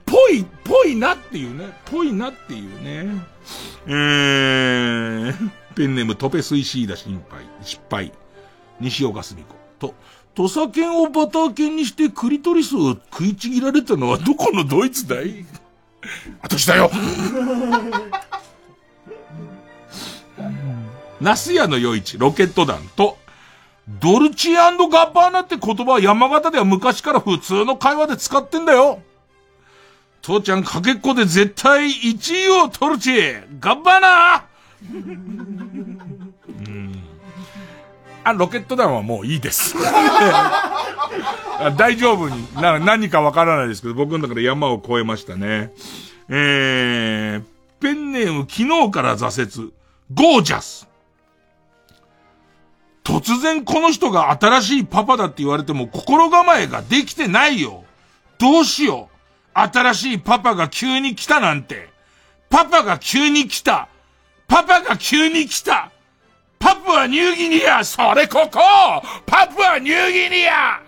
[0.04, 1.72] ぽい、ぽいなっていうね。
[1.84, 3.24] ぽいなっていうね。
[3.86, 8.12] えー、ペンネームトペスイシーダ心配、失敗。
[8.80, 9.54] 西岡澄子。
[9.78, 9.94] と、
[10.34, 15.44] 土佐犬をバター犬にしてクリトリスを食いちぎられたのはどこのドイツだい？
[16.42, 16.90] 私だよ
[21.20, 23.16] ナスヤの夜市、ロケット団と、
[23.88, 29.00] ドルチアンドガッバーナって言葉は山形では昔から普通の会話で使ってんだよ。
[30.22, 33.12] 父ちゃんかけっこで絶対1位を取るち、
[33.60, 34.46] ガッバーナ
[36.66, 37.02] うん。
[38.24, 39.76] あ、ロケット弾はもういいです。
[41.76, 45.72] 大丈夫にな、何かわからないですけど、僕の中で山を越えましたね。
[46.28, 47.42] えー、
[47.80, 49.72] ペンネーム昨日から挫折。
[50.12, 50.88] ゴージャス。
[53.06, 57.84] 突然この人が新しいパパだって言われても心構えができてないよ。
[58.36, 59.08] どうしよ
[59.54, 59.58] う。
[59.58, 61.88] 新しいパパが急に来たなんて。
[62.50, 63.88] パパが急に来た。
[64.48, 65.92] パパが急に来た。
[66.58, 68.58] パプアニューギニアそれここ
[69.24, 70.82] パプアニューギニア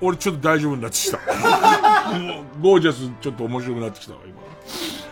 [0.00, 1.18] 俺ちょっと大丈夫になってきた。
[2.60, 4.40] ゴージャスちょっと面白くなってきたわ、今。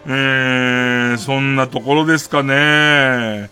[0.07, 3.49] えー、そんなところですかね。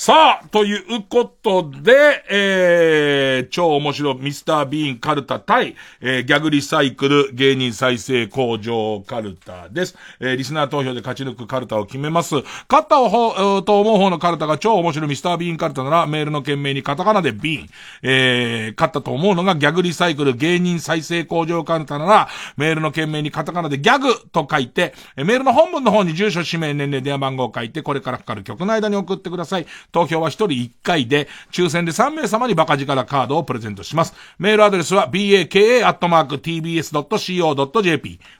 [0.00, 9.96] さあ、ということで、えー、超面白ミスタービーンカルタ対、えー、ギャグリサイクル芸人再生工場カルタです。
[10.20, 12.36] えー、リスナー投票で勝ち抜くカルタを決めます。
[12.70, 17.68] 勝った方、と思う方のカルタが超面白ミスタービーンカルタならメールの件名にカタカナでビーン。
[18.02, 29.66] えー、勝ったと思うのがギャグリサイクル芸人再生工場カルタならメールの件名にカタカナでギャグと書いて、メールの本文の方に住所、氏名、年齢、電話番号を書いて、これからかかる曲の間に送ってください。
[29.92, 34.14] 投票は1人1回で、抽選で3名様にバカ力カードをプレゼントします。
[34.38, 35.80] メールアドレスは baka.tbs.co.jp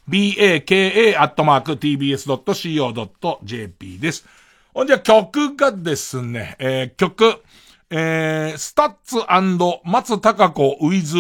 [0.09, 1.19] baka.tbs.co.jp
[3.99, 4.27] です。
[4.75, 7.43] ほんじゃ曲がですね、えー、曲、
[7.91, 9.17] えー、スタッツ
[9.85, 11.17] 松高子ウィズ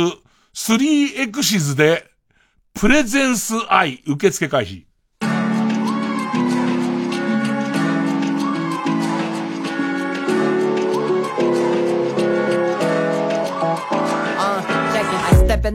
[0.54, 2.04] 3X で
[2.74, 4.87] プレゼンス愛受付開始。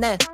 [0.02, 0.28] It,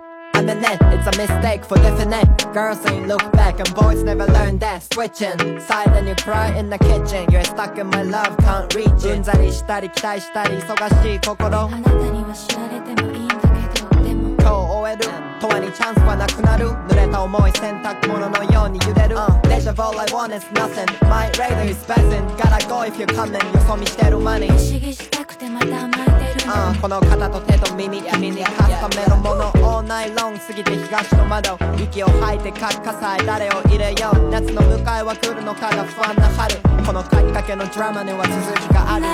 [0.94, 2.54] it's a mistake for definite.
[2.54, 4.84] Girls ain't look back and boys never learn that.
[4.94, 7.30] Switching, side and you cry in the kitchen.
[7.32, 9.18] You're stuck in my love, can't reach it.
[9.18, 11.60] うんざりしたり期待したり忙しい心。
[11.60, 15.30] あなたには知られてもいいんだけど、でも今日終える。
[15.42, 23.40] 永遠にチャンスはなくなる濡れた思い洗濯物のように揺れる、uh, Deja vu I want is nothing My radar is buzzing Gotta go if you're coming
[23.54, 36.56] よそ見してるマニー不思議したくてまた甘えてる、uh, この肩と手と耳君にカスタメのものオーナイロン過ぎて東の窓息を吐いて角火災誰を入れよう夏の迎えは来るのかが不安な春。
[36.86, 39.06] この書きかけのドラマには続きがある。
[39.06, 39.12] 流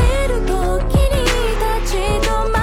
[0.00, 1.22] れる時に
[1.82, 1.96] 立ち
[2.28, 2.61] 止まる。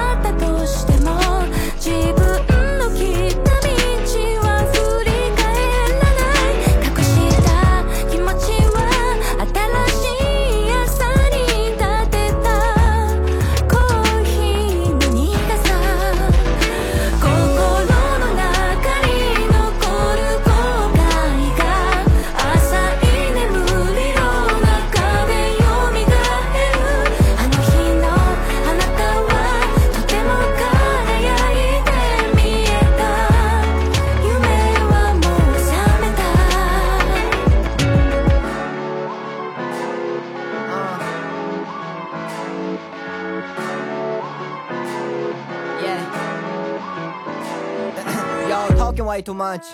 [49.20, 49.64] way too much.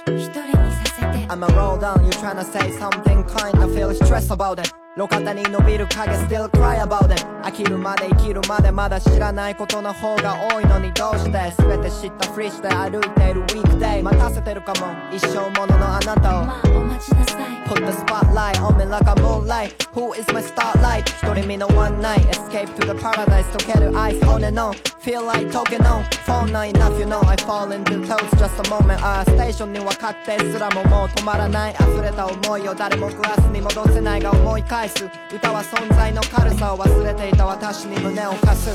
[1.30, 3.56] I'ma roll down, you tryna say something kind.
[3.58, 4.85] I feel stressed about it.
[4.96, 20.14] 路肩に伸びる影 still cry about it 飽きるまで生きるまでまだ知らないことの方が多いのにどうして全て知ったふりして歩いているウィークデイ待たせてるかも一生もののあなたをまあお待ちなさい Put the spotlight on me like a moonlight Who
[20.18, 24.72] is my starlight 一人身の one night Escape to the paradise 溶ける ice on and on
[25.00, 28.70] Feel like talking on Phone not enough you know I fall into toes just a
[28.70, 35.08] moment ああステーションには確定すらももう止まらない溢れた思いを誰もグラスに戻せないが思い返す。
[35.34, 38.70] 歌は存在の軽さを忘れていた私に胸を貸す。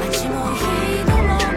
[0.00, 1.47] 街も人も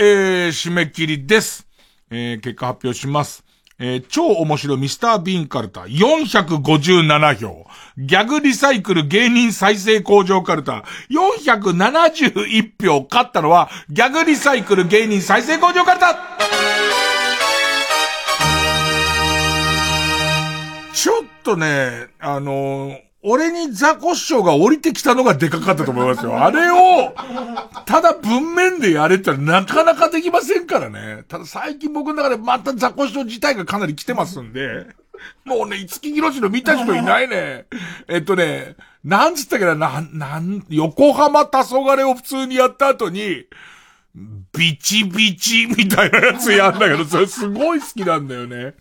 [0.00, 1.66] えー、締め切りです。
[2.08, 3.44] えー、結果発表します。
[3.80, 7.66] えー、超面白いミスター・ビーンカルタ、457票。
[7.96, 13.08] ギャグリサイクル芸人再生工場カルタ、471票。
[13.10, 16.16] 勝ったのは、ギャグリサイクル芸人再生工場カルタ
[20.94, 26.38] ちょっとね、あのー俺にザコシショウが降りてきたのがでかかったと思いますよ。
[26.42, 27.12] あれを、
[27.84, 31.24] ただ文面でやれってなかなかできませんからね。
[31.28, 34.86] ただ最近僕の中でまたザコシショウ自体がかなり来てますんで、
[35.44, 37.66] もうね、五木ひろしの見た人いないね。
[38.08, 43.46] えっとね、なんつったっけな、なん、なん、横浜黄昏を普通にやった後に、
[44.56, 48.74] ビチビチみたいなやつやんだけど、それすごい好きなんだよね。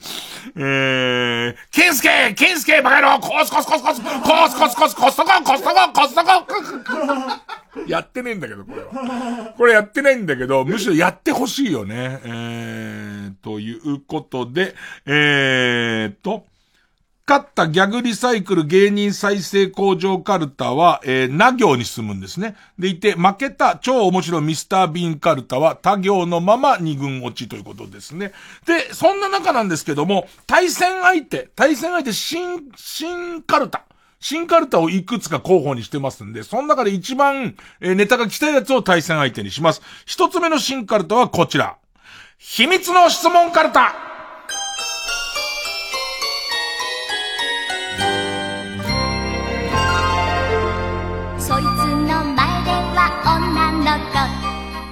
[0.56, 4.04] えー、ケンスケケンスケバカ野郎コスコスコスコスコ
[4.50, 9.54] スコスコスコストココストココストコやってねえんだけど、これは。
[9.58, 12.20] これやってないんだけど、むしろやってほしいよね。
[12.24, 14.74] えー、ということで、
[15.06, 16.46] えーと、
[17.28, 22.56] 勝ったギャグリサイクル芸人再生工場カルタは、えー、な行に進むんですね。
[22.80, 28.32] でいて、負けた超面白いミスター・ビーンカルタは他行のまま二軍落ちということですね。
[28.66, 33.84] で、そんな中なんですけども、対戦相手、対戦相手新、新カルタ。
[34.22, 39.82] 新カルタをいくつか候補にしてますんで、その中で一番、えーネタが来たやつを対戦相手にします。
[40.06, 41.76] 一つ目の新カルタはこちら。
[42.38, 44.07] 秘密の質問カルタ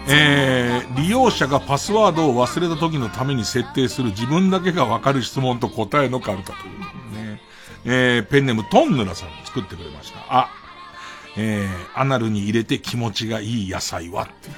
[0.07, 7.41] えー、利用者がパスワードを忘れた時のために設定する自分だけがわかる質問と答えのカルタというね。
[7.85, 10.19] えー、ペンネームトンヌラさん作ってくれました。
[10.29, 10.49] あ、
[11.37, 14.23] えー、アナルに入れて気持ちがいい野菜は？
[14.25, 14.49] って。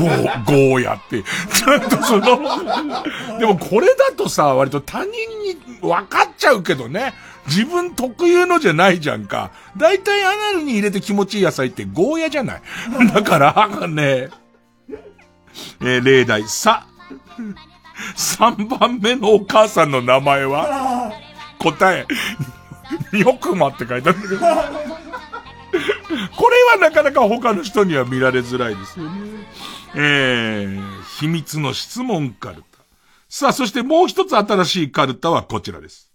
[0.00, 1.22] ゴー、ゴーヤって。
[1.22, 2.40] ちゃんとその、
[3.38, 7.12] でもこれだとさ、割と他人に分かっちゃうけどね。
[7.46, 9.50] 自分特有のじゃないじゃんか。
[9.76, 12.62] だいたいアナルに入れて気持ちいい野菜ってゴーヤじゃない？
[13.14, 14.30] だから、ね、
[15.80, 16.86] えー例題、さ、
[18.16, 21.12] 3番目のお母さんの名前は？
[21.58, 22.06] 答え、
[23.18, 25.05] よくまって書いてあるんだけど。
[26.36, 29.10] これはなかなか他の人には見られづらいですよね。
[29.94, 32.78] えー、秘密の質問カルタ。
[33.28, 36.10] さあ、そしてもう一つ新しいカルタはこちらです。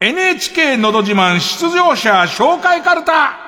[0.00, 3.47] NHK のど自慢出場者紹介カルタ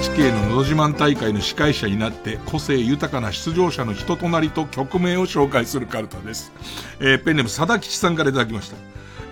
[0.00, 6.52] NHK ののど自慢大会の司会者になって個性豊かな出場者の人となりと曲名を紹介するカルタです。
[7.00, 8.76] えーペンネーム貞吉さんからいただきました。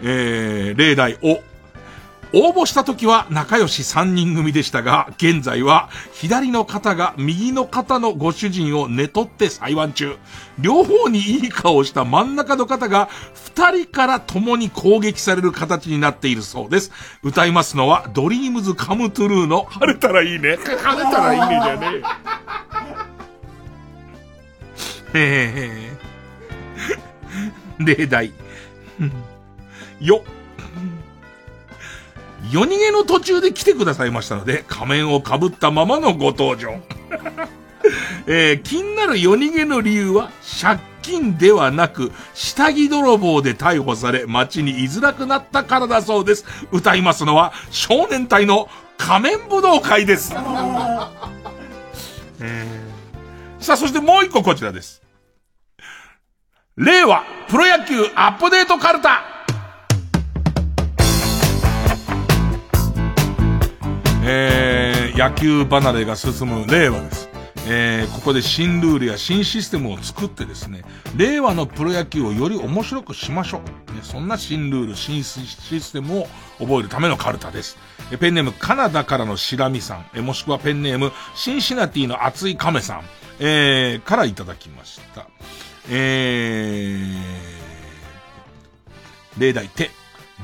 [0.02, 1.42] えー例題お。
[2.32, 10.16] 応募した時は仲良し3人組でしたが、現在は左の方が右の方のご主人を寝取って裁判中。
[10.58, 13.08] 両方にいい顔をした真ん中の方が
[13.56, 16.92] 2人から共に攻撃される形になっているそうです。
[17.22, 20.56] 歌いますのはドリームズカムトゥルーの晴れたらいいね。
[20.56, 22.02] 晴れたらいいねじゃね
[25.14, 25.14] え。
[25.14, 28.32] えー、例題。
[30.00, 30.22] よ。
[32.50, 36.78] 夜逃げの途中で来てくださいましたので、仮面を被ったままのご登場。
[38.26, 46.44] えー気になる夜逃げの理由は、借金ではなく、下着泥棒で逮捕され、街に居づらくなったからだそうです。
[46.70, 50.32] 歌いますのは、少年隊の仮面武道会です。
[52.40, 55.02] えーさあ、そしてもう一個こちらです。
[56.76, 59.24] 令和、プロ野球アップデートカルタ
[64.30, 67.30] えー、野球離れが進む令和です。
[67.66, 70.82] えー、ここで新ルールや新システムを作ってですね、
[71.16, 73.94] 令和のプロ野球をより面白くしましょう。
[73.94, 76.26] ね、そんな新ルール、新システムを
[76.58, 77.78] 覚えるためのカルタです。
[78.12, 83.04] えペンネームカナダからのしらみさん、えもしくはペンネームシンシナティの熱い亀さん、
[83.40, 85.26] えー、からいただきました。
[85.88, 89.90] えー、例題手。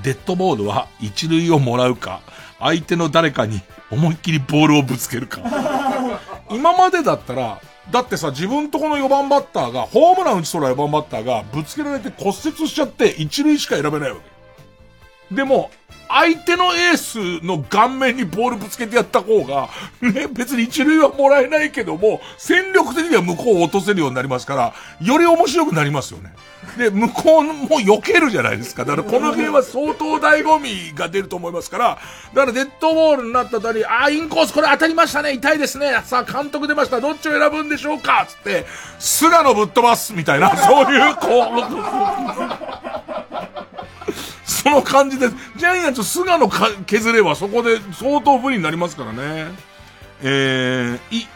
[0.02, 2.20] デッドボールは一塁をもらうか、
[2.58, 3.60] 相手の誰かに
[3.90, 5.40] 思いっきりボールをぶつけるか。
[6.50, 7.60] 今までだったら、
[7.90, 14.16] だってさ、自分とこの4番バッターが、ホームラン打ちそうな4番バッターがぶつけられて骨折しちゃって一塁しか選べないわ
[15.30, 15.34] け。
[15.34, 15.70] でも、
[16.14, 19.68] 相手のエースの顔面にボールぶつけてやった方が、
[20.00, 24.74] ね、別に一塁はもらえないけども、戦力的には向こうを落とせるようになりますから、
[25.04, 26.32] より面白くなりますよね。
[26.78, 28.84] で、向こうも避けるじゃないですか。
[28.84, 31.98] だからこのゲームは相当醍醐味が出ると思いますから、
[32.32, 36.00] だからデッドボールになった後に、あ、インコースこれ当たりましたね、痛いですね。
[36.04, 38.66] さあ監督出ました、どっちを選ぶんでしょうかつって、
[39.00, 41.28] 菅野ぶっ飛ばすみたいな、そういう、こ
[43.10, 43.13] う、
[44.64, 46.48] その感じです、ジャイアンツ菅野
[46.86, 49.52] 削ればそこで相当不利になりますからね。
[50.22, 51.28] えー、い、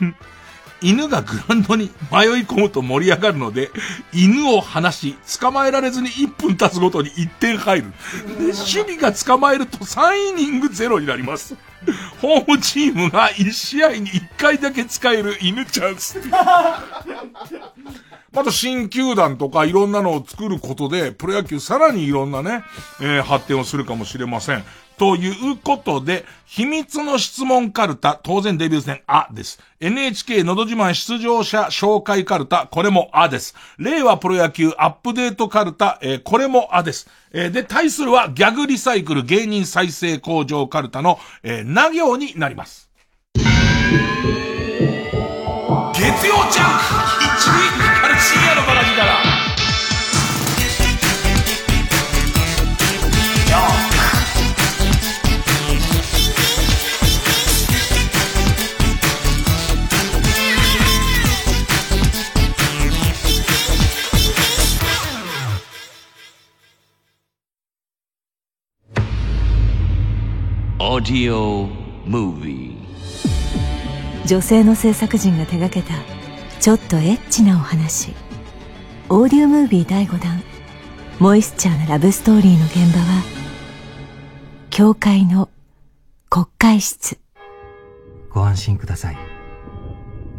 [0.82, 3.70] 犬がグランドに迷い込むと盛り上がるので、
[4.12, 7.92] 犬を離し、捕まえられずに1分経つごとに1点入る。
[8.36, 11.54] で、守備が捕まえると3イニングゼロになります。
[12.20, 16.18] ホームチームが1試合に1回だけ使える犬チャンス。
[18.32, 22.62] また新球団とかいろんなのを作ることで、プロ野球さらにいろんなね、
[23.00, 24.64] えー、発展をするかもしれません。
[24.98, 29.60] ということで、秘密の質問カルタ、当然デビュー戦、あです。
[29.80, 33.54] NHK のど自慢出場者紹介カルタ、これもあです。
[33.78, 37.08] 令和プロ野球アップデートカルタ、えー、これもあです。
[37.32, 42.90] えー、で、対するはギャグリサイクル芸人再生工場カルタの、えー、な行になります。
[43.34, 43.46] 月
[46.26, 47.27] 曜ジャンク
[70.80, 71.02] 女
[74.40, 75.92] 性の制作陣が手掛けた
[76.60, 78.14] ちょっとエッチなお話。
[79.08, 80.40] オーディオムービー第5弾。
[81.18, 83.24] モイスチャーなラブストーリーの現場は
[84.70, 85.50] 教会の
[86.30, 87.18] 国会室。
[88.30, 89.18] ご安心ください。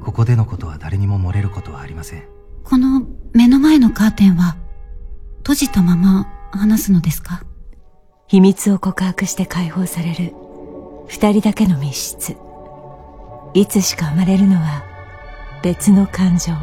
[0.02, 2.24] ここでのことは誰にも漏れることはありません。
[2.64, 4.56] この目の前のカーテンは
[5.40, 7.44] 閉じたまま話すのですか？
[8.30, 10.36] 秘密を告白して解放される。
[11.08, 12.36] 二人だけの密室。
[13.56, 14.84] いつしか生まれるのは
[15.64, 16.54] 別の感情。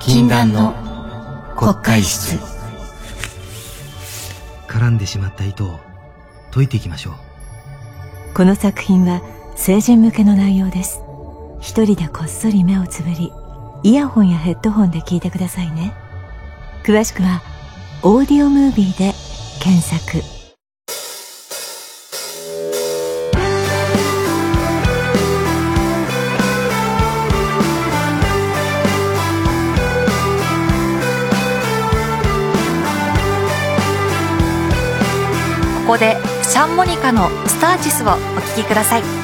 [0.00, 0.72] 禁断の
[1.54, 2.38] 国会室。
[4.66, 5.78] 絡んでしまった糸を
[6.50, 8.34] 解いていきましょう。
[8.34, 9.20] この作品は
[9.56, 11.02] 成人向けの内容です。
[11.60, 13.30] 一人でこっそり目をつぶり
[13.82, 15.92] イヤホンやヘッドホンで聞いてくださいね。
[16.84, 17.42] 詳しくは
[18.02, 19.12] オーディオムービーで
[19.60, 20.33] 検索
[35.84, 39.23] ここでシャンモニカのスターチスをお聴きください。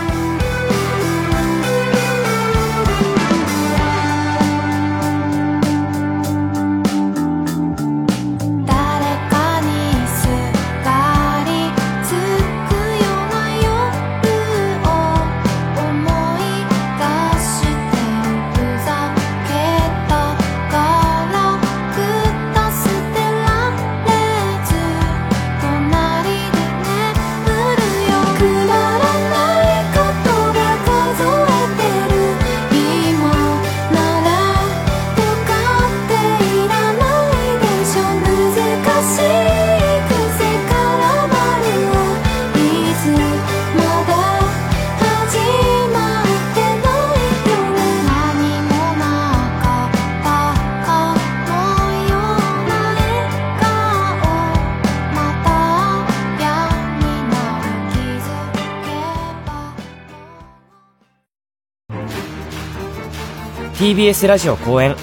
[63.90, 64.94] TBS ラジオ公演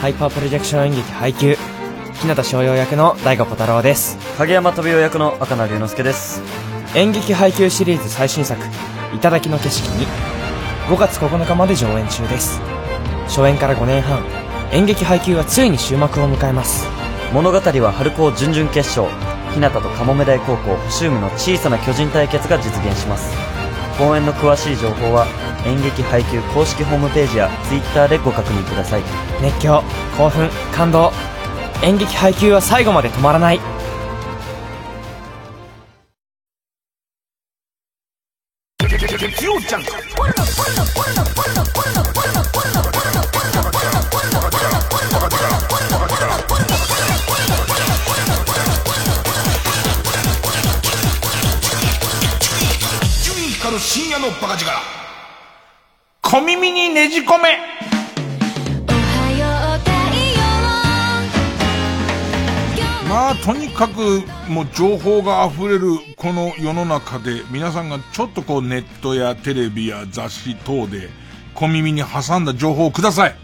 [0.00, 1.56] ハイパープロジェクション演劇配給
[2.22, 4.16] 日向翔陽役の大悟小太郎です。
[4.38, 6.40] 影山飛雄役の赤名龍之介です。
[6.94, 8.58] 演劇配給シリーズ最新作
[9.20, 10.06] 「頂きの景色」に
[10.88, 12.62] 5月9日まで上演中です。
[13.26, 14.24] 初演から5年半
[14.72, 16.86] 演劇配給はついに終幕を迎えます。
[17.34, 19.06] 物語は春高準々決勝
[19.52, 23.59] 日向とかもめ大高校補修部の小さな巨人対決が実現します
[24.00, 25.26] 公演の詳しい情報は
[25.66, 29.02] 演劇配給公式ホームページや Twitter でご確認ください。
[29.42, 29.82] 熱狂
[30.16, 31.12] 興奮感動。
[31.82, 33.60] 演劇配給は最後まで止まらない。
[57.20, 57.58] じ込め
[63.08, 71.08] まあ、とにかく、もう情報が溢れるこの世の中で、皆さんがちょっとこうネットやテレビや雑誌等で、
[71.54, 73.34] 小耳に挟んだ情報をください。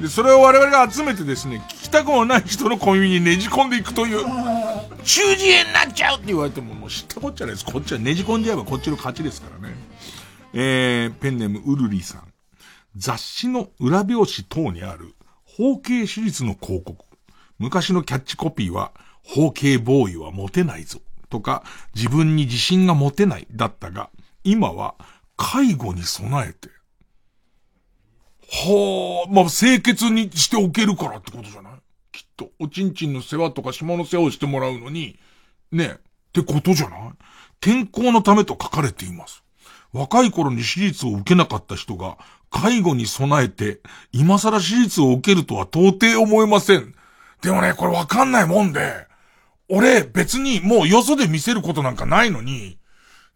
[0.00, 4.26] で、それを我々が集めてですね、聞きたくもない人の小耳にねじ込んでいくという、
[5.04, 7.64] 中耳炎になっちゃうって言われても、もう知ったこっちゃないです。
[7.64, 9.76] こっちはねじ込んじゃえばこっちの勝ちですからね。
[10.54, 12.22] えー、ペンネームウルリさん。
[12.98, 15.14] 雑誌の裏表紙等にある、
[15.44, 17.04] 包茎手術の広告。
[17.58, 18.92] 昔のキャッチコピーは、
[19.22, 21.00] 包茎ボーイはモテないぞ。
[21.30, 21.62] とか、
[21.94, 24.10] 自分に自信が持てないだったが、
[24.42, 24.96] 今は、
[25.36, 26.70] 介護に備えて、
[28.50, 31.72] はあ、まあ、清潔にしておけるからってことじゃない？
[32.10, 32.50] きっと。
[32.58, 35.18] おちんちんの世話とか下の世話をしてもらうのに、
[35.70, 35.98] ねえ、っ
[36.32, 37.00] てことじゃない？
[37.60, 39.44] 健康のためと書かれています。
[39.92, 42.18] 若い頃に手術を受けなかった人が、
[42.50, 43.80] 介護に備えて、
[44.12, 46.94] 今更手術を受けるとは到底思えません。
[47.42, 49.06] でもね、これわかんないもんで、
[49.68, 52.78] 俺別にもうよそで見せることなんかないのに、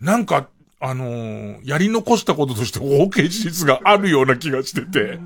[0.01, 0.49] なんか、
[0.81, 5.21] あのー、やり残したこととして OK 事実があるような気がしてて、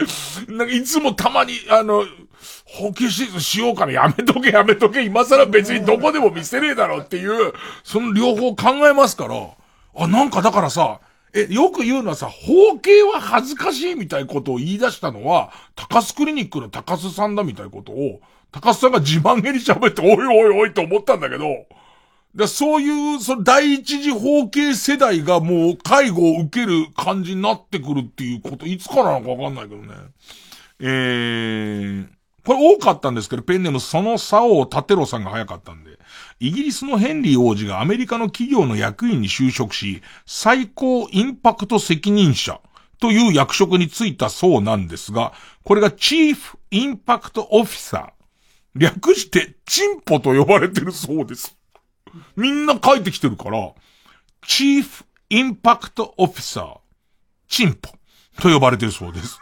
[0.52, 2.04] なんかいつもたまに、あの、
[2.66, 7.54] 放棄手術しようからやめとけやめとけ、今更別にどこでも見せねえだろっていう、
[7.84, 9.48] その両方考えますから、
[9.94, 11.00] あ、なんかだからさ、
[11.36, 18.22] え、よく言うのはさ、包茎は恥ずかしいみたいなことを言い出したのは、高須クリニックの高須さんだみたいなことを、
[18.52, 21.44] 高須さんが自慢げに喋って、おいおいおいって思ったんだけど、
[22.34, 29.94] でそういう、その第一次包茎世代がもう介護を受ける感じになってくるっていうこと、いつからなのかわかんないけどね。
[30.80, 32.08] えー、
[32.44, 35.95] これ多かったんですけど、ペンネームその竿を立てろさんが早かったんで。
[36.38, 42.60] イギリスのヘンリー王子がアメリカの企業の役員に就職し、最高インパクト責任者
[43.00, 45.32] という役職に就いたそうなんですが、
[45.64, 48.16] これがチーフインパクトオフィサー。
[48.78, 51.56] 略して、チンポと呼ばれてるそうです。
[52.36, 53.72] みんな書いてきてるから、
[54.46, 56.78] チーフインパクトオフィサー、
[57.48, 57.90] チンポ
[58.40, 59.40] と呼ばれてるそうです。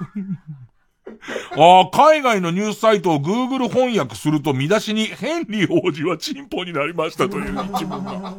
[1.57, 8.35] ああ、海外のニュースサイトを Google 翻訳すると見出しにヘンリー王子はチンポになりましたという 一文が。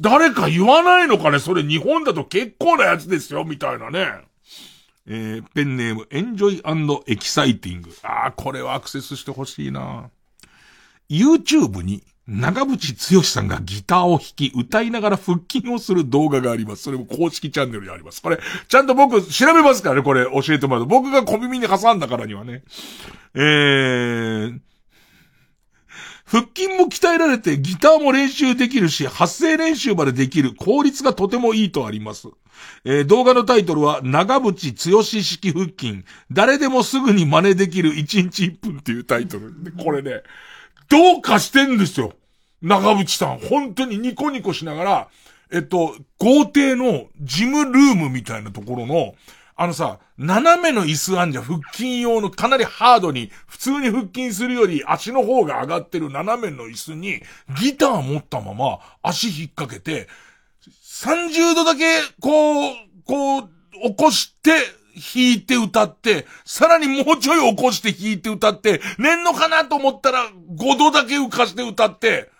[0.00, 4.08] 誰か言わないのかねそれ日本だと結構なやつですよ、みたいなね。
[5.06, 7.90] えー、ペンネーム、エンジョイエキサイティング。
[8.02, 10.10] ああ、これはアクセスしてほしいな。
[11.08, 16.84] YouTube に長渕剛さんがギターを弾き、歌いながら腹筋をする動画があります。
[16.84, 18.22] それも公式チャンネルにあります。
[18.22, 18.38] これ、
[18.68, 20.86] ちゃんと僕調べますからね、これ教えてもらうと。
[20.86, 22.62] 僕が小耳に挟んだからにはね。
[23.34, 24.60] えー、
[26.24, 32.28] 腹筋も鍛えられてギターも練習できるし、発声練習までできる効率がとてもいいとあります。
[32.84, 36.04] えー、動画のタイトルは、長渕剛式腹筋。
[36.30, 39.52] 誰でもすぐに真似できる1日1分っていうタイトル。
[39.82, 40.22] これね、
[40.88, 42.12] どうかしてんですよ。
[42.62, 45.08] 長渕さん、本当にニコニコしながら、
[45.52, 49.14] えっと、豪邸のジムルームみたいなところの、
[49.56, 57.22] あのさ、斜めの椅子あんじゃ腹筋用のかなりハードに、普通に腹筋するより足の方が上がってる斜めの椅子に、
[57.60, 60.08] ギター持ったまま足引っ掛けて、
[60.84, 61.84] 30度だけ、
[62.20, 62.74] こう、
[63.04, 63.48] こう、
[63.82, 64.50] 起こして、
[64.94, 72.30] 弾いて歌って、さらにもうちょい起こして弾いて歌って、寝んのかなと思ったら5度だけ浮かして歌って、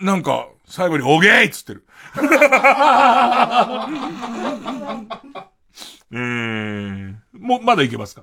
[0.00, 1.86] なんか、最後におげーっつってる。
[6.12, 8.22] えー、もう、まだいけますか？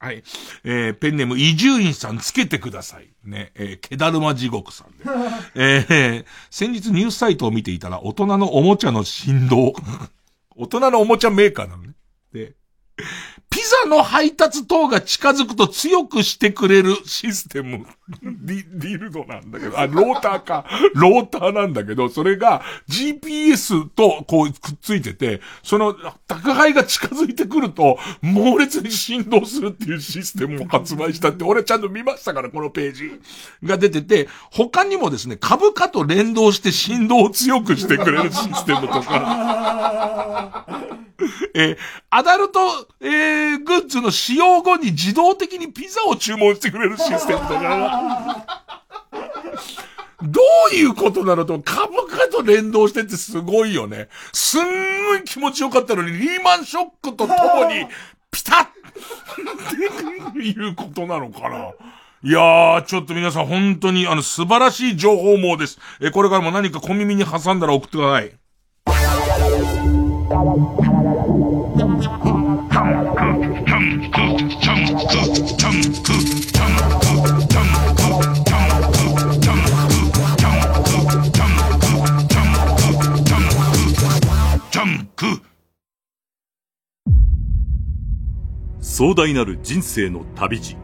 [0.00, 0.22] はい。
[0.64, 3.08] えー、ペンネーム、伊集院さんつけてください。
[3.24, 5.04] ね、えー、ケダルマ地獄さんで。
[5.54, 9.74] えー、先日ニュースサイトを見ていたら、大人のおもちゃの振動。
[10.56, 11.94] 大人のおもちゃメーカーなのね。
[12.32, 12.54] で、
[13.50, 17.86] ピザの配達等が近づくと強くしてくれるシステム。
[18.22, 20.64] ディ、ディルドなんだけど、あ、ローターか。
[20.94, 25.94] ローターなんだけど、それが GPS とこうくっついてて、その
[26.26, 33.20] 宅配が近づいてくると猛烈に振動するっていうシステムを発売したって、俺ちゃんと見ましたから、このページ
[33.62, 40.66] が出てて、他にもですね、株価と連動して振動を強くしてくれるシステムとか、
[41.54, 41.76] えー、
[42.10, 42.60] アダルト、
[43.00, 47.97] えー、グッズの使用後に自動的にピザを注文してくれるシステムとか。
[50.22, 50.40] ど
[50.72, 54.08] ういうことなのと、株価と連動してってすごいよね。
[54.32, 54.64] すん
[55.06, 57.86] ごい気持ちよかったのに、リーマンショックとともに、
[58.30, 61.70] ピタッっていうことなのかな。
[62.24, 65.78] いやー、ちょっと皆さん本当にあの素晴らしい情報網です。
[66.00, 68.32] え、これからも何か小耳に挟んだら送ってください。
[88.98, 90.76] 壮大なる人生の旅路。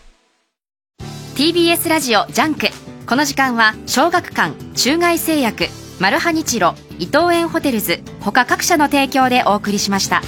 [1.36, 2.68] TBS ラジオジャンク。
[3.08, 5.68] この時間は小学館中外製薬
[6.00, 10.22] マルハニチロ伊藤園ホテルズ他各社の提供でお送りしました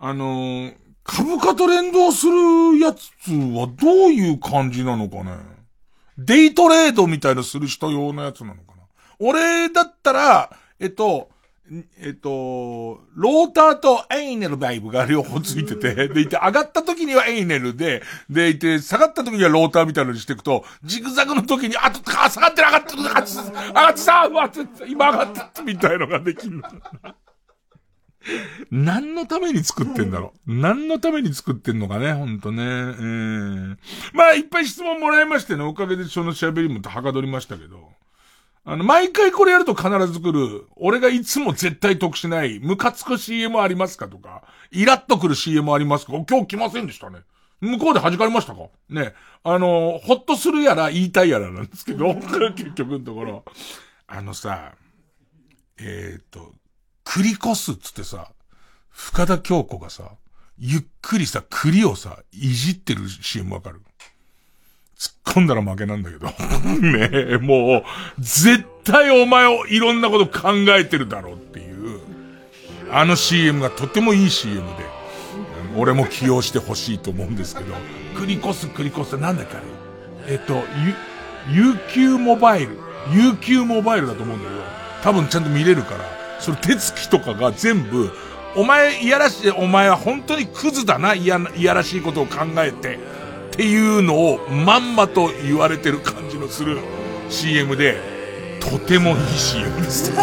[0.00, 0.74] あのー、
[1.04, 5.36] 株価と連動するやつはどういう感じなのかね？
[6.18, 8.82] デイトレードみたいなする人用のやつなのかな？
[9.20, 10.50] 俺だったら、
[10.80, 11.30] えっと、
[12.00, 26.62] えっと、ローターとエイネルバイブが両方ついてて、でいて、上がった時にはエイネルで、でいて、下がった時にはローターみたいなのにしていくと、ジグザグの時に、あと、あ、下がってる上がってる上がってる上がってさ、今上がったみたいのができる。
[28.70, 30.54] 何のために作ってんだろう。
[30.54, 32.62] 何のために作ってんのかね、ほんとね。
[32.62, 33.76] えー、
[34.12, 37.90] まあ、いっぱい質問もらいましてね、おかげでその喋りもはかどりましたけど。
[38.70, 47.20] あの、毎回これやると必ず来る、俺がいつも絶対得しない、ムカつく CM ありますかとか、イラッとくる CM ありますか今日来ませんでしたね。
[47.62, 48.60] 向こうで弾かれましたか？
[48.90, 49.14] ね。
[49.42, 52.14] あの、ほっとするやら言いたいやらなんですけど、
[52.54, 53.44] 結局のところ。
[54.06, 54.74] あのさ、
[55.78, 56.52] えっ、と、
[57.06, 58.32] 繰り越すっつってさ、
[58.90, 60.10] 深田京子がさ、
[60.58, 63.80] ゆっくりさ、栗をさ、いじってる CM わかる？
[64.98, 66.26] 突っ込んだら負けなんだけど。
[66.82, 67.84] ねえ、もう、
[68.18, 72.00] 絶対お前をいろんなこと考えてるだろうっていう、
[72.90, 74.64] あの CM がとてもいい CM で、
[75.76, 77.74] 俺も起用してほしいと思うんですけど、
[78.14, 80.34] 繰り越す繰り越すなんだっけあれ。
[80.34, 80.64] えっと、
[81.48, 82.78] ゆ、UQ モバイル。
[83.10, 84.62] UQ モバイルだと思うんだけど、
[85.02, 86.00] 多分ちゃんと見れるから、
[86.40, 88.10] それ手つきとかが全部、
[88.56, 92.98] お前、いやらしい、お前は本当にクズだな、いや、いやらしいことを考えて、
[93.48, 96.78] っていうのをまんまと言われてる感じのする
[97.28, 97.96] CM で、
[98.60, 100.12] とてもいい CM です。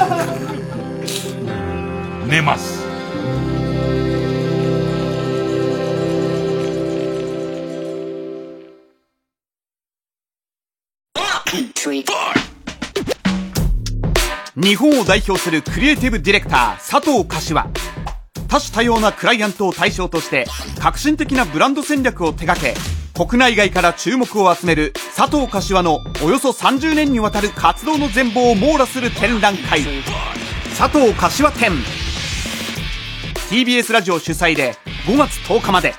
[2.30, 2.86] 寝ます。
[14.58, 17.68] 日本を代表するクリエイティブディレクター佐藤柏
[18.48, 20.46] 多種多様なクライアントを対象として
[20.80, 22.74] 革新的なブランド戦略を手掛け
[23.16, 29.84] 国内外から注目を集める佐藤柏のおよそ30年にわたる活動の全貌を網羅する展覧会。
[30.78, 31.72] 佐藤柏展
[33.50, 34.74] TBS ラジオ主催で
[35.08, 35.94] 5月10日まで。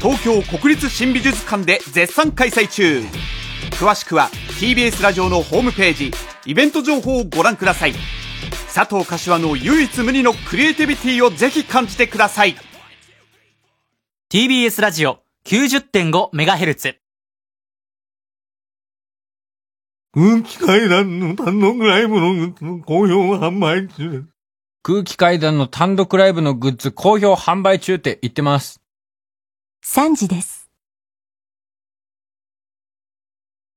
[0.00, 3.02] 東京国立新美術館で絶賛開催中。
[3.72, 6.12] 詳しくは TBS ラジオのホームページ。
[6.46, 7.92] イベント情報をご覧ください。
[8.74, 12.56] 佐藤柏の唯一無二のクリエイティビティをぜひ感じてください。
[14.32, 15.21] TBS ラジオ。
[15.44, 16.94] 90.5MHz
[20.14, 24.24] 空気階段の単独ライブのグッズ好評販売中です。
[24.84, 28.80] 空気階段の単独ライブのグッズ好評販売中って言ってます。
[29.84, 30.61] 3時です。